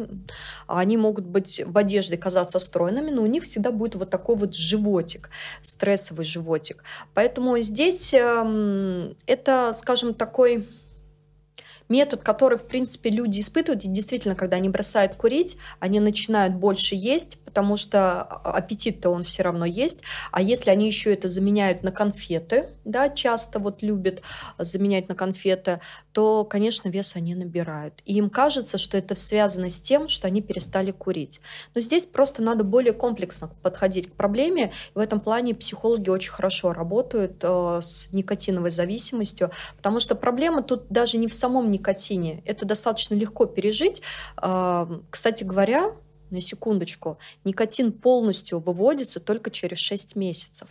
они 0.66 0.96
могут 0.96 1.24
быть 1.24 1.62
в 1.64 1.78
одежде 1.78 2.16
казаться 2.16 2.58
стройными, 2.58 3.10
но 3.10 3.22
у 3.22 3.26
них 3.26 3.44
всегда 3.44 3.70
будет 3.70 3.94
вот 3.94 4.10
такой 4.10 4.36
вот 4.36 4.54
животик, 4.54 5.30
стрессовый 5.62 6.24
животик. 6.24 6.82
Поэтому 7.14 7.56
здесь 7.60 8.12
э, 8.12 9.14
это, 9.26 9.72
скажем, 9.72 10.14
такой 10.14 10.68
метод, 11.90 12.22
который, 12.22 12.56
в 12.56 12.66
принципе, 12.66 13.10
люди 13.10 13.40
испытывают, 13.40 13.84
и 13.84 13.88
действительно, 13.88 14.34
когда 14.34 14.56
они 14.56 14.68
бросают 14.68 15.14
курить, 15.16 15.58
они 15.80 16.00
начинают 16.00 16.54
больше 16.54 16.94
есть, 16.94 17.38
потому 17.44 17.76
что 17.76 18.22
аппетит-то 18.22 19.10
он 19.10 19.24
все 19.24 19.42
равно 19.42 19.64
есть. 19.64 20.00
А 20.30 20.40
если 20.40 20.70
они 20.70 20.86
еще 20.86 21.12
это 21.12 21.26
заменяют 21.26 21.82
на 21.82 21.90
конфеты, 21.90 22.70
да, 22.84 23.08
часто 23.08 23.58
вот 23.58 23.82
любят 23.82 24.22
заменять 24.56 25.08
на 25.08 25.16
конфеты, 25.16 25.80
то, 26.12 26.44
конечно, 26.44 26.88
вес 26.88 27.16
они 27.16 27.34
набирают. 27.34 27.94
И 28.04 28.14
им 28.14 28.30
кажется, 28.30 28.78
что 28.78 28.96
это 28.96 29.16
связано 29.16 29.68
с 29.68 29.80
тем, 29.80 30.08
что 30.08 30.28
они 30.28 30.42
перестали 30.42 30.92
курить. 30.92 31.40
Но 31.74 31.80
здесь 31.80 32.06
просто 32.06 32.40
надо 32.40 32.62
более 32.62 32.92
комплексно 32.92 33.50
подходить 33.62 34.10
к 34.10 34.12
проблеме. 34.12 34.72
в 34.94 34.98
этом 35.00 35.18
плане 35.18 35.54
психологи 35.54 36.08
очень 36.08 36.30
хорошо 36.30 36.72
работают 36.72 37.38
э, 37.42 37.80
с 37.82 38.12
никотиновой 38.12 38.70
зависимостью, 38.70 39.50
потому 39.76 39.98
что 39.98 40.14
проблема 40.14 40.62
тут 40.62 40.84
даже 40.88 41.18
не 41.18 41.26
в 41.26 41.34
самом 41.34 41.70
никотине. 41.70 41.79
Это 42.44 42.66
достаточно 42.66 43.14
легко 43.14 43.46
пережить. 43.46 44.02
Э, 44.40 44.86
кстати 45.10 45.44
говоря, 45.44 45.92
на 46.30 46.40
секундочку, 46.40 47.18
никотин 47.44 47.92
полностью 47.92 48.60
выводится 48.60 49.20
только 49.20 49.50
через 49.50 49.78
6 49.78 50.16
месяцев. 50.16 50.68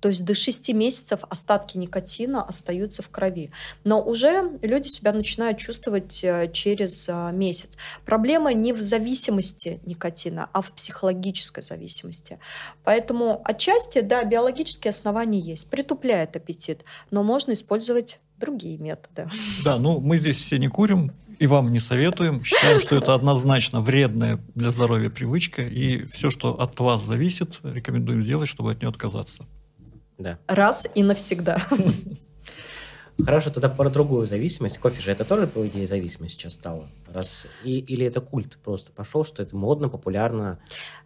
То 0.00 0.08
есть 0.08 0.24
до 0.24 0.34
6 0.34 0.72
месяцев 0.72 1.20
остатки 1.28 1.78
никотина 1.78 2.42
остаются 2.42 3.02
в 3.02 3.08
крови. 3.08 3.50
Но 3.84 4.02
уже 4.02 4.58
люди 4.62 4.88
себя 4.88 5.12
начинают 5.12 5.58
чувствовать 5.58 6.22
э, 6.22 6.50
через 6.52 7.08
э, 7.08 7.30
месяц. 7.32 7.76
Проблема 8.04 8.52
не 8.52 8.72
в 8.72 8.82
зависимости 8.82 9.80
никотина, 9.84 10.48
а 10.52 10.62
в 10.62 10.72
психологической 10.72 11.62
зависимости. 11.62 12.38
Поэтому 12.84 13.40
отчасти, 13.44 14.00
да, 14.00 14.24
биологические 14.24 14.90
основания 14.90 15.38
есть. 15.38 15.68
Притупляет 15.68 16.36
аппетит, 16.36 16.84
но 17.10 17.22
можно 17.22 17.52
использовать 17.52 18.20
другие 18.38 18.78
методы. 18.78 19.28
Да, 19.64 19.78
ну 19.78 20.00
мы 20.00 20.16
здесь 20.16 20.38
все 20.38 20.58
не 20.58 20.68
курим, 20.68 21.12
и 21.40 21.46
вам 21.46 21.72
не 21.72 21.80
советуем. 21.80 22.44
Считаем, 22.44 22.80
что 22.80 22.96
это 22.96 23.14
однозначно 23.14 23.80
вредная 23.80 24.38
для 24.54 24.70
здоровья 24.70 25.08
привычка, 25.08 25.62
и 25.62 26.04
все, 26.04 26.30
что 26.30 26.60
от 26.60 26.78
вас 26.80 27.02
зависит, 27.02 27.60
рекомендуем 27.62 28.22
сделать, 28.22 28.48
чтобы 28.48 28.72
от 28.72 28.80
нее 28.80 28.90
отказаться. 28.90 29.46
Да. 30.20 30.38
Раз 30.46 30.86
и 30.94 31.02
навсегда. 31.02 31.56
Хорошо, 33.24 33.50
тогда 33.50 33.68
про 33.68 33.90
другую 33.90 34.26
зависимость. 34.26 34.78
Кофе 34.78 35.00
же 35.00 35.12
это 35.12 35.24
тоже, 35.24 35.46
по 35.46 35.66
идее, 35.66 35.86
зависимость 35.86 36.34
сейчас 36.34 36.54
стала. 36.54 36.84
Раз... 37.12 37.46
И, 37.64 37.78
или 37.78 38.06
это 38.06 38.20
культ 38.20 38.56
просто 38.62 38.92
пошел, 38.92 39.24
что 39.24 39.42
это 39.42 39.56
модно, 39.56 39.88
популярно? 39.88 40.58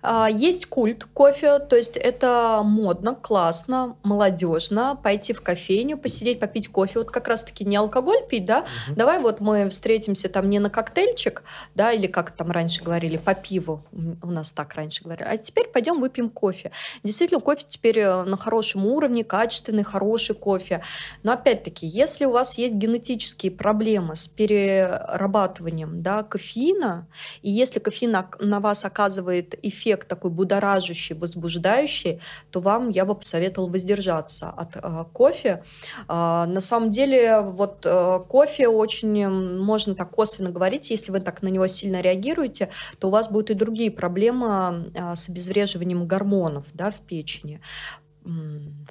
А, 0.02 0.28
есть 0.28 0.66
культ 0.66 1.04
кофе, 1.14 1.58
то 1.58 1.76
есть 1.76 1.96
это 1.96 2.60
модно, 2.62 3.14
классно, 3.14 3.96
молодежно. 4.02 4.98
Пойти 5.02 5.32
в 5.32 5.40
кофейню, 5.40 5.96
посидеть, 5.96 6.40
попить 6.40 6.68
кофе. 6.68 7.00
Вот 7.00 7.10
как 7.10 7.28
раз-таки 7.28 7.64
не 7.64 7.76
алкоголь 7.76 8.26
пить, 8.28 8.44
да? 8.44 8.66
Угу. 8.88 8.96
Давай 8.96 9.18
вот 9.18 9.40
мы 9.40 9.68
встретимся 9.68 10.28
там 10.28 10.50
не 10.50 10.58
на 10.58 10.68
коктейльчик, 10.68 11.42
да, 11.74 11.92
или 11.92 12.06
как 12.06 12.32
там 12.32 12.50
раньше 12.50 12.82
говорили, 12.82 13.16
по 13.16 13.34
пиву. 13.34 13.82
У 14.22 14.30
нас 14.30 14.52
так 14.52 14.74
раньше 14.74 15.02
говорили. 15.02 15.26
А 15.26 15.36
теперь 15.38 15.68
пойдем 15.68 16.00
выпьем 16.00 16.28
кофе. 16.28 16.70
Действительно, 17.02 17.40
кофе 17.40 17.64
теперь 17.66 17.98
э, 18.00 18.24
на 18.24 18.36
хорошем 18.36 18.84
уровне, 18.86 19.24
качественный, 19.24 19.84
хороший 19.84 20.34
кофе. 20.34 20.82
Но 21.22 21.32
опять-таки, 21.32 21.86
если 22.04 22.26
у 22.26 22.30
вас 22.30 22.58
есть 22.58 22.74
генетические 22.74 23.50
проблемы 23.50 24.14
с 24.14 24.28
перерабатыванием 24.28 26.02
да, 26.02 26.22
кофеина, 26.22 27.08
и 27.42 27.50
если 27.50 27.78
кофеин 27.78 28.12
на, 28.12 28.60
вас 28.60 28.84
оказывает 28.84 29.58
эффект 29.62 30.08
такой 30.08 30.30
будоражащий, 30.30 31.14
возбуждающий, 31.14 32.20
то 32.50 32.60
вам 32.60 32.90
я 32.90 33.04
бы 33.06 33.14
посоветовала 33.14 33.70
воздержаться 33.70 34.50
от 34.50 34.76
э, 34.76 35.04
кофе. 35.12 35.64
Э, 36.08 36.44
на 36.46 36.60
самом 36.60 36.90
деле, 36.90 37.40
вот 37.40 37.86
э, 37.86 38.20
кофе 38.28 38.68
очень 38.68 39.28
можно 39.28 39.94
так 39.94 40.10
косвенно 40.10 40.50
говорить, 40.50 40.90
если 40.90 41.10
вы 41.10 41.20
так 41.20 41.42
на 41.42 41.48
него 41.48 41.66
сильно 41.66 42.02
реагируете, 42.02 42.68
то 42.98 43.08
у 43.08 43.10
вас 43.10 43.30
будут 43.30 43.50
и 43.50 43.54
другие 43.54 43.90
проблемы 43.90 44.92
э, 44.94 45.14
с 45.14 45.28
обезвреживанием 45.30 46.06
гормонов 46.06 46.66
да, 46.74 46.90
в 46.90 47.00
печени. 47.00 47.60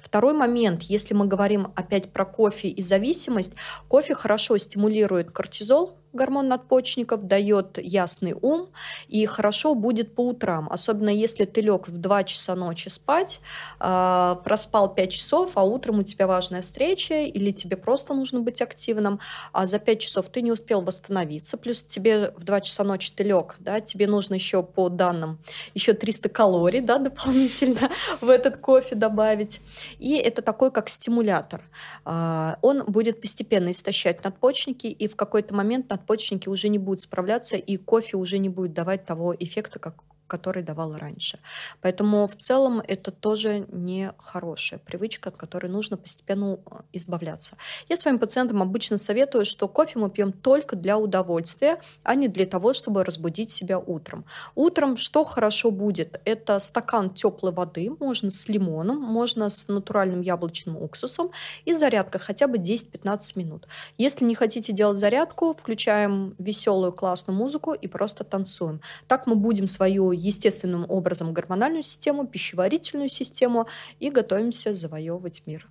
Второй 0.00 0.34
момент, 0.34 0.82
если 0.82 1.14
мы 1.14 1.26
говорим 1.26 1.72
опять 1.74 2.12
про 2.12 2.24
кофе 2.24 2.68
и 2.68 2.82
зависимость, 2.82 3.54
кофе 3.88 4.14
хорошо 4.14 4.56
стимулирует 4.58 5.30
кортизол, 5.30 5.98
гормон 6.14 6.48
надпочечников, 6.48 7.26
дает 7.26 7.78
ясный 7.78 8.34
ум 8.40 8.68
и 9.08 9.26
хорошо 9.26 9.74
будет 9.74 10.14
по 10.14 10.26
утрам. 10.26 10.68
Особенно 10.70 11.08
если 11.08 11.44
ты 11.44 11.60
лег 11.60 11.88
в 11.88 11.98
2 11.98 12.24
часа 12.24 12.54
ночи 12.54 12.88
спать, 12.88 13.40
э, 13.80 14.36
проспал 14.44 14.94
5 14.94 15.10
часов, 15.10 15.52
а 15.54 15.62
утром 15.62 16.00
у 16.00 16.02
тебя 16.02 16.26
важная 16.26 16.62
встреча 16.62 17.22
или 17.22 17.50
тебе 17.50 17.76
просто 17.76 18.14
нужно 18.14 18.40
быть 18.40 18.62
активным, 18.62 19.20
а 19.52 19.66
за 19.66 19.78
5 19.78 20.00
часов 20.00 20.28
ты 20.28 20.42
не 20.42 20.52
успел 20.52 20.80
восстановиться, 20.80 21.56
плюс 21.56 21.82
тебе 21.82 22.32
в 22.36 22.44
2 22.44 22.60
часа 22.60 22.84
ночи 22.84 23.12
ты 23.14 23.24
лег, 23.24 23.56
да, 23.58 23.80
тебе 23.80 24.06
нужно 24.06 24.34
еще 24.34 24.62
по 24.62 24.88
данным 24.88 25.38
еще 25.74 25.92
300 25.92 26.28
калорий 26.28 26.80
да, 26.80 26.98
дополнительно 26.98 27.90
в 28.20 28.28
этот 28.28 28.58
кофе 28.58 28.94
добавить. 28.94 29.60
И 29.98 30.16
это 30.16 30.42
такой 30.42 30.70
как 30.70 30.88
стимулятор. 30.88 31.62
Э, 32.04 32.54
он 32.62 32.84
будет 32.86 33.20
постепенно 33.20 33.70
истощать 33.70 34.22
надпочечники, 34.24 34.86
и 34.86 35.08
в 35.08 35.16
какой-то 35.16 35.54
момент 35.54 35.90
надпочечники 35.90 36.03
надпочечники 36.04 36.48
уже 36.48 36.68
не 36.68 36.78
будут 36.78 37.00
справляться, 37.00 37.56
и 37.56 37.76
кофе 37.76 38.16
уже 38.16 38.38
не 38.38 38.48
будет 38.48 38.74
давать 38.74 39.04
того 39.04 39.34
эффекта, 39.34 39.78
как 39.78 39.96
который 40.26 40.62
давал 40.62 40.96
раньше. 40.96 41.38
Поэтому 41.80 42.26
в 42.26 42.36
целом 42.36 42.80
это 42.80 43.10
тоже 43.10 43.66
не 43.70 44.12
хорошая 44.18 44.80
привычка, 44.80 45.30
от 45.30 45.36
которой 45.36 45.68
нужно 45.68 45.96
постепенно 45.96 46.58
э, 46.66 46.76
избавляться. 46.92 47.56
Я 47.88 47.96
своим 47.96 48.18
пациентам 48.18 48.62
обычно 48.62 48.96
советую, 48.96 49.44
что 49.44 49.68
кофе 49.68 49.98
мы 49.98 50.10
пьем 50.10 50.32
только 50.32 50.76
для 50.76 50.98
удовольствия, 50.98 51.80
а 52.02 52.14
не 52.14 52.28
для 52.28 52.46
того, 52.46 52.72
чтобы 52.72 53.04
разбудить 53.04 53.50
себя 53.50 53.78
утром. 53.78 54.24
Утром 54.54 54.96
что 54.96 55.24
хорошо 55.24 55.70
будет? 55.70 56.20
Это 56.24 56.58
стакан 56.58 57.10
теплой 57.10 57.52
воды, 57.52 57.90
можно 58.00 58.30
с 58.30 58.48
лимоном, 58.48 59.00
можно 59.00 59.48
с 59.48 59.68
натуральным 59.68 60.20
яблочным 60.20 60.76
уксусом 60.76 61.30
и 61.64 61.74
зарядка 61.74 62.18
хотя 62.18 62.46
бы 62.46 62.58
10-15 62.58 63.32
минут. 63.36 63.68
Если 63.98 64.24
не 64.24 64.34
хотите 64.34 64.72
делать 64.72 64.98
зарядку, 64.98 65.54
включаем 65.54 66.34
веселую 66.38 66.92
классную 66.92 67.38
музыку 67.38 67.72
и 67.72 67.86
просто 67.88 68.24
танцуем. 68.24 68.80
Так 69.06 69.26
мы 69.26 69.34
будем 69.34 69.66
свою 69.66 70.12
естественным 70.24 70.86
образом 70.88 71.32
гормональную 71.32 71.82
систему, 71.82 72.26
пищеварительную 72.26 73.08
систему 73.08 73.68
и 74.00 74.10
готовимся 74.10 74.74
завоевывать 74.74 75.42
мир. 75.46 75.68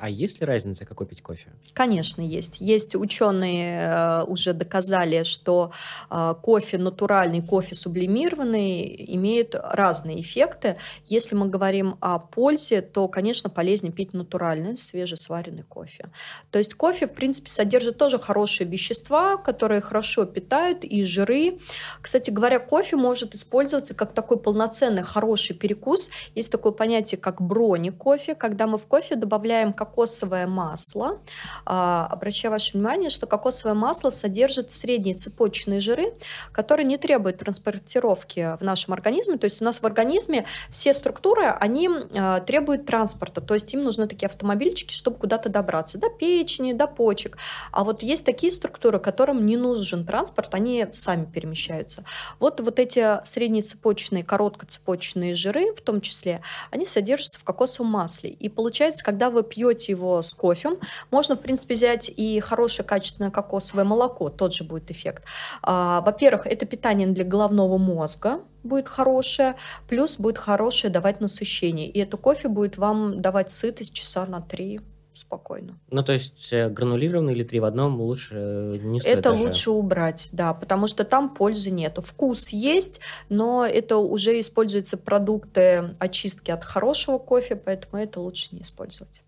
А 0.00 0.08
есть 0.08 0.40
ли 0.40 0.46
разница, 0.46 0.84
какой 0.84 1.06
пить 1.06 1.22
кофе? 1.22 1.48
Конечно, 1.72 2.22
есть. 2.22 2.60
Есть 2.60 2.94
ученые 2.94 3.80
э, 3.80 4.24
уже 4.24 4.52
доказали, 4.52 5.24
что 5.24 5.72
э, 6.10 6.34
кофе 6.40 6.78
натуральный, 6.78 7.42
кофе 7.42 7.74
сублимированный 7.74 9.14
имеет 9.14 9.54
разные 9.54 10.20
эффекты. 10.20 10.76
Если 11.06 11.34
мы 11.34 11.48
говорим 11.48 11.96
о 12.00 12.18
пользе, 12.20 12.80
то, 12.80 13.08
конечно, 13.08 13.50
полезнее 13.50 13.92
пить 13.92 14.12
натуральный, 14.12 14.76
свежесваренный 14.76 15.64
кофе. 15.64 16.10
То 16.50 16.58
есть 16.58 16.74
кофе, 16.74 17.08
в 17.08 17.14
принципе, 17.14 17.50
содержит 17.50 17.98
тоже 17.98 18.18
хорошие 18.18 18.68
вещества, 18.68 19.36
которые 19.36 19.80
хорошо 19.80 20.24
питают 20.26 20.84
и 20.84 21.02
жиры. 21.04 21.58
Кстати 22.00 22.30
говоря, 22.30 22.60
кофе 22.60 22.96
может 22.96 23.34
использоваться 23.34 23.94
как 23.94 24.12
такой 24.12 24.38
полноценный 24.38 25.02
хороший 25.02 25.56
перекус. 25.56 26.10
Есть 26.36 26.52
такое 26.52 26.72
понятие, 26.72 27.18
как 27.18 27.40
брони 27.42 27.90
кофе, 27.90 28.34
когда 28.36 28.66
мы 28.68 28.78
в 28.78 28.86
кофе 28.86 29.16
добавляем 29.16 29.72
как 29.72 29.87
кокосовое 29.88 30.46
масло. 30.46 31.20
А, 31.64 32.06
обращаю 32.10 32.52
ваше 32.52 32.72
внимание, 32.72 33.10
что 33.10 33.26
кокосовое 33.26 33.74
масло 33.74 34.10
содержит 34.10 34.70
средние 34.70 35.14
цепочные 35.14 35.80
жиры, 35.80 36.14
которые 36.52 36.86
не 36.86 36.98
требуют 36.98 37.38
транспортировки 37.38 38.56
в 38.58 38.62
нашем 38.62 38.94
организме. 38.94 39.38
То 39.38 39.44
есть 39.44 39.60
у 39.60 39.64
нас 39.64 39.80
в 39.80 39.84
организме 39.84 40.44
все 40.70 40.94
структуры, 40.94 41.46
они 41.46 41.88
а, 42.14 42.40
требуют 42.40 42.86
транспорта. 42.86 43.40
То 43.40 43.54
есть 43.54 43.72
им 43.74 43.84
нужны 43.84 44.06
такие 44.06 44.26
автомобильчики, 44.26 44.92
чтобы 44.92 45.18
куда-то 45.18 45.48
добраться. 45.48 45.98
До 45.98 46.10
печени, 46.10 46.72
до 46.72 46.86
почек. 46.86 47.38
А 47.72 47.84
вот 47.84 48.02
есть 48.02 48.24
такие 48.24 48.52
структуры, 48.52 48.98
которым 48.98 49.46
не 49.46 49.56
нужен 49.56 50.06
транспорт, 50.06 50.54
они 50.54 50.86
сами 50.92 51.24
перемещаются. 51.24 52.04
Вот, 52.38 52.60
вот 52.60 52.78
эти 52.78 53.24
среднецепочные, 53.24 54.22
короткоцепочные 54.22 55.34
жиры, 55.34 55.72
в 55.74 55.80
том 55.80 56.00
числе, 56.00 56.42
они 56.70 56.86
содержатся 56.86 57.40
в 57.40 57.44
кокосовом 57.44 57.90
масле. 57.90 58.30
И 58.30 58.48
получается, 58.48 59.04
когда 59.04 59.30
вы 59.30 59.42
пьете 59.42 59.77
пьете 59.78 59.92
его 59.92 60.22
с 60.22 60.34
кофе, 60.34 60.70
можно, 61.10 61.36
в 61.36 61.40
принципе, 61.40 61.74
взять 61.74 62.10
и 62.14 62.40
хорошее 62.40 62.86
качественное 62.86 63.30
кокосовое 63.30 63.84
молоко, 63.84 64.28
тот 64.28 64.52
же 64.52 64.64
будет 64.64 64.90
эффект. 64.90 65.24
А, 65.62 66.00
во-первых, 66.00 66.46
это 66.46 66.66
питание 66.66 67.06
для 67.06 67.24
головного 67.24 67.78
мозга, 67.78 68.40
будет 68.64 68.88
хорошее, 68.88 69.54
плюс 69.88 70.18
будет 70.18 70.38
хорошее 70.38 70.92
давать 70.92 71.20
насыщение. 71.20 71.88
И 71.88 71.98
это 72.00 72.16
кофе 72.16 72.48
будет 72.48 72.76
вам 72.76 73.20
давать 73.22 73.50
сытость 73.50 73.94
часа 73.94 74.26
на 74.26 74.40
три 74.40 74.80
спокойно. 75.18 75.78
Ну, 75.90 76.02
то 76.02 76.12
есть 76.12 76.52
э, 76.52 76.68
гранулированный 76.68 77.32
или 77.32 77.42
три 77.42 77.60
в 77.60 77.64
одном 77.64 78.00
лучше 78.00 78.34
э, 78.34 78.78
не 78.82 79.00
стоит 79.00 79.18
Это 79.18 79.30
даже. 79.30 79.42
лучше 79.42 79.70
убрать, 79.70 80.28
да, 80.32 80.54
потому 80.54 80.86
что 80.86 81.04
там 81.04 81.34
пользы 81.34 81.70
нету. 81.70 82.02
Вкус 82.02 82.50
есть, 82.50 83.00
но 83.28 83.66
это 83.66 83.96
уже 83.96 84.38
используются 84.38 84.96
продукты 84.96 85.96
очистки 85.98 86.50
от 86.50 86.64
хорошего 86.64 87.18
кофе, 87.18 87.56
поэтому 87.56 88.00
это 88.02 88.20
лучше 88.20 88.48
не 88.52 88.62
использовать. 88.62 89.22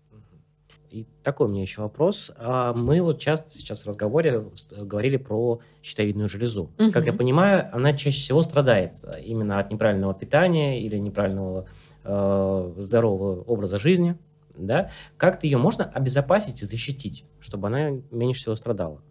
И 0.91 1.07
такой 1.23 1.47
у 1.47 1.49
меня 1.49 1.61
еще 1.61 1.81
вопрос. 1.81 2.33
А, 2.37 2.73
мы 2.73 3.01
вот 3.01 3.17
часто 3.17 3.49
сейчас 3.49 3.83
в 3.83 3.87
разговоре 3.87 4.43
говорили 4.71 5.15
про 5.15 5.61
щитовидную 5.81 6.27
железу. 6.27 6.69
Угу. 6.77 6.91
Как 6.91 7.05
я 7.05 7.13
понимаю, 7.13 7.69
она 7.71 7.93
чаще 7.93 8.19
всего 8.19 8.43
страдает 8.43 8.95
именно 9.23 9.59
от 9.59 9.71
неправильного 9.71 10.13
питания 10.13 10.81
или 10.81 10.97
неправильного 10.97 11.65
э, 12.03 12.73
здорового 12.77 13.41
образа 13.43 13.77
жизни. 13.77 14.17
Да? 14.57 14.91
Как-то 15.15 15.47
ее 15.47 15.57
можно 15.57 15.85
обезопасить 15.85 16.61
и 16.61 16.65
защитить, 16.65 17.23
чтобы 17.39 17.67
она 17.67 17.91
меньше 18.11 18.41
всего 18.41 18.57
страдала? 18.57 19.01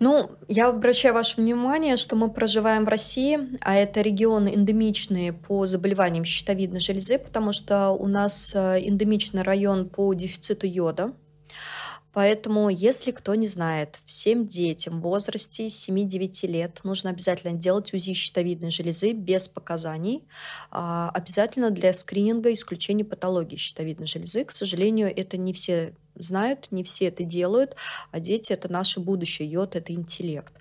Ну, 0.00 0.30
я 0.48 0.68
обращаю 0.68 1.12
ваше 1.12 1.38
внимание, 1.38 1.98
что 1.98 2.16
мы 2.16 2.30
проживаем 2.30 2.86
в 2.86 2.88
России, 2.88 3.38
а 3.60 3.74
это 3.74 4.00
регионы 4.00 4.54
эндемичные 4.54 5.34
по 5.34 5.66
заболеваниям 5.66 6.24
щитовидной 6.24 6.80
железы, 6.80 7.18
потому 7.18 7.52
что 7.52 7.90
у 7.90 8.06
нас 8.06 8.52
э, 8.54 8.80
эндемичный 8.80 9.42
район 9.42 9.90
по 9.90 10.14
дефициту 10.14 10.66
йода. 10.66 11.12
Поэтому, 12.14 12.70
если 12.70 13.10
кто 13.10 13.34
не 13.34 13.46
знает, 13.46 14.00
всем 14.06 14.46
детям 14.46 15.00
в 15.00 15.02
возрасте 15.02 15.66
7-9 15.66 16.46
лет 16.46 16.80
нужно 16.82 17.10
обязательно 17.10 17.52
делать 17.52 17.92
УЗИ 17.92 18.14
щитовидной 18.14 18.70
железы 18.70 19.12
без 19.12 19.48
показаний. 19.48 20.24
А, 20.70 21.10
обязательно 21.10 21.70
для 21.70 21.92
скрининга 21.92 22.52
исключения 22.54 23.04
патологии 23.04 23.56
щитовидной 23.56 24.06
железы. 24.06 24.44
К 24.44 24.50
сожалению, 24.50 25.12
это 25.14 25.36
не 25.36 25.52
все 25.52 25.94
знают, 26.20 26.68
не 26.70 26.84
все 26.84 27.06
это 27.06 27.24
делают, 27.24 27.76
а 28.10 28.20
дети— 28.20 28.52
это 28.54 28.70
наше 28.70 29.00
будущее, 29.00 29.50
йод— 29.50 29.74
это 29.76 29.92
интеллект. 29.92 30.52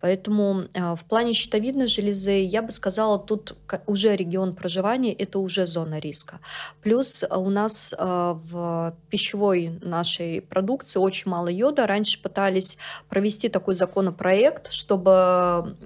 Поэтому 0.00 0.64
э, 0.72 0.94
в 0.94 1.04
плане 1.04 1.32
щитовидной 1.32 1.86
железы, 1.86 2.44
я 2.44 2.62
бы 2.62 2.70
сказала, 2.70 3.18
тут 3.18 3.56
уже 3.86 4.16
регион 4.16 4.54
проживания— 4.54 5.12
это 5.18 5.38
уже 5.38 5.66
зона 5.66 5.98
риска. 5.98 6.40
Плюс 6.82 7.24
у 7.30 7.50
нас 7.50 7.94
э, 7.96 7.98
в 7.98 8.94
пищевой 9.10 9.78
нашей 9.82 10.40
продукции 10.40 10.98
очень 10.98 11.30
мало 11.30 11.48
йода. 11.48 11.86
Раньше 11.86 12.20
пытались 12.22 12.78
провести 13.08 13.48
такой 13.48 13.74
законопроект, 13.74 14.70
чтобы 14.72 15.76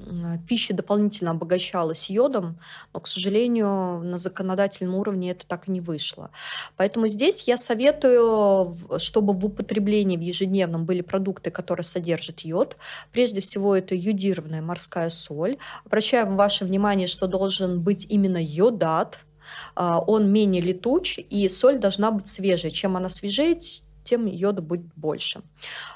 пища 0.49 0.75
дополнительно 0.75 1.33
обогащалась 1.33 2.11
йодом, 2.11 2.59
но, 2.93 3.01
к 3.01 3.07
сожалению, 3.07 4.01
на 4.05 4.19
законодательном 4.19 4.95
уровне 4.95 5.31
это 5.33 5.47
так 5.47 5.69
и 5.69 5.71
не 5.71 5.81
вышло. 5.81 6.31
Поэтому 6.77 7.09
здесь 7.09 7.49
я 7.49 7.57
советую, 7.57 8.75
чтобы 9.15 9.33
в 9.33 9.47
употреблении 9.47 10.17
в 10.17 10.21
ежедневном 10.21 10.87
были 10.87 11.01
продукты, 11.01 11.53
которые 11.53 11.85
содержат 11.85 12.41
йод. 12.41 12.77
Прежде 13.13 13.41
всего, 13.41 13.77
это 13.77 13.95
йодированная 13.95 14.61
морская 14.61 15.09
соль. 15.09 15.57
Обращаю 15.87 16.35
ваше 16.35 16.65
внимание, 16.65 17.07
что 17.07 17.29
должен 17.29 17.81
быть 17.81 18.07
именно 18.11 18.43
йодат, 18.43 19.21
а, 19.77 20.01
он 20.01 20.33
менее 20.33 20.61
летуч, 20.61 21.21
и 21.31 21.49
соль 21.49 21.79
должна 21.79 22.11
быть 22.11 22.27
свежей. 22.27 22.73
Чем 22.73 22.97
она 22.97 23.09
свежее, 23.09 23.57
тем 24.05 24.27
йода 24.27 24.63
будет 24.63 24.87
больше. 24.95 25.43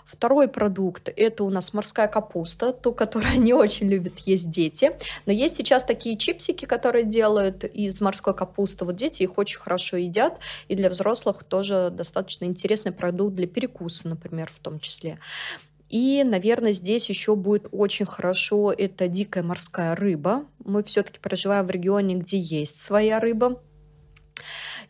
Второй 0.05 0.49
продукт– 0.49 1.09
это 1.17 1.45
у 1.45 1.51
нас 1.51 1.73
морская 1.75 2.09
капуста, 2.09 2.73
ту, 2.73 2.93
которую 2.93 3.41
не 3.41 3.53
очень 3.53 3.89
любят 3.89 4.19
есть 4.21 4.51
дети. 4.51 4.93
Но 5.27 5.33
есть 5.33 5.57
сейчас 5.57 5.85
такие 5.85 6.17
чипсики, 6.17 6.65
которые 6.65 7.05
делают 7.05 7.65
из 7.65 8.01
морской 8.01 8.35
капусты. 8.35 8.85
Вот 8.85 8.97
дети 8.97 9.23
их 9.23 9.39
очень 9.39 9.61
хорошо 9.61 9.97
едят, 9.97 10.39
и 10.69 10.75
для 10.75 10.89
взрослых 10.89 11.45
тоже 11.45 11.91
достаточно 11.93 12.47
интересный 12.47 12.93
продукт 12.93 13.35
для 13.35 13.47
перекуса, 13.47 14.09
например, 14.09 14.51
в 14.51 14.59
том 14.59 14.81
числе. 14.81 15.19
И, 15.89 16.23
наверное, 16.25 16.73
здесь 16.73 17.09
еще 17.09 17.35
будет 17.35 17.69
очень 17.73 18.07
хорошо 18.07 18.73
это 18.73 19.09
дикая 19.09 19.43
морская 19.43 19.95
рыба. 19.95 20.45
Мы 20.65 20.83
все-таки 20.83 21.19
проживаем 21.19 21.67
в 21.67 21.71
регионе, 21.71 22.17
где 22.17 22.39
есть 22.39 22.79
своя 22.79 23.21
рыба. 23.21 23.61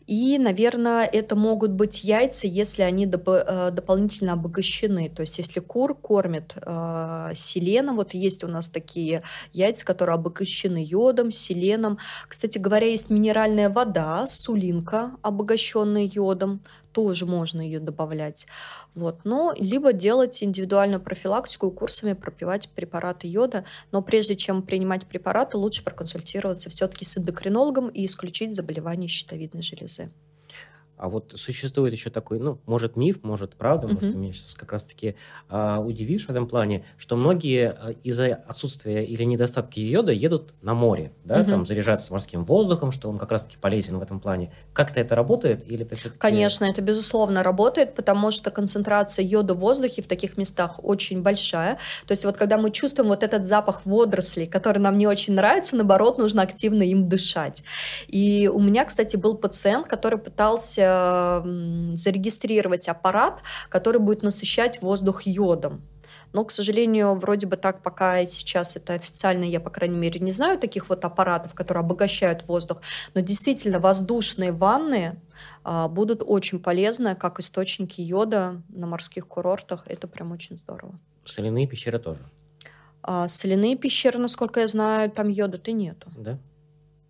И, 0.09 0.39
наверное, 0.39 1.05
это 1.05 1.35
могут 1.35 1.69
быть 1.69 2.03
яйца, 2.03 2.47
если 2.47 2.81
они 2.81 3.05
доп- 3.05 3.43
э, 3.45 3.69
дополнительно 3.69 4.33
обогащены. 4.33 5.07
То 5.07 5.21
есть, 5.21 5.37
если 5.37 5.59
кур 5.59 5.93
кормят 5.93 6.55
э, 6.55 7.31
селеном, 7.35 7.97
вот 7.97 8.15
есть 8.15 8.43
у 8.43 8.47
нас 8.47 8.71
такие 8.71 9.21
яйца, 9.53 9.85
которые 9.85 10.15
обогащены 10.15 10.83
йодом, 10.83 11.29
селеном. 11.29 11.99
Кстати 12.27 12.57
говоря, 12.57 12.87
есть 12.87 13.11
минеральная 13.11 13.69
вода, 13.69 14.25
сулинка, 14.25 15.11
обогащенная 15.21 16.09
йодом 16.11 16.61
тоже 16.91 17.25
можно 17.25 17.61
ее 17.61 17.79
добавлять. 17.79 18.47
Вот. 18.95 19.19
Но 19.23 19.53
либо 19.57 19.93
делать 19.93 20.41
индивидуальную 20.43 21.01
профилактику 21.01 21.71
курсами 21.71 22.13
пропивать 22.13 22.69
препараты 22.69 23.27
йода. 23.27 23.65
Но 23.91 24.01
прежде 24.01 24.35
чем 24.35 24.61
принимать 24.61 25.05
препараты, 25.05 25.57
лучше 25.57 25.83
проконсультироваться 25.83 26.69
все-таки 26.69 27.05
с 27.05 27.17
эндокринологом 27.17 27.89
и 27.89 28.05
исключить 28.05 28.55
заболевание 28.55 29.07
щитовидной 29.07 29.61
железы. 29.61 30.11
А 30.99 31.07
вот 31.07 31.33
существует 31.37 31.93
еще 31.93 32.09
такой, 32.09 32.39
ну, 32.39 32.59
может, 32.65 32.97
миф, 32.97 33.23
может, 33.23 33.55
правда, 33.55 33.87
mm-hmm. 33.87 33.93
может, 33.93 34.11
ты 34.11 34.17
меня 34.17 34.33
сейчас 34.33 34.53
как 34.53 34.73
раз-таки 34.73 35.15
а, 35.47 35.79
удивишь 35.79 36.25
в 36.25 36.29
этом 36.29 36.45
плане, 36.45 36.83
что 36.97 37.15
многие 37.15 37.69
а, 37.69 37.95
из-за 38.03 38.35
отсутствия 38.45 39.05
или 39.05 39.23
недостатка 39.23 39.79
йода 39.79 40.11
едут 40.11 40.53
на 40.61 40.73
море, 40.73 41.13
да, 41.23 41.39
mm-hmm. 41.39 41.49
там 41.49 41.65
заряжаться 41.65 42.11
морским 42.11 42.43
воздухом, 42.43 42.91
что 42.91 43.09
он 43.09 43.17
как 43.17 43.31
раз-таки 43.31 43.55
полезен 43.55 43.97
в 43.97 44.01
этом 44.01 44.19
плане. 44.19 44.51
Как-то 44.73 44.99
это 44.99 45.15
работает 45.15 45.65
или 45.65 45.85
это 45.85 45.95
все-таки... 45.95 46.19
Конечно, 46.19 46.65
это 46.65 46.81
безусловно 46.81 47.43
работает, 47.43 47.95
потому 47.95 48.29
что 48.31 48.51
концентрация 48.51 49.23
йода 49.23 49.53
в 49.53 49.59
воздухе 49.59 50.01
в 50.01 50.07
таких 50.07 50.35
местах 50.35 50.83
очень 50.83 51.21
большая. 51.21 51.75
То 52.07 52.11
есть 52.11 52.25
вот 52.25 52.35
когда 52.35 52.57
мы 52.57 52.71
чувствуем 52.71 53.07
вот 53.07 53.23
этот 53.23 53.45
запах 53.45 53.85
водорослей, 53.85 54.47
который 54.47 54.79
нам 54.79 54.97
не 54.97 55.07
очень 55.07 55.33
нравится, 55.33 55.77
наоборот, 55.77 56.17
нужно 56.17 56.41
активно 56.41 56.83
им 56.83 57.07
дышать. 57.07 57.63
И 58.09 58.51
у 58.53 58.59
меня, 58.59 58.83
кстати, 58.83 59.15
был 59.15 59.35
пациент, 59.37 59.87
который 59.87 60.19
пытался 60.19 60.88
зарегистрировать 61.93 62.87
аппарат, 62.87 63.41
который 63.69 63.99
будет 63.99 64.23
насыщать 64.23 64.81
воздух 64.81 65.23
йодом. 65.23 65.81
Но, 66.31 66.45
к 66.45 66.51
сожалению, 66.51 67.15
вроде 67.15 67.47
бы 67.47 67.57
так 67.57 67.81
пока 67.81 68.25
сейчас 68.27 68.75
это 68.75 68.93
официально, 68.93 69.43
я, 69.43 69.59
по 69.59 69.69
крайней 69.69 69.97
мере, 69.97 70.19
не 70.19 70.31
знаю 70.31 70.59
таких 70.59 70.89
вот 70.89 71.03
аппаратов, 71.03 71.53
которые 71.55 71.81
обогащают 71.81 72.47
воздух. 72.47 72.81
Но 73.15 73.21
действительно, 73.21 73.79
воздушные 73.79 74.51
ванны 74.51 75.19
а, 75.63 75.87
будут 75.87 76.21
очень 76.23 76.59
полезны, 76.59 77.15
как 77.15 77.39
источники 77.39 78.01
йода 78.01 78.61
на 78.69 78.85
морских 78.85 79.27
курортах. 79.27 79.83
Это 79.87 80.07
прям 80.07 80.31
очень 80.31 80.57
здорово. 80.57 80.99
Соляные 81.25 81.67
пещеры 81.67 81.97
тоже? 81.99 82.21
А, 83.01 83.27
соляные 83.27 83.75
пещеры, 83.75 84.19
насколько 84.19 84.59
я 84.59 84.67
знаю, 84.67 85.09
там 85.09 85.29
йода-то 85.29 85.71
нету. 85.71 86.11
Да? 86.15 86.37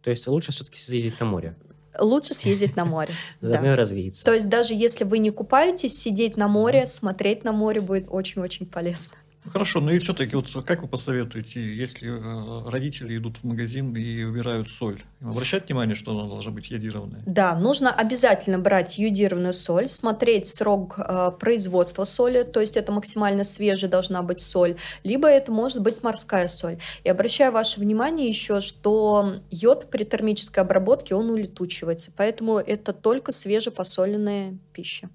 То 0.02 0.12
есть 0.12 0.28
лучше 0.28 0.54
все-таки 0.54 0.80
съездить 0.80 1.20
на 1.20 1.26
море? 1.26 1.56
Лучше 2.00 2.34
съездить 2.34 2.76
на 2.76 2.86
море. 2.86 3.14
Заодно 3.42 3.70
да. 3.70 3.76
развеяться. 3.76 4.24
То 4.24 4.34
есть 4.34 4.50
даже 4.50 4.74
если 4.74 5.04
вы 5.04 5.20
не 5.20 5.32
купаетесь, 5.32 5.98
сидеть 5.98 6.38
на 6.38 6.48
море, 6.48 6.86
смотреть 6.86 7.44
на 7.44 7.52
море 7.52 7.82
будет 7.82 8.08
очень-очень 8.10 8.66
полезно. 8.66 9.16
Хорошо, 9.46 9.80
ну 9.80 9.92
и 9.92 10.00
все-таки, 10.00 10.36
вот 10.36 10.48
как 10.66 10.82
вы 10.82 10.88
посоветуете, 10.90 11.62
если 11.74 12.10
э, 12.10 12.70
родители 12.70 13.18
идут 13.18 13.38
в 13.38 13.46
магазин 13.46 13.96
и 13.96 14.24
выбирают 14.26 14.70
соль, 14.70 15.02
обращать 15.22 15.68
внимание, 15.68 15.96
что 15.96 16.12
она 16.12 16.28
должна 16.28 16.52
быть 16.52 16.70
йодированная? 16.70 17.24
Да, 17.26 17.58
нужно 17.58 17.94
обязательно 17.94 18.60
брать 18.60 18.98
йодированную 18.98 19.54
соль, 19.54 19.88
смотреть 19.88 20.48
срок 20.48 21.00
э, 21.00 21.32
производства 21.40 22.04
соли, 22.04 22.44
то 22.44 22.60
есть 22.60 22.76
это 22.76 22.92
максимально 22.92 23.46
свежая 23.46 23.90
должна 23.90 24.24
быть 24.24 24.42
соль, 24.42 24.76
либо 25.04 25.30
это 25.30 25.54
может 25.54 25.82
быть 25.82 26.04
морская 26.04 26.48
соль. 26.48 26.78
И 27.06 27.10
обращаю 27.10 27.54
ваше 27.54 27.80
внимание 27.80 28.28
еще, 28.28 28.60
что 28.60 29.36
йод 29.50 29.90
при 29.90 30.04
термической 30.04 30.64
обработке, 30.64 31.16
он 31.16 31.30
улетучивается, 31.30 32.12
поэтому 32.16 32.58
это 32.58 32.92
только 32.92 33.32
свежепосоленная 33.32 34.58
пища. 34.74 35.10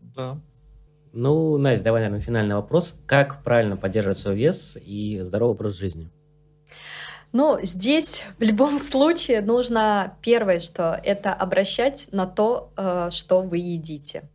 Да, 0.00 0.40
ну, 1.12 1.58
Настя, 1.58 1.84
давай, 1.84 2.02
наверное, 2.02 2.24
финальный 2.24 2.54
вопрос. 2.54 2.96
Как 3.06 3.42
правильно 3.42 3.76
поддерживать 3.76 4.18
свой 4.18 4.36
вес 4.36 4.76
и 4.84 5.20
здоровый 5.22 5.54
образ 5.54 5.74
жизни? 5.74 6.10
Ну, 7.32 7.58
здесь 7.62 8.22
в 8.38 8.42
любом 8.42 8.78
случае 8.78 9.42
нужно 9.42 10.16
первое, 10.22 10.60
что 10.60 10.98
это 11.02 11.34
обращать 11.34 12.08
на 12.10 12.26
то, 12.26 12.72
э, 12.76 13.10
что 13.12 13.42
вы 13.42 13.58
едите 13.58 14.28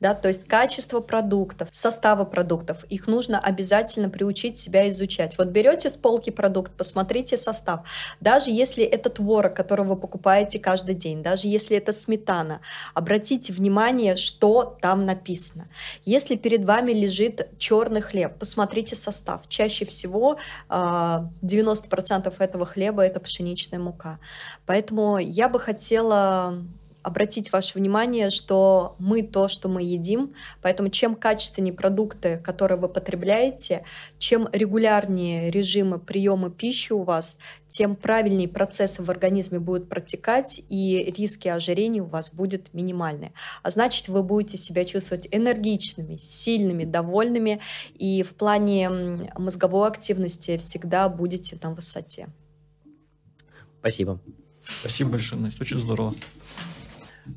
да, 0.00 0.14
то 0.14 0.28
есть 0.28 0.46
качество 0.46 1.00
продуктов, 1.00 1.68
составы 1.72 2.24
продуктов, 2.26 2.84
их 2.84 3.06
нужно 3.06 3.38
обязательно 3.38 4.08
приучить 4.08 4.56
себя 4.56 4.88
изучать. 4.90 5.36
Вот 5.38 5.48
берете 5.48 5.88
с 5.88 5.96
полки 5.96 6.30
продукт, 6.30 6.72
посмотрите 6.72 7.36
состав, 7.36 7.80
даже 8.20 8.50
если 8.50 8.84
это 8.84 9.10
творог, 9.10 9.54
который 9.54 9.84
вы 9.84 9.96
покупаете 9.96 10.58
каждый 10.58 10.94
день, 10.94 11.22
даже 11.22 11.48
если 11.48 11.76
это 11.76 11.92
сметана, 11.92 12.60
обратите 12.94 13.52
внимание, 13.52 14.16
что 14.16 14.76
там 14.80 15.06
написано. 15.06 15.68
Если 16.04 16.36
перед 16.36 16.64
вами 16.64 16.92
лежит 16.92 17.48
черный 17.58 18.00
хлеб, 18.00 18.38
посмотрите 18.38 18.96
состав. 18.96 19.48
Чаще 19.48 19.84
всего 19.84 20.38
90% 20.68 20.68
а, 20.68 22.44
этого 22.44 22.66
хлеба 22.66 23.02
это 23.02 23.20
пшеничная 23.20 23.78
мука. 23.78 24.18
Поэтому 24.66 25.18
я 25.18 25.48
бы 25.48 25.60
хотела 25.60 26.62
обратить 27.02 27.52
ваше 27.52 27.78
внимание, 27.78 28.30
что 28.30 28.96
мы 28.98 29.22
то, 29.22 29.48
что 29.48 29.68
мы 29.68 29.82
едим, 29.82 30.34
поэтому 30.62 30.90
чем 30.90 31.14
качественнее 31.14 31.72
продукты, 31.72 32.38
которые 32.38 32.78
вы 32.78 32.88
потребляете, 32.88 33.84
чем 34.18 34.48
регулярнее 34.52 35.50
режимы 35.50 35.98
приема 35.98 36.50
пищи 36.50 36.92
у 36.92 37.02
вас, 37.02 37.38
тем 37.68 37.96
правильнее 37.96 38.48
процессы 38.48 39.02
в 39.02 39.10
организме 39.10 39.58
будут 39.58 39.88
протекать, 39.88 40.60
и 40.68 41.12
риски 41.16 41.48
ожирения 41.48 42.02
у 42.02 42.06
вас 42.06 42.32
будут 42.32 42.74
минимальны. 42.74 43.32
А 43.62 43.70
значит, 43.70 44.08
вы 44.08 44.22
будете 44.22 44.56
себя 44.56 44.84
чувствовать 44.84 45.28
энергичными, 45.30 46.16
сильными, 46.16 46.84
довольными, 46.84 47.60
и 47.94 48.22
в 48.22 48.34
плане 48.34 48.90
мозговой 49.36 49.88
активности 49.88 50.56
всегда 50.58 51.08
будете 51.08 51.58
на 51.62 51.72
высоте. 51.72 52.28
Спасибо. 53.78 54.20
Спасибо 54.80 55.10
большое, 55.10 55.40
Настя, 55.40 55.62
очень 55.62 55.78
здорово. 55.78 56.14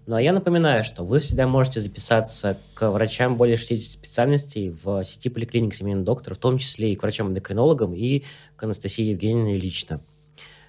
Ну 0.06 0.16
а 0.16 0.22
я 0.22 0.34
напоминаю, 0.34 0.84
что 0.84 1.04
вы 1.04 1.20
всегда 1.20 1.48
можете 1.48 1.82
записаться 1.82 2.58
к 2.74 2.90
врачам 2.90 3.36
более 3.36 3.58
60 3.58 3.92
специальностей 3.92 4.70
в 4.70 5.04
сети 5.04 5.30
поликлиник 5.30 5.76
семейный 5.76 6.04
доктор, 6.04 6.36
в 6.36 6.38
том 6.38 6.58
числе 6.58 6.94
и 6.94 6.96
к 6.96 7.04
врачам-эндокринологам 7.04 7.94
и 7.94 8.24
к 8.56 8.64
Анастасии 8.64 9.06
Евгеньевне 9.06 9.58
лично. 9.58 10.02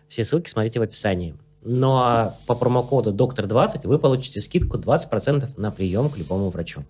Все 0.09 0.25
ссылки 0.25 0.49
смотрите 0.49 0.81
в 0.81 0.83
описании. 0.83 1.35
Ну 1.63 1.95
а 1.97 2.39
по 2.47 2.55
промокоду 2.55 3.13
доктор20 3.15 3.87
вы 3.89 3.99
получите 3.99 4.41
скидку 4.41 4.77
20% 4.77 5.49
на 5.57 5.71
прием 5.71 6.11
к 6.11 6.19
любому 6.19 6.51
врачу. 6.51 6.85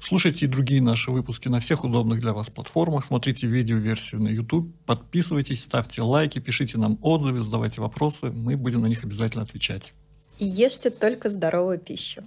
Слушайте 0.00 0.44
и 0.44 0.48
другие 0.48 0.82
наши 0.82 1.10
выпуски 1.10 1.48
на 1.48 1.60
всех 1.60 1.84
удобных 1.84 2.20
для 2.20 2.34
вас 2.34 2.50
платформах, 2.50 3.06
смотрите 3.06 3.46
видео-версию 3.46 4.22
на 4.22 4.28
YouTube, 4.28 4.70
подписывайтесь, 4.84 5.62
ставьте 5.62 6.02
лайки, 6.02 6.40
пишите 6.40 6.76
нам 6.76 6.98
отзывы, 7.00 7.40
задавайте 7.40 7.80
вопросы, 7.80 8.30
мы 8.30 8.56
будем 8.58 8.82
на 8.82 8.86
них 8.86 9.02
обязательно 9.02 9.44
отвечать. 9.44 9.94
И 10.38 10.44
ешьте 10.44 10.90
только 10.90 11.28
здоровую 11.28 11.78
пищу. 11.78 12.22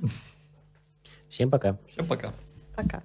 Всем 1.30 1.49
пока. 1.51 1.78
Всем 1.88 2.05
пока. 2.05 2.34
Пока. 2.76 3.03